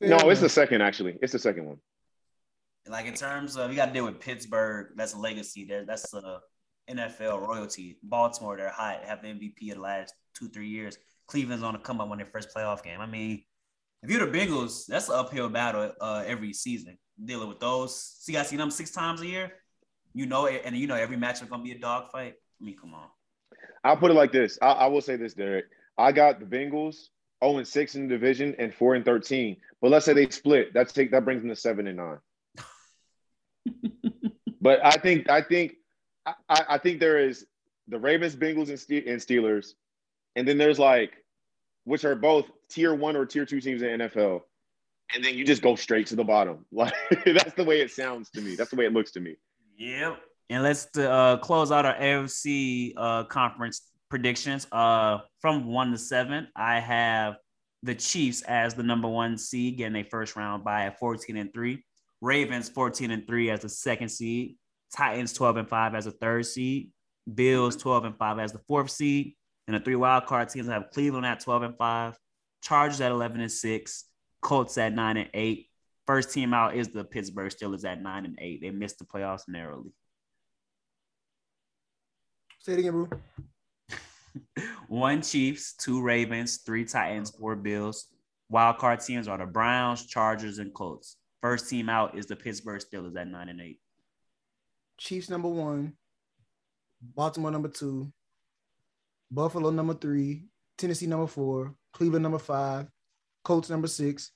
[0.03, 1.17] No, it's the second actually.
[1.21, 1.77] It's the second one.
[2.88, 4.88] Like in terms of you got to deal with Pittsburgh.
[4.95, 5.65] That's a legacy.
[5.65, 5.85] There.
[5.85, 6.39] That's a
[6.89, 7.97] NFL royalty.
[8.03, 9.03] Baltimore, they're hot.
[9.05, 10.97] Have the MVP of the last two three years.
[11.27, 12.99] Cleveland's on the come up on their first playoff game.
[12.99, 13.43] I mean,
[14.01, 18.17] if you're the Bengals, that's an uphill battle uh, every season dealing with those.
[18.19, 19.53] See, I see them six times a year.
[20.13, 22.34] You know, it, and you know every match is gonna be a dogfight.
[22.61, 23.07] I mean, come on.
[23.84, 24.57] I'll put it like this.
[24.61, 25.65] I, I will say this, Derek.
[25.97, 27.07] I got the Bengals
[27.44, 29.57] 0 and 6 in the division and 4 and 13.
[29.82, 30.74] But let's say they split.
[30.74, 32.18] That's take that brings them to 7 and 9.
[34.61, 35.76] but I think I think
[36.26, 37.45] I, I think there is
[37.88, 39.74] the Ravens, Bengals, and, Ste- and Steelers,
[40.36, 41.24] and then there's like
[41.86, 44.41] which are both tier one or tier two teams in the NFL.
[45.14, 46.65] And then you just go straight to the bottom.
[46.72, 46.94] Like
[47.26, 48.56] that's the way it sounds to me.
[48.56, 49.36] That's the way it looks to me.
[49.78, 50.20] Yep.
[50.49, 53.82] And let's uh, close out our AFC uh, conference
[54.14, 54.68] predictions.
[54.72, 57.38] Uh, from one to seven, I have
[57.81, 61.52] the Chiefs as the number one seed, getting a first round by at 14 and
[61.52, 61.84] three.
[62.22, 64.56] Ravens 14 and three as the second seed.
[64.95, 66.91] Titans 12 and five as the third seed.
[67.34, 69.34] Bills 12 and five as the fourth seed.
[69.68, 72.15] And the three wild card teams have Cleveland at 12 and five,
[72.61, 74.06] Chargers at 11 and six,
[74.44, 75.72] Colts at nine and eight.
[76.06, 78.61] First team out is the Pittsburgh Steelers at nine and eight.
[78.61, 79.91] They missed the playoffs narrowly.
[82.60, 83.10] Say it again, bro.
[84.88, 88.07] One Chiefs, two Ravens, three Titans, four Bills.
[88.49, 91.18] Wild card teams are the Browns, Chargers, and Colts.
[91.41, 93.80] First team out is the Pittsburgh Steelers at nine and eight.
[94.97, 95.93] Chiefs number one,
[97.01, 98.11] Baltimore number two,
[99.31, 100.45] Buffalo number three,
[100.77, 102.88] Tennessee number four, Cleveland number five,
[103.43, 104.31] Colts number six,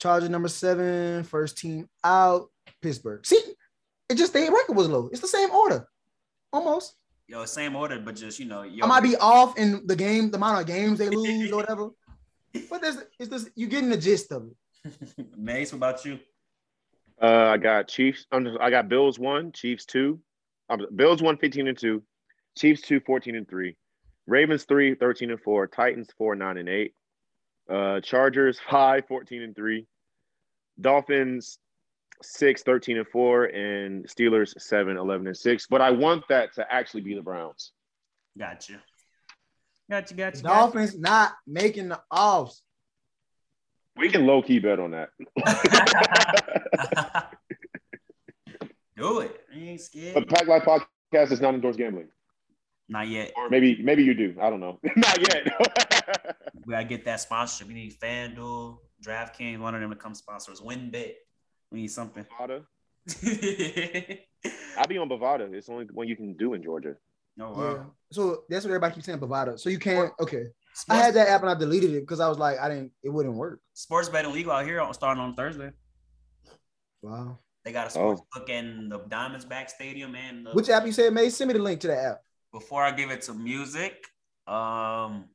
[0.00, 2.48] Charger number seven, first team out,
[2.82, 3.24] Pittsburgh.
[3.26, 3.40] See,
[4.08, 5.08] it just their record was low.
[5.12, 5.86] It's the same order,
[6.52, 6.94] almost.
[7.28, 10.30] Yo, same order, but just you know, yo, I might be off in the game,
[10.30, 11.88] the amount of games they lose or whatever.
[12.70, 14.46] But there's it's this you getting the gist of
[14.84, 15.26] it.
[15.36, 16.18] Mace, what about you?
[17.20, 18.24] Uh, I got Chiefs.
[18.32, 20.20] I'm just- I got Bills one, Chiefs two.
[20.70, 22.02] Um, Bills one, 15 and two.
[22.56, 23.76] Chiefs two, 14 and three.
[24.26, 25.66] Ravens three, 13 and four.
[25.66, 26.94] Titans four, nine and eight.
[27.68, 29.86] Uh, Chargers five, 14 and three.
[30.80, 31.58] Dolphins
[32.22, 33.44] six, 13 and four.
[33.44, 35.66] And Steelers seven, 11 and six.
[35.68, 37.72] But I want that to actually be the Browns.
[38.38, 38.80] Gotcha.
[39.90, 40.42] Gotcha, gotcha.
[40.42, 42.62] Dolphins not making the offs.
[43.96, 45.08] We can low key bet on that.
[48.96, 49.40] Do it.
[49.54, 50.14] I ain't scared.
[50.14, 52.08] but Pack Life Podcast is not endorsed gambling.
[52.88, 53.32] Not yet.
[53.36, 54.36] Or maybe maybe you do.
[54.40, 54.78] I don't know.
[54.96, 55.48] not yet.
[56.64, 57.68] We gotta get that sponsorship.
[57.68, 60.60] We need FanDuel, DraftKings, one of them to come sponsor us.
[60.60, 61.14] WinBet.
[61.76, 62.24] We need something.
[62.40, 62.64] Bovada.
[62.64, 65.52] oh I'll be on Bovada.
[65.52, 66.94] It's the only one you can do in Georgia.
[67.36, 67.74] wow.
[67.74, 67.84] Yeah.
[68.12, 69.60] So that's what everybody keeps saying, Bovada.
[69.60, 70.10] So you can't.
[70.18, 70.44] Okay,
[70.88, 72.92] I had that app and I deleted it because I was like, I didn't.
[73.02, 73.60] It wouldn't work.
[73.74, 75.70] sports betting legal out here on- starting on Thursday.
[77.02, 77.40] Wow.
[77.62, 81.12] They got a sports book in the Diamondbacks Stadium and the, Which app you said,
[81.12, 81.28] May?
[81.28, 82.20] Send me the link to the app.
[82.52, 84.02] before I give it to music,
[84.46, 85.26] um,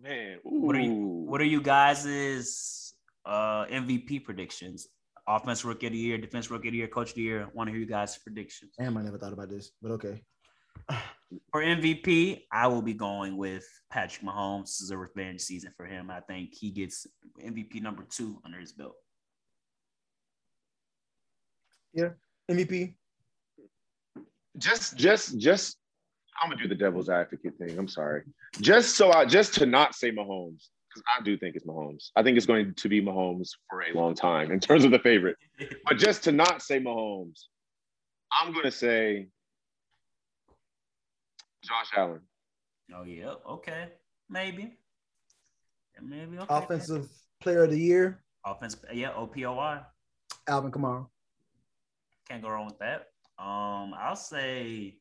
[0.00, 2.94] Man, What are you- what are you guys'
[3.24, 4.88] uh MVP predictions?
[5.28, 7.48] Offense rookie of the year, defense rookie of the year, coach of the year.
[7.54, 8.72] Want to hear you guys' predictions.
[8.78, 10.22] Damn, I never thought about this, but okay.
[11.50, 14.64] For MVP, I will be going with Patrick Mahomes.
[14.64, 16.10] This is a revenge season for him.
[16.10, 17.06] I think he gets
[17.42, 18.94] MVP number two under his belt.
[21.94, 22.10] Yeah,
[22.50, 22.94] MVP.
[24.58, 25.78] just just just
[26.42, 27.78] I'm gonna do the devil's advocate thing.
[27.78, 28.22] I'm sorry.
[28.60, 32.10] Just so I just to not say Mahomes, because I do think it's Mahomes.
[32.16, 34.98] I think it's going to be Mahomes for a long time in terms of the
[34.98, 35.36] favorite.
[35.86, 37.44] But just to not say Mahomes,
[38.32, 39.28] I'm gonna say
[41.62, 42.20] Josh Allen.
[42.94, 43.88] Oh yeah, okay,
[44.28, 44.74] maybe,
[45.94, 46.46] Yeah, maybe okay.
[46.54, 47.08] Offensive
[47.40, 49.80] player of the year, offense, yeah, OPOY.
[50.48, 51.06] Alvin Kamara.
[52.28, 53.08] Can't go wrong with that.
[53.38, 54.96] Um, I'll say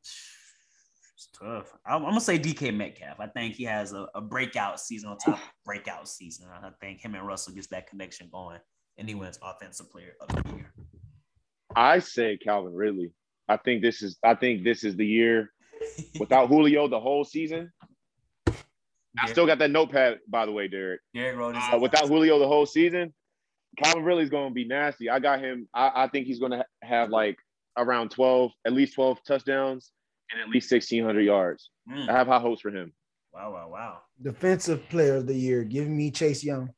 [0.00, 1.72] it's tough.
[1.86, 3.20] I'm, I'm gonna say DK Metcalf.
[3.20, 6.46] I think he has a, a breakout season on top breakout season.
[6.52, 8.58] I think him and Russell gets that connection going,
[8.98, 10.72] and he wins offensive player of the year.
[11.74, 13.12] I say Calvin Ridley.
[13.48, 15.52] I think this is I think this is the year
[16.18, 17.72] without Julio the whole season.
[18.46, 21.00] I still got that notepad, by the way, Derek.
[21.14, 23.14] Derek wrote Uh, without Julio the whole season,
[23.82, 25.10] Calvin Ridley's going to be nasty.
[25.10, 25.68] I got him.
[25.74, 27.38] I, I think he's going to ha- have like
[27.76, 29.92] around 12, at least 12 touchdowns
[30.30, 31.70] and at least 1,600 yards.
[31.90, 32.08] Mm.
[32.08, 32.92] I have high hopes for him.
[33.32, 33.98] Wow, wow, wow.
[34.22, 35.62] Defensive player of the year.
[35.64, 36.70] Give me Chase Young.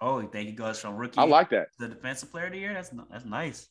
[0.00, 1.68] Oh, you think he goes from rookie I like that.
[1.78, 2.74] The defensive player of the year?
[2.74, 3.68] That's that's nice.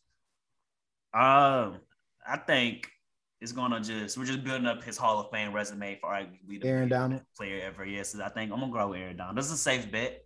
[1.14, 1.80] Um,
[2.26, 2.90] I think
[3.42, 6.68] it's gonna just we're just building up his Hall of Fame resume for arguably the
[6.68, 7.22] Aaron greatest Donald.
[7.36, 7.86] player ever.
[7.86, 9.38] Yes, I think I'm gonna go with Aaron Donald.
[9.38, 10.24] This is a safe bet,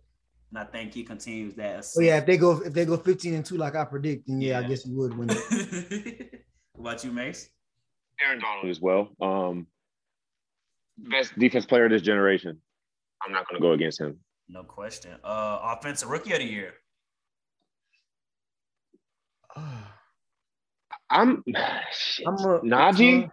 [0.50, 1.84] and I think he continues that.
[1.96, 4.40] Oh yeah, if they go if they go 15 and 2 like I predict, then
[4.40, 6.44] yeah, I guess he would win it.
[6.74, 7.48] what about you, Mace?
[8.24, 9.08] Aaron Donald as well.
[9.20, 9.66] Um,
[10.98, 12.60] best defense player of this generation.
[13.24, 14.18] I'm not going to go against him.
[14.48, 15.12] No question.
[15.24, 16.74] Uh, offensive rookie of the year.
[21.10, 21.44] I'm
[21.92, 22.26] shit.
[22.26, 23.30] I'm a, Najee.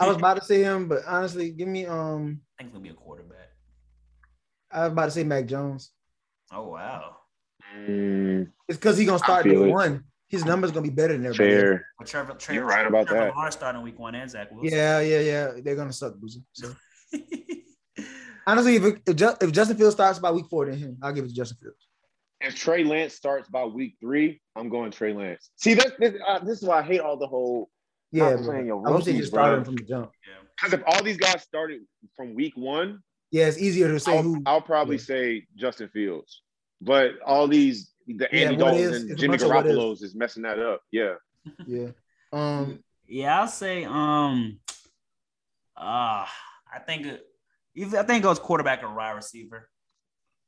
[0.00, 2.90] I was about to say him, but honestly, give me um I think he'll be
[2.90, 3.50] a quarterback.
[4.70, 5.90] I was about to say Mac Jones.
[6.52, 7.16] Oh wow.
[7.76, 9.72] Mm, It's because he's gonna start feel day it.
[9.72, 10.04] one.
[10.28, 11.50] His number's gonna be better than everybody.
[11.60, 11.86] fair.
[11.98, 13.36] But Trevor, Trevor, You're right about Trevor that.
[13.36, 14.76] Lawrence starting week one and Zach Wilson.
[14.76, 15.52] Yeah, yeah, yeah.
[15.62, 16.42] They're gonna suck, Boozy.
[16.52, 16.74] So
[18.46, 21.12] honestly, if, it, if, Ju- if Justin Fields starts by week four, then him, I'll
[21.12, 21.88] give it to Justin Fields.
[22.40, 25.50] If Trey Lance starts by week three, I'm going Trey Lance.
[25.56, 27.70] See, that's this, uh, this is why I hate all the whole.
[28.12, 28.44] Yeah, Not bro.
[28.46, 30.10] playing your I wish they rookies, just started from the jump.
[30.26, 30.34] yeah.
[30.56, 31.80] Because if all these guys started
[32.16, 33.00] from week one,
[33.30, 34.42] Yeah, it's easier to say I'll, who.
[34.46, 35.02] I'll probably yeah.
[35.02, 36.42] say Justin Fields.
[36.80, 39.76] But all these the Andy what Daltons is- and Jimmy bunch of what is.
[39.76, 40.82] Garoppolo's is messing that up.
[40.90, 41.14] Yeah.
[41.66, 41.88] Yeah.
[42.32, 42.82] Um.
[43.06, 44.58] Yeah, I'll say um
[45.76, 46.26] uh
[46.72, 47.26] I think it-
[47.78, 49.68] I think it goes quarterback or wide receiver.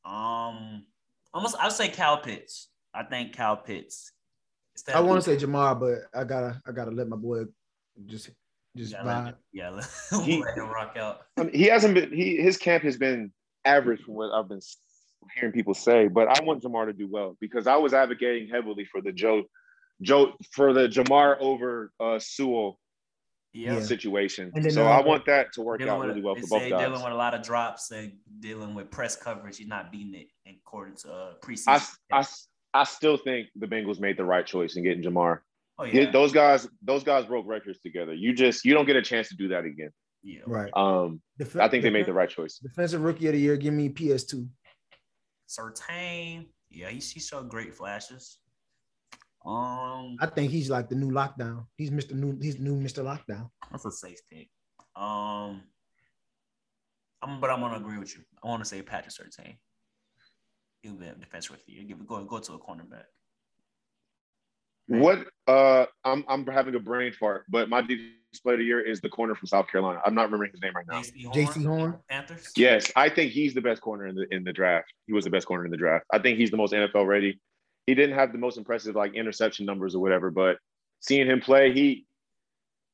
[0.05, 0.87] Um
[1.33, 2.69] almost I'll say Kyle Pitts.
[2.95, 4.13] I think Kyle Pitts.
[4.93, 7.45] I want to say Ja'Marr, but I gotta I gotta let my boy
[8.07, 8.31] just
[8.77, 9.25] just yeah, vibe.
[9.25, 9.89] let, yeah, let,
[10.25, 11.21] He- let him rock out.
[11.37, 12.13] I mean, he hasn't been.
[12.13, 13.33] He his camp has been
[13.65, 14.61] average from what I've been
[15.35, 18.85] hearing people say, but I want Ja'Marr to do well because I was advocating heavily
[18.85, 19.45] for the Joe,
[20.03, 22.79] Joe for the Ja'Marr over uh, Sewell
[23.53, 23.81] Yeah.
[23.81, 24.53] situation.
[24.71, 26.69] So I want that to work out with, really well for both guys.
[26.71, 27.03] dealing guys.
[27.05, 29.59] with a lot of drops and dealing with press coverage.
[29.59, 31.91] He's not beating it in according to uh, preseason.
[32.13, 32.25] I, I,
[32.75, 35.41] I still think the Bengals made the right choice in getting Ja'Marr.
[35.79, 38.15] oh Yeah, yeah, Those guys, those guys broke records together.
[38.15, 39.91] You just you don't get a chance to do that again.
[40.23, 40.41] yeah.
[40.47, 40.71] Right.
[40.75, 42.59] Um, Def- I think they made the right choice.
[42.59, 43.57] defensive rookie of the year.
[43.57, 44.47] Give me PS2.
[45.49, 48.39] Surtain, yeah, he, he showed great flashes.
[49.47, 51.65] Um, I think he's like the new lockdown.
[51.77, 52.13] He's Mr.
[52.13, 52.39] New.
[52.41, 53.03] He's new Mr.
[53.03, 53.49] Lockdown.
[53.71, 54.49] that's a safe pick.
[54.95, 55.63] Um,
[57.23, 58.23] I'm, but I'm gonna agree with you.
[58.45, 59.57] I want to say Patrick Surtain.
[60.83, 61.73] He'll be a defense rookie.
[61.73, 63.05] You give go go to a cornerback.
[64.89, 68.81] What uh I'm I'm having a brain fart, but my defensive player of the year
[68.81, 70.01] is the corner from South Carolina.
[70.05, 71.01] I'm not remembering his name right now.
[71.01, 71.99] Jaycee Horn, Horn.
[72.11, 72.51] Panthers.
[72.57, 74.93] Yes, I think he's the best corner in the in the draft.
[75.07, 76.05] He was the best corner in the draft.
[76.13, 77.41] I think he's the most NFL ready.
[77.87, 80.59] He didn't have the most impressive like interception numbers or whatever, but
[81.01, 82.05] seeing him play, he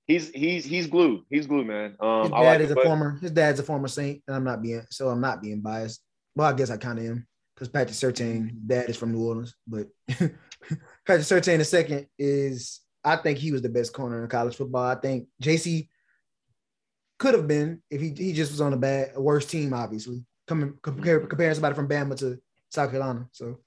[0.06, 1.24] he's he's he's glue.
[1.31, 1.97] He's glue, man.
[2.01, 3.19] Um His I dad like is it, a but- former.
[3.20, 5.09] His dad's a former Saint, and I'm not being so.
[5.09, 6.01] I'm not being biased.
[6.36, 9.55] Well, I guess I kind of am because Patrick Surtain, dad is from New Orleans,
[9.66, 10.31] but Patrick
[11.27, 12.81] Surtain the second is.
[13.05, 14.85] I think he was the best corner in college football.
[14.85, 15.89] I think Jaycee
[17.19, 20.25] could have been if he he just was on a bad, a worse team, obviously.
[20.47, 22.39] Coming compare comparing somebody from Bama to
[22.71, 23.61] South Carolina, so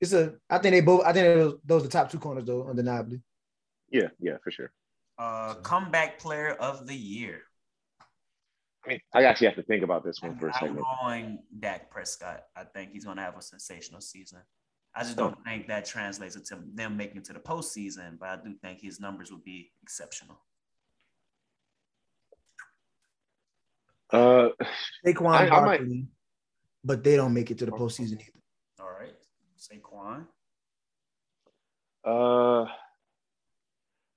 [0.00, 0.34] it's a.
[0.48, 1.04] I think they both.
[1.04, 3.20] I think those, those are the top two corners though, undeniably.
[3.90, 4.72] Yeah, yeah, for sure.
[5.18, 7.42] Uh, comeback player of the year.
[8.84, 10.84] I mean, I actually have to think about this one for a I'm second.
[11.02, 12.44] going Dak Prescott.
[12.54, 14.38] I think he's going to have a sensational season.
[14.98, 18.36] I just don't think that translates into them making it to the postseason, but I
[18.36, 20.38] do think his numbers would be exceptional.
[24.12, 24.48] Uh
[25.04, 25.82] Saquon I- I might-
[26.84, 28.40] but they don't make it to the postseason either.
[28.80, 29.14] All right,
[29.58, 30.26] Saquon.
[32.04, 32.70] Uh,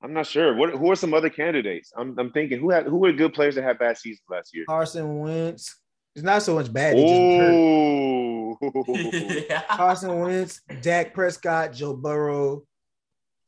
[0.03, 0.55] I'm not sure.
[0.55, 1.91] What who are some other candidates?
[1.97, 4.65] I'm I'm thinking who had who were good players that had bad seasons last year.
[4.67, 5.75] Carson Wentz.
[6.15, 6.95] It's not so much bad.
[6.95, 7.03] He
[8.61, 9.47] just.
[9.69, 12.63] Carson Wentz, Dak Prescott, Joe Burrow.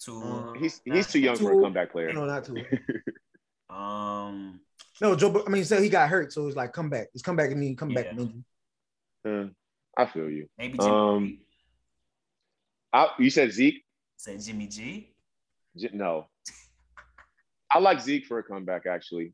[0.05, 2.11] to he's he's too young for a comeback player.
[2.13, 2.57] No, not too.
[3.69, 4.59] um
[4.99, 5.43] No, Joe.
[5.45, 7.07] I mean, so he got hurt, so it's like come back.
[7.13, 7.51] It's come back.
[7.51, 8.05] I mean, come back.
[8.05, 8.13] Yeah.
[8.15, 8.43] from injury.
[9.23, 9.45] Uh,
[9.97, 10.47] I feel you.
[10.57, 11.39] maybe Jimmy Um, G.
[12.93, 13.83] I, you said Zeke?
[14.17, 15.13] Say Jimmy G.
[15.77, 16.27] J- No,
[17.71, 18.85] I like Zeke for a comeback.
[18.85, 19.33] Actually,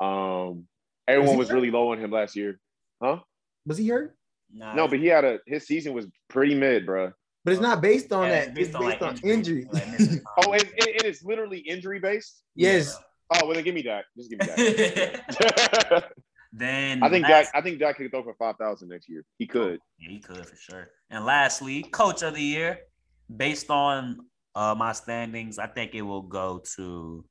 [0.00, 0.66] um,
[1.06, 2.58] everyone he was really low on him last year,
[3.02, 3.18] huh?
[3.66, 4.16] Was he hurt?
[4.52, 7.12] Nah, No, but he had a his season was pretty mid, bro.
[7.44, 8.48] But it's not based on yeah, that.
[8.48, 9.66] It's based on, like, injury.
[9.72, 9.84] like
[10.38, 12.42] Oh, and, and and it's literally injury based.
[12.54, 12.96] yes.
[13.30, 14.06] Oh, well then give me that.
[14.16, 16.04] Just give me that.
[16.52, 17.54] then I think last- Dak.
[17.54, 19.24] I think Dak could throw for five thousand next year.
[19.38, 19.78] He could.
[19.98, 20.88] Yeah, he could for sure.
[21.10, 22.80] And lastly, coach of the year,
[23.34, 24.18] based on
[24.54, 27.24] uh, my standings, I think it will go to.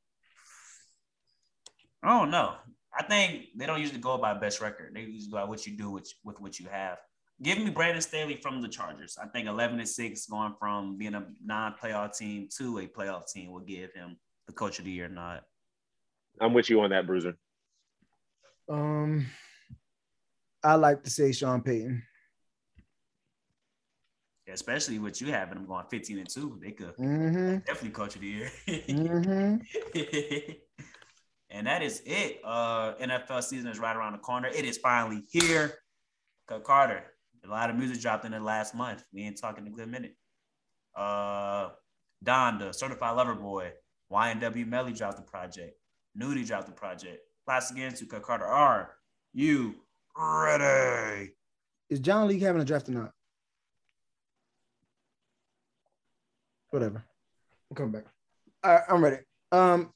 [2.04, 2.54] I don't know.
[2.98, 4.92] I think they don't usually go by best record.
[4.94, 6.98] They usually go by what you do with, with what you have.
[7.42, 9.18] Give me Brandon Staley from the Chargers.
[9.22, 13.32] I think 11 and 6 going from being a non playoff team to a playoff
[13.32, 15.42] team will give him the coach of the year nod.
[16.42, 17.38] I'm with you on that, Bruiser.
[18.70, 19.28] Um,
[20.64, 22.02] I like to say Sean Payton.
[24.52, 26.60] Especially with you having them going 15 and 2.
[26.64, 27.58] They could Mm-hmm.
[27.66, 28.52] definitely coach of the year.
[28.68, 29.58] Mm-hmm.
[31.52, 32.40] and that is it.
[32.44, 34.48] Uh, NFL season is right around the corner.
[34.48, 35.76] It is finally here.
[36.64, 37.04] Carter.
[37.48, 39.04] A lot of music dropped in the last month.
[39.14, 40.16] We ain't talking a good minute.
[40.96, 41.70] Uh,
[42.26, 43.72] Donda, Certified Lover Boy,
[44.12, 45.78] YNW Melly dropped the project.
[46.20, 47.20] Nudie dropped the project.
[47.46, 48.46] Class again to Carter.
[48.46, 48.96] R.
[49.34, 49.76] you
[50.18, 51.32] ready?
[51.90, 53.12] Is John League having a draft or not?
[56.72, 57.06] Whatever.
[57.70, 58.06] We'll come back.
[58.64, 59.18] All right, I'm ready.
[59.54, 59.94] Um,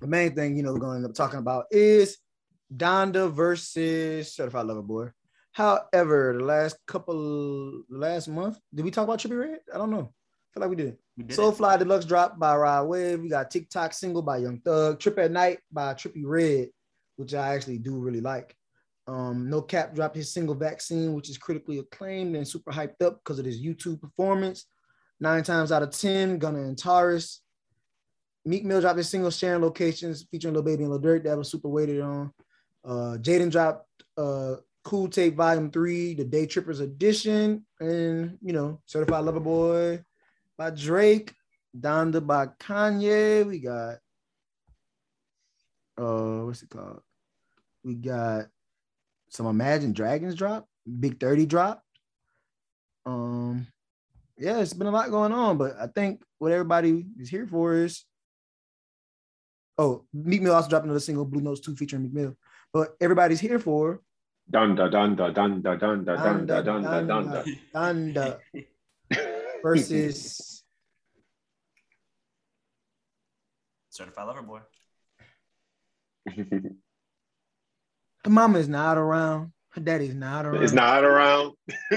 [0.00, 2.18] the main thing you know we're going to end up talking about is
[2.72, 5.08] Donda versus Certified Lover Boy.
[5.52, 9.60] However, the last couple, the last month, did we talk about Trippie Redd?
[9.74, 10.12] I don't know.
[10.12, 10.96] I feel like we did.
[11.16, 11.38] We did it.
[11.38, 13.20] Soulfly Deluxe drop by Rod Wave.
[13.20, 15.00] We got TikTok single by Young Thug.
[15.00, 16.68] Trip at Knight by Trippie Redd,
[17.16, 18.54] which I actually do really like.
[19.08, 23.20] Um, no Cap dropped his single Vaccine, which is critically acclaimed and super hyped up
[23.24, 24.66] because of his YouTube performance.
[25.18, 27.40] Nine times out of 10, Gunna and Taurus.
[28.44, 31.50] Meek Mill dropped his single Sharing Locations featuring Lil Baby and Lil Durk that was
[31.50, 32.32] super weighted on.
[32.84, 34.56] Uh, Jaden dropped uh,
[34.88, 40.02] Cool Tape Volume 3, the Day Trippers Edition, and, you know, Certified Lover Boy
[40.56, 41.34] by Drake,
[41.78, 43.46] Donda by Kanye.
[43.46, 43.98] We got
[45.98, 47.02] uh what's it called?
[47.84, 48.46] We got
[49.28, 50.66] some Imagine Dragons drop
[50.98, 51.82] Big 30 drop.
[53.04, 53.66] Um,
[54.38, 57.74] yeah, it's been a lot going on, but I think what everybody is here for
[57.74, 58.06] is
[59.76, 62.38] oh, Meek Mill also dropped another single, Blue Notes 2 featuring Meek Mill.
[62.72, 64.00] But everybody's here for
[64.50, 67.44] Dun da dun da dun da dun da dun da dun da dun da.
[67.74, 68.38] Donda
[69.62, 70.64] versus
[73.90, 74.60] Certified Lover Boy.
[78.24, 80.62] her mama is not around, her daddy's not around.
[80.62, 81.54] It's not around.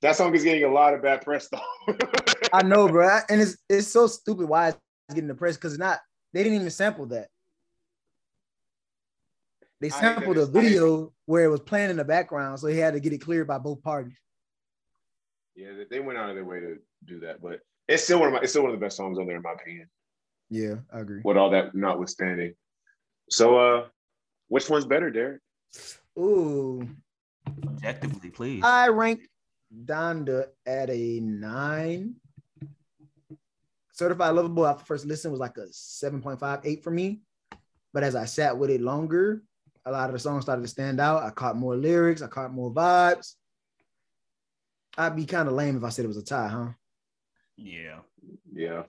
[0.00, 1.94] that song is getting a lot of bad press though.
[2.52, 3.18] I know, bro.
[3.28, 4.78] And it's it's so stupid why it's
[5.10, 5.98] getting the press because it's not
[6.32, 7.28] they didn't even sample that.
[9.80, 11.96] They I hate that sampled a it's- I hate- video where it was playing in
[11.96, 14.16] the background, so he had to get it cleared by both parties.
[15.54, 18.28] yeah, they- they went out of their way to do that, but it's still one
[18.28, 19.88] of my it's still one of the best songs on there in my opinion.
[20.50, 21.20] Yeah, I agree.
[21.24, 22.54] With all that notwithstanding.
[23.30, 23.88] So uh
[24.48, 25.40] which one's better, Derek?
[26.18, 26.88] Ooh,
[27.46, 28.62] Objectively, please.
[28.64, 29.28] I ranked
[29.84, 32.16] Donda at a nine.
[33.92, 37.20] Certified Lover Boy after first listen was like a 7.58 for me.
[37.92, 39.42] But as I sat with it longer,
[39.88, 41.22] a lot of the songs started to stand out.
[41.22, 43.34] I caught more lyrics, I caught more vibes.
[44.96, 46.68] I'd be kind of lame if I said it was a tie, huh?
[47.56, 48.00] yeah.
[48.52, 48.82] Yeah.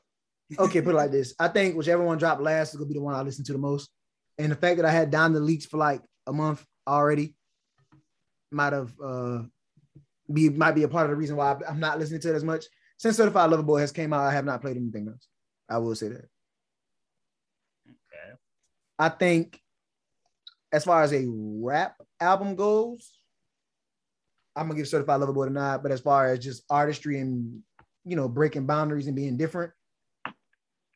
[0.58, 1.34] Okay, put it like this.
[1.40, 3.60] I think whichever one dropped last is gonna be the one I listen to the
[3.60, 3.90] most.
[4.38, 7.36] And the fact that I had down the leaks for like a month already
[8.52, 9.44] might have uh
[10.32, 12.44] be might be a part of the reason why I'm not listening to it as
[12.44, 12.66] much.
[12.98, 15.28] Since Certified Lover Boy has came out, I have not played anything else.
[15.70, 16.30] I will say that.
[17.88, 18.36] Okay.
[18.98, 19.62] I think
[20.72, 23.12] as far as a rap album goes,
[24.56, 25.84] I'm gonna give Certified Lover Boy a nod.
[25.84, 27.62] But as far as just artistry and
[28.06, 29.72] you know breaking boundaries and being different,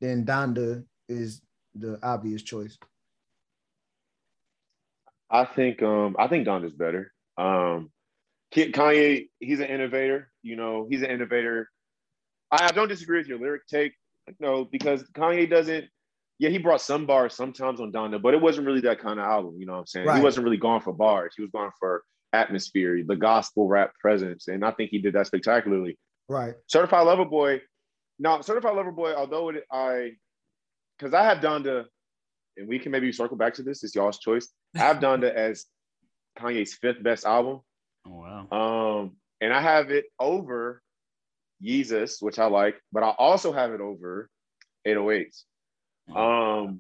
[0.02, 1.41] then Donda is
[1.76, 2.78] the obvious choice.
[5.30, 7.12] I think um I think Donda's better.
[7.38, 7.91] Um
[8.54, 10.32] Kanye, he's an innovator.
[10.44, 11.70] You know, he's an innovator.
[12.52, 13.94] I, I don't disagree with your lyric take,
[14.40, 15.86] no, because Kanye doesn't.
[16.40, 19.26] Yeah, he brought some bars sometimes on Donda, but it wasn't really that kind of
[19.26, 19.56] album.
[19.58, 20.08] You know what I'm saying?
[20.08, 20.18] Right.
[20.18, 21.34] He wasn't really going for bars.
[21.36, 22.04] He was going for
[22.34, 25.98] atmosphere, the gospel rap presence, and I think he did that spectacularly.
[26.28, 26.56] Right.
[26.68, 27.62] Certified Lover Boy.
[28.20, 30.14] Now, Certified Lover Boy, although it, I,
[30.98, 31.86] because I have Donda,
[32.58, 33.84] and we can maybe circle back to this.
[33.84, 34.50] It's y'all's choice.
[34.76, 35.66] I have Donda as
[36.38, 37.62] Kanye's fifth best album.
[38.08, 38.48] Oh, wow.
[38.52, 39.12] Um,
[39.42, 40.82] and I have it over
[41.64, 44.30] Yeezus, which I like, but I also have it over
[44.88, 45.44] 808s.
[46.14, 46.80] Um,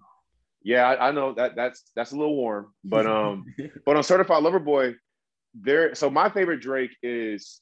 [0.63, 3.45] yeah, I, I know that that's that's a little warm, but um,
[3.85, 4.95] but on Certified Lover Boy,
[5.53, 5.95] there.
[5.95, 7.59] So my favorite Drake is.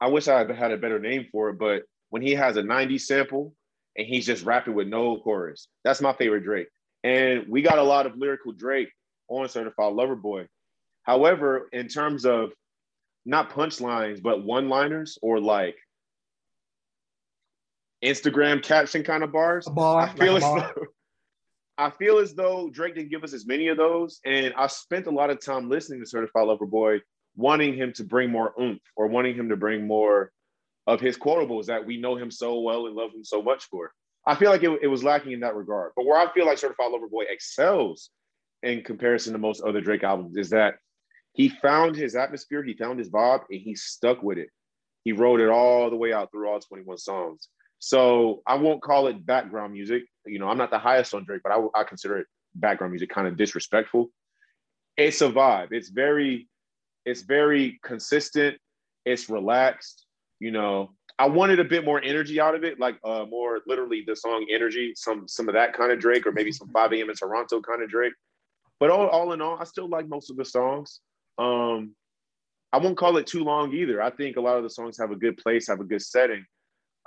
[0.00, 2.62] I wish I had had a better name for it, but when he has a
[2.62, 3.52] 90s sample
[3.96, 6.68] and he's just rapping with no chorus, that's my favorite Drake.
[7.02, 8.90] And we got a lot of lyrical Drake
[9.28, 10.46] on Certified Lover Boy.
[11.02, 12.52] However, in terms of
[13.26, 15.76] not punchlines, but one-liners or like
[18.04, 20.02] Instagram caption kind of bars, A bar.
[20.02, 20.84] I feel like as though
[21.78, 25.06] I feel as though Drake didn't give us as many of those, and I spent
[25.06, 27.00] a lot of time listening to Certified Lover Boy,
[27.36, 30.32] wanting him to bring more oomph or wanting him to bring more
[30.88, 33.92] of his quotables that we know him so well and love him so much for.
[34.26, 35.92] I feel like it, it was lacking in that regard.
[35.94, 38.10] But where I feel like Certified Lover Boy excels
[38.62, 40.74] in comparison to most other Drake albums is that
[41.32, 44.48] he found his atmosphere, he found his vibe, and he stuck with it.
[45.04, 47.48] He wrote it all the way out through all 21 songs.
[47.78, 50.02] So I won't call it background music.
[50.26, 53.10] You know, I'm not the highest on Drake, but I, I consider it background music
[53.10, 54.10] kind of disrespectful.
[54.96, 55.68] It's a vibe.
[55.70, 56.48] It's very,
[57.04, 58.56] it's very consistent.
[59.04, 60.06] It's relaxed.
[60.40, 64.04] You know, I wanted a bit more energy out of it, like uh, more literally
[64.06, 67.10] the song "Energy," some some of that kind of Drake, or maybe some 5 a.m.
[67.10, 68.12] in Toronto kind of Drake.
[68.78, 71.00] But all, all in all, I still like most of the songs.
[71.38, 71.94] Um,
[72.72, 74.00] I won't call it too long either.
[74.00, 76.44] I think a lot of the songs have a good place, have a good setting.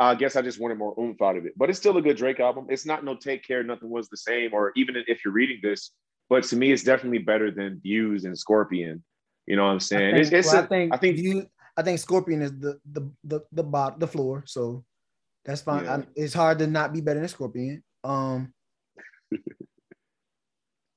[0.01, 1.53] I guess I just wanted more oomph out of it.
[1.55, 2.65] But it's still a good Drake album.
[2.69, 5.91] It's not no take care, nothing was the same, or even if you're reading this,
[6.29, 9.03] but to me, it's definitely better than Views and Scorpion.
[9.45, 10.15] You know what I'm saying?
[10.15, 11.45] I it's, think, it's well, a- I think I think you
[11.77, 14.43] I think Scorpion is the the the the bot the floor.
[14.47, 14.83] So
[15.45, 15.83] that's fine.
[15.85, 15.97] Yeah.
[15.97, 17.83] I, it's hard to not be better than Scorpion.
[18.03, 18.53] Um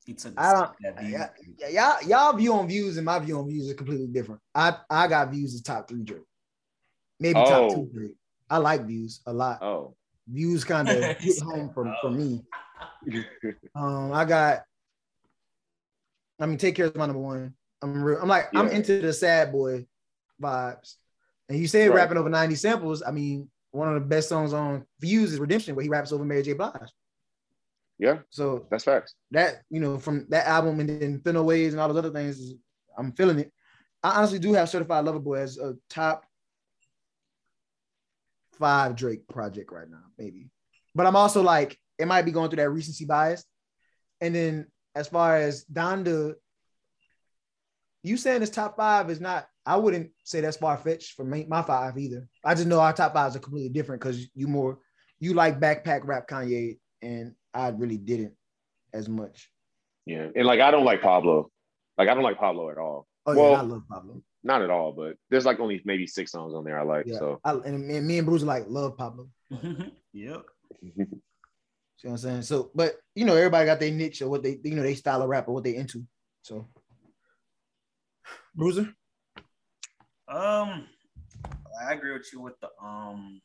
[0.07, 1.13] He took I don't- that view.
[1.13, 1.29] yeah,
[1.59, 4.41] yeah, y'all, y'all view on views and my view on views are completely different.
[4.55, 6.23] I I got views as top three Drake.
[7.21, 7.75] Maybe top Oh.
[7.75, 8.17] two Drake.
[8.51, 9.63] I like views a lot.
[9.63, 9.95] oh.
[10.29, 12.43] Views kind of hit home for, for me.
[13.75, 14.63] Um, I got.
[16.41, 17.55] I mean, take care is my number one.
[17.83, 18.19] I'm real.
[18.21, 19.87] I'm like I'm into the sad boy
[20.43, 20.95] vibes.
[21.49, 21.97] And you say Right.
[21.97, 23.03] rapping over 90 samples.
[23.07, 26.25] I mean, one of the best songs on Views is Redemption, where he raps over
[26.25, 26.55] Mary J.
[26.55, 26.91] Blige.
[27.99, 29.15] yeah, So that's facts.
[29.33, 32.55] that you know from that album and then Thinner Ways and all those other things,
[32.97, 33.53] I'm feeling it.
[34.03, 36.25] I honestly do have Certified Lover Boy as a top
[38.59, 40.51] five Drake project right now, maybe.
[40.95, 43.45] But I'm also like, it might be going through that recency bias.
[44.21, 46.35] And then as far as Donda,
[48.03, 51.47] you saying his top five is not, I wouldn't say that's far fetched for me,
[51.49, 52.29] my five either.
[52.45, 54.79] I just know our top fives are completely different because you more,
[55.19, 58.35] you like backpack rap Kanye, and I really didn't
[58.93, 59.51] as much.
[60.07, 61.51] Yeah, and like I don't like Pablo.
[61.97, 63.07] Like I don't like Pablo at all.
[63.25, 64.23] Oh Well, yeah, I love Pablo.
[64.45, 67.07] Not at all, but there's like only maybe six songs on there I like.
[67.07, 69.29] Yeah, So I, and, and me and Bruce like love Pablo.
[70.13, 70.43] yep.
[71.97, 72.43] See what I'm saying?
[72.43, 75.23] So, but you know, everybody got their niche or what they, you know, they style
[75.23, 76.05] of rap or what they into.
[76.43, 76.69] So,
[78.55, 78.93] Bruiser,
[80.29, 80.87] Um,
[81.83, 83.41] I agree with you with the um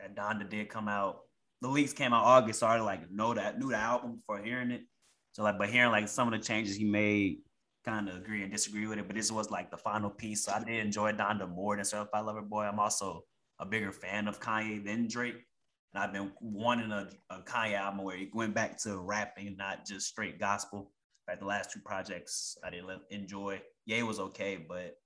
[0.00, 1.20] that Donda did come out.
[1.60, 4.70] The leaks came out August, so I like know that knew the album before hearing
[4.70, 4.82] it.
[5.32, 7.40] So like, but hearing like some of the changes he made,
[7.84, 9.06] kind of agree and disagree with it.
[9.06, 12.24] But this was like the final piece, so I did enjoy Donda more than Certified
[12.24, 12.64] Lover Boy.
[12.64, 13.24] I'm also
[13.58, 15.44] a bigger fan of Kanye than Drake,
[15.92, 19.86] and I've been wanting a, a Kanye album where he went back to rapping, not
[19.86, 20.92] just straight gospel.
[21.28, 23.62] Like the last two projects, I didn't enjoy.
[23.86, 24.96] Ye was okay, but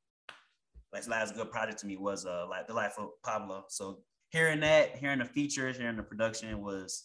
[0.92, 3.64] like last good project to me was uh like the life of Pablo.
[3.68, 4.00] So
[4.30, 7.04] hearing that, hearing the features, hearing the production was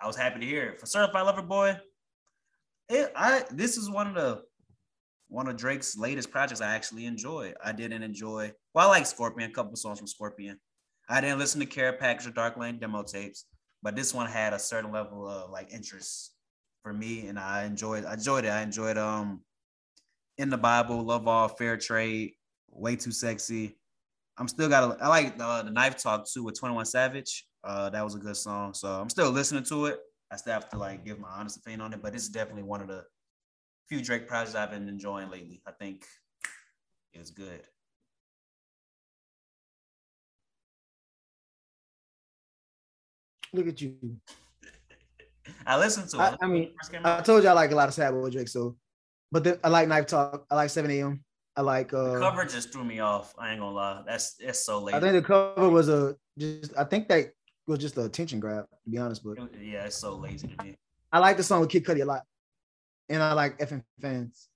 [0.00, 0.80] I was happy to hear it.
[0.80, 1.78] For Certified Lover Boy,
[2.88, 4.42] it I this is one of the
[5.34, 7.54] one of Drake's latest projects I actually enjoyed.
[7.62, 10.58] I didn't enjoy well, I like Scorpion, a couple songs from Scorpion.
[11.08, 13.44] I didn't listen to Care Package or Dark Lane demo tapes,
[13.82, 16.32] but this one had a certain level of like interest
[16.82, 18.50] for me, and I enjoyed I enjoyed it.
[18.50, 19.42] I enjoyed um
[20.38, 22.32] in the Bible, Love All, Fair Trade,
[22.70, 23.76] Way Too Sexy.
[24.38, 25.02] I'm still got.
[25.02, 27.46] I like the, the Knife Talk too with 21 Savage.
[27.64, 28.72] Uh, that was a good song.
[28.72, 29.98] So I'm still listening to it.
[30.30, 32.80] I still have to like give my honest opinion on it, but it's definitely one
[32.80, 33.04] of the
[33.88, 35.62] few Drake projects I've been enjoying lately.
[35.66, 36.04] I think
[37.12, 37.62] it's good.
[43.54, 43.94] look at you.
[45.66, 46.20] I listened to it.
[46.20, 46.72] I, I mean,
[47.04, 48.48] I told you I like a lot of Sad Boy Drake.
[48.48, 48.76] So,
[49.30, 50.46] but then I like Knife Talk.
[50.50, 51.22] I like 7 a.m.
[51.56, 51.90] I like.
[51.90, 53.34] the uh cover just threw me off.
[53.38, 54.02] I ain't gonna lie.
[54.06, 54.94] That's that's so late.
[54.94, 56.76] I think the cover was a just.
[56.76, 57.32] I think that
[57.66, 58.66] was just an attention grab.
[58.84, 60.76] To be honest, but yeah, it's so lazy to me.
[61.12, 62.22] I like the song with Kid Cudi a lot,
[63.08, 64.48] and I like FM fans,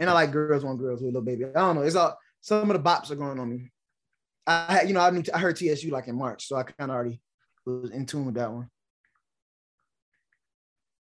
[0.00, 1.44] and I like Girls Want Girls with Little Baby.
[1.46, 1.82] I don't know.
[1.82, 3.70] It's all some of the bops are going on me.
[4.46, 6.90] I had- you know I knew I heard TSU like in March, so I kind
[6.90, 7.20] of already
[7.64, 8.68] was in tune with that one.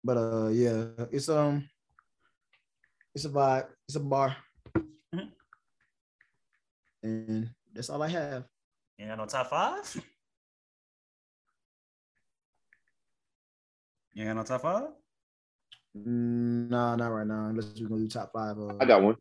[0.03, 1.67] But uh, yeah, it's um,
[3.15, 3.67] it's a vibe.
[3.87, 4.35] It's a bar,
[5.13, 5.31] Mhm.
[7.03, 8.45] and that's all I have.
[8.97, 10.03] You got no top five?
[14.13, 14.83] You got no top five?
[15.95, 17.47] Nah, not right now.
[17.47, 18.57] Unless we're gonna do top five.
[18.57, 19.15] Uh, I got one.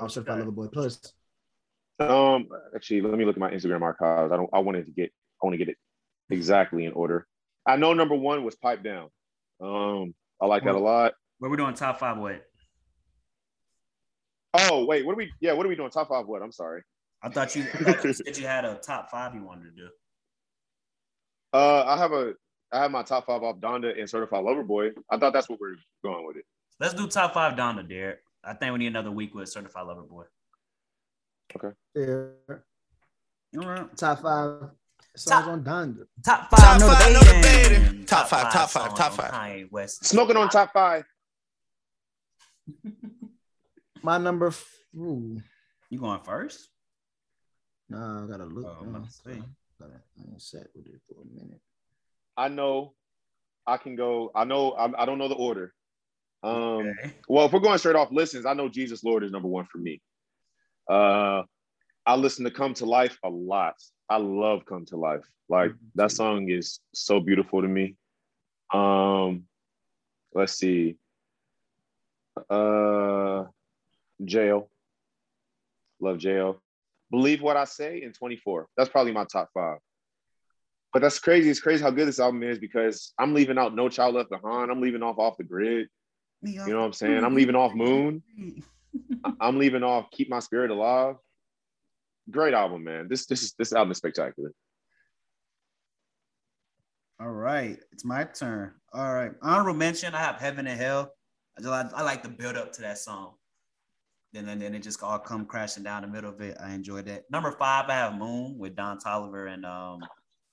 [0.00, 1.00] I'll certified lover boy plus.
[1.98, 4.32] Um, actually, let me look at my Instagram archives.
[4.32, 4.50] I don't.
[4.52, 5.10] I wanted to get.
[5.42, 5.76] I want to get it
[6.30, 7.26] exactly in order.
[7.66, 9.08] I know number one was Pipe Down.
[9.60, 11.14] Um, I like that a lot.
[11.38, 12.42] Where we doing top five What?
[14.54, 15.30] Oh wait, what are we?
[15.40, 15.90] Yeah, what are we doing?
[15.90, 16.26] Top five?
[16.26, 16.42] What?
[16.42, 16.82] I'm sorry.
[17.22, 19.70] I thought you, I thought you said you had a top five you wanted to
[19.70, 19.88] do.
[21.52, 22.34] Uh, I have a.
[22.76, 24.90] I have my top five off Donda and Certified Lover Boy.
[25.10, 26.44] I thought that's what we're going with it.
[26.78, 28.18] Let's do top five Donda, Derek.
[28.44, 30.24] I think we need another week with Certified Lover Boy.
[31.56, 31.74] Okay.
[31.94, 32.26] Yeah,
[33.62, 33.96] All right.
[33.96, 34.60] top five
[35.16, 36.04] songs Top- on Donda.
[36.22, 37.82] Top five, Top no five, no debating.
[37.82, 38.04] debating.
[38.04, 39.30] Top five, top five, top five.
[39.32, 40.04] Kanye West.
[40.04, 41.04] Smoking on top five.
[44.02, 44.48] My number.
[44.48, 45.40] F- ooh,
[45.88, 46.68] You going first?
[47.88, 48.66] nah, I gotta look.
[48.68, 48.98] Oh, I'm now.
[48.98, 49.42] about to say.
[49.80, 51.60] Gotta I ain't set with it for a minute.
[52.36, 52.94] I know.
[53.66, 54.30] I can go.
[54.34, 54.72] I know.
[54.72, 55.72] I, I don't know the order.
[56.42, 56.52] Um.
[56.52, 57.14] Okay.
[57.28, 59.78] Well, if we're going straight off listens, I know Jesus Lord is number one for
[59.78, 60.00] me.
[60.88, 61.42] Uh,
[62.04, 63.74] I listen to Come to Life a lot.
[64.08, 65.24] I love Come to Life.
[65.48, 67.96] Like that song is so beautiful to me.
[68.72, 69.44] Um,
[70.34, 70.96] let's see.
[72.50, 73.44] Uh,
[74.24, 74.70] Jail.
[76.00, 76.62] Love Jail.
[77.10, 78.68] Believe what I say in 24.
[78.76, 79.78] That's probably my top five.
[80.96, 81.50] But that's crazy.
[81.50, 84.70] It's crazy how good this album is because I'm leaving out No Child Left Behind.
[84.70, 85.88] I'm leaving off Off the Grid.
[86.40, 87.22] You know what I'm saying?
[87.22, 88.22] I'm leaving off Moon.
[89.22, 91.16] I- I'm leaving off Keep My Spirit Alive.
[92.30, 93.08] Great album, man.
[93.10, 94.52] This this is this album is spectacular.
[97.20, 98.72] All right, it's my turn.
[98.94, 100.14] All right, honorable mention.
[100.14, 101.12] I have Heaven and Hell.
[101.58, 103.34] I, just, like- I like the build up to that song.
[104.32, 106.56] Then and then it just all come crashing down the middle of it.
[106.58, 107.24] I enjoyed that.
[107.30, 110.00] Number five, I have Moon with Don Toliver and um,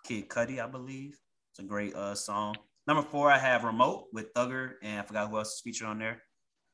[0.03, 1.17] Kid Cudi, I believe.
[1.51, 2.55] It's a great uh, song.
[2.87, 5.99] Number four, I have Remote with Thugger and I forgot who else is featured on
[5.99, 6.21] there.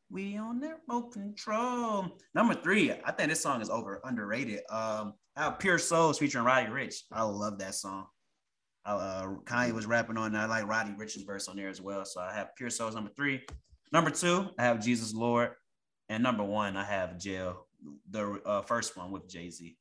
[0.10, 2.18] We on their remote control.
[2.34, 4.62] Number three, I think this song is over underrated.
[4.72, 7.02] Um, I have Pure Souls featuring Roddy Ricch.
[7.12, 8.08] I love that song.
[8.86, 10.36] Uh, Kanye was rapping on.
[10.36, 12.06] I like Roddy Ricch's verse on there as well.
[12.06, 13.42] So I have Pure Souls number three.
[13.92, 15.52] Number two, I have Jesus Lord,
[16.10, 17.68] and number one, I have Jail,
[18.10, 19.78] the uh, first one with Jay Z.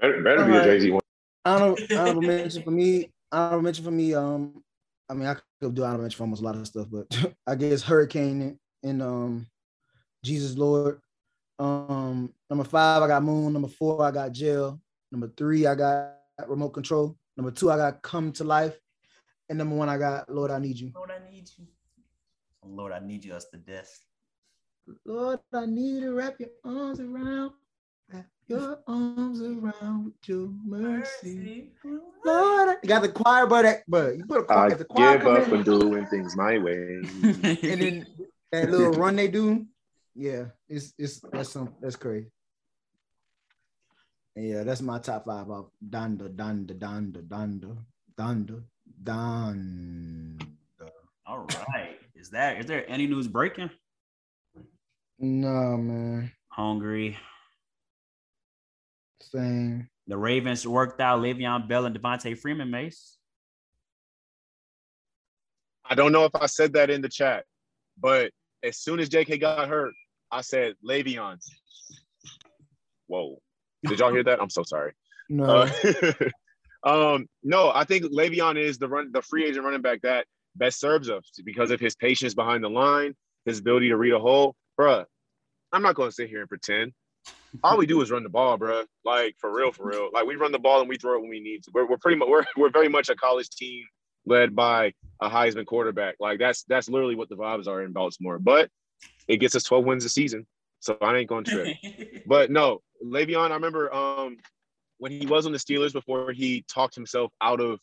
[0.00, 1.02] Better, better be a Jay Z one.
[1.44, 1.80] I don't.
[1.92, 3.10] I don't mention for me.
[3.30, 4.14] I don't mention for me.
[4.14, 4.62] Um,
[5.08, 7.06] I mean, I could do honorable mention for almost a lot of stuff, but
[7.46, 9.46] I guess Hurricane and um,
[10.22, 11.00] Jesus Lord.
[11.58, 13.52] Um, number five, I got Moon.
[13.52, 14.80] Number four, I got Jail.
[15.10, 16.14] Number three, I got
[16.46, 17.16] Remote Control.
[17.36, 18.78] Number two, I got Come to Life.
[19.48, 20.92] And number one, I got Lord, I Need You.
[20.94, 21.66] Lord, I need you.
[22.64, 24.02] Lord, I need you us to death.
[25.04, 27.52] Lord, I need to wrap your arms around, wrap
[28.48, 31.70] your arms around with your mercy.
[32.24, 35.18] Lord, I you got the choir, but but you put a choir, I the choir
[35.18, 37.02] give up in, on doing things my way.
[37.22, 38.06] and then
[38.50, 39.66] that little run they do,
[40.14, 42.30] yeah, it's it's that's some that's crazy.
[44.34, 47.76] Yeah, that's my top five of Donda, Donda, Donda, Donda,
[48.14, 48.62] Donda,
[49.02, 50.48] Donda.
[51.26, 51.98] All right.
[52.14, 53.70] Is that is there any news breaking?
[55.18, 57.16] No man, Hungry.
[59.30, 59.88] Same.
[60.06, 63.18] The Ravens worked out Le'Veon Bell and Devonta Freeman, Mace.
[65.84, 67.44] I don't know if I said that in the chat,
[67.98, 68.30] but
[68.62, 69.92] as soon as JK got hurt,
[70.30, 71.38] I said Le'Veon.
[73.06, 73.38] Whoa.
[73.86, 74.40] Did y'all hear that?
[74.40, 74.92] I'm so sorry.
[75.28, 76.12] No, Uh,
[77.14, 80.26] um, no, I think Le'Veon is the run, the free agent running back that
[80.56, 83.14] best serves us because of his patience behind the line,
[83.44, 84.56] his ability to read a hole.
[84.78, 85.04] Bruh,
[85.72, 86.92] I'm not going to sit here and pretend.
[87.62, 88.84] All we do is run the ball, bruh.
[89.04, 90.10] Like for real, for real.
[90.12, 91.70] Like we run the ball and we throw it when we need to.
[91.72, 93.84] We're, we're pretty much we're, we're very much a college team
[94.26, 96.16] led by a Heisman quarterback.
[96.20, 98.38] Like that's that's literally what the vibes are in Baltimore.
[98.38, 98.70] But
[99.26, 100.46] it gets us 12 wins a season,
[100.80, 101.76] so I ain't going to trip.
[102.26, 104.36] But no, Le'Veon, I remember um,
[104.98, 107.80] when he was on the Steelers before he talked himself out of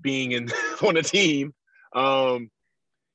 [0.00, 0.50] being in
[0.86, 1.52] on the team.
[1.94, 2.50] Um,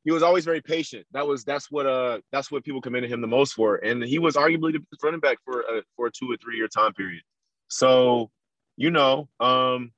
[0.06, 1.06] he was always very patient.
[1.12, 4.20] That was that's what uh that's what people commended him the most for, and he
[4.20, 6.94] was arguably the best running back for a for a two or three year time
[6.94, 7.22] period.
[7.68, 8.32] So,
[8.78, 9.92] you know, um,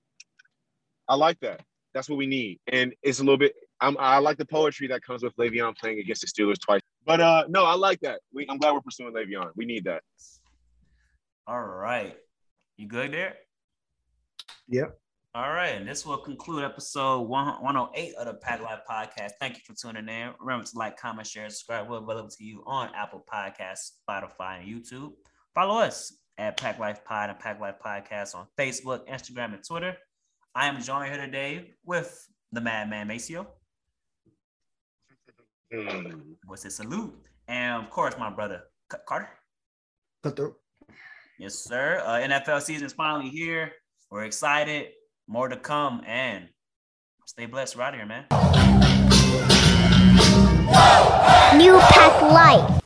[1.07, 1.61] I like that.
[1.93, 3.53] That's what we need, and it's a little bit.
[3.79, 6.81] I'm, I like the poetry that comes with Le'Veon playing against the Steelers twice.
[7.03, 8.19] But uh, no, I like that.
[8.31, 9.49] We, I'm glad we're pursuing Le'Veon.
[9.55, 10.03] We need that.
[11.47, 12.15] All right.
[12.77, 13.37] You good there?
[14.69, 14.97] Yep.
[15.33, 15.69] All right.
[15.69, 19.31] And this will conclude episode 1 108 of the Pack Life Podcast.
[19.39, 20.31] Thank you for tuning in.
[20.41, 21.89] Remember to like, comment, share, and subscribe.
[21.89, 25.11] We're available to you on Apple Podcasts, Spotify, and YouTube.
[25.55, 29.95] Follow us at Pack Life Pod and Pack Life Podcast on Facebook, Instagram, and Twitter.
[30.53, 33.47] I am joined here today with the Madman Maceo.
[35.73, 36.11] Hmm.
[36.45, 36.71] What's it?
[36.71, 37.15] Salute.
[37.47, 39.29] And of course, my brother C- Carter.
[40.23, 40.55] Cut through.
[41.39, 42.03] Yes, sir.
[42.05, 43.71] Uh, NFL season is finally here.
[44.09, 44.87] We're excited.
[45.31, 46.01] More to come.
[46.05, 46.49] And
[47.25, 47.77] stay blessed.
[47.77, 48.25] We're here, man.
[51.57, 52.71] New Pack Life.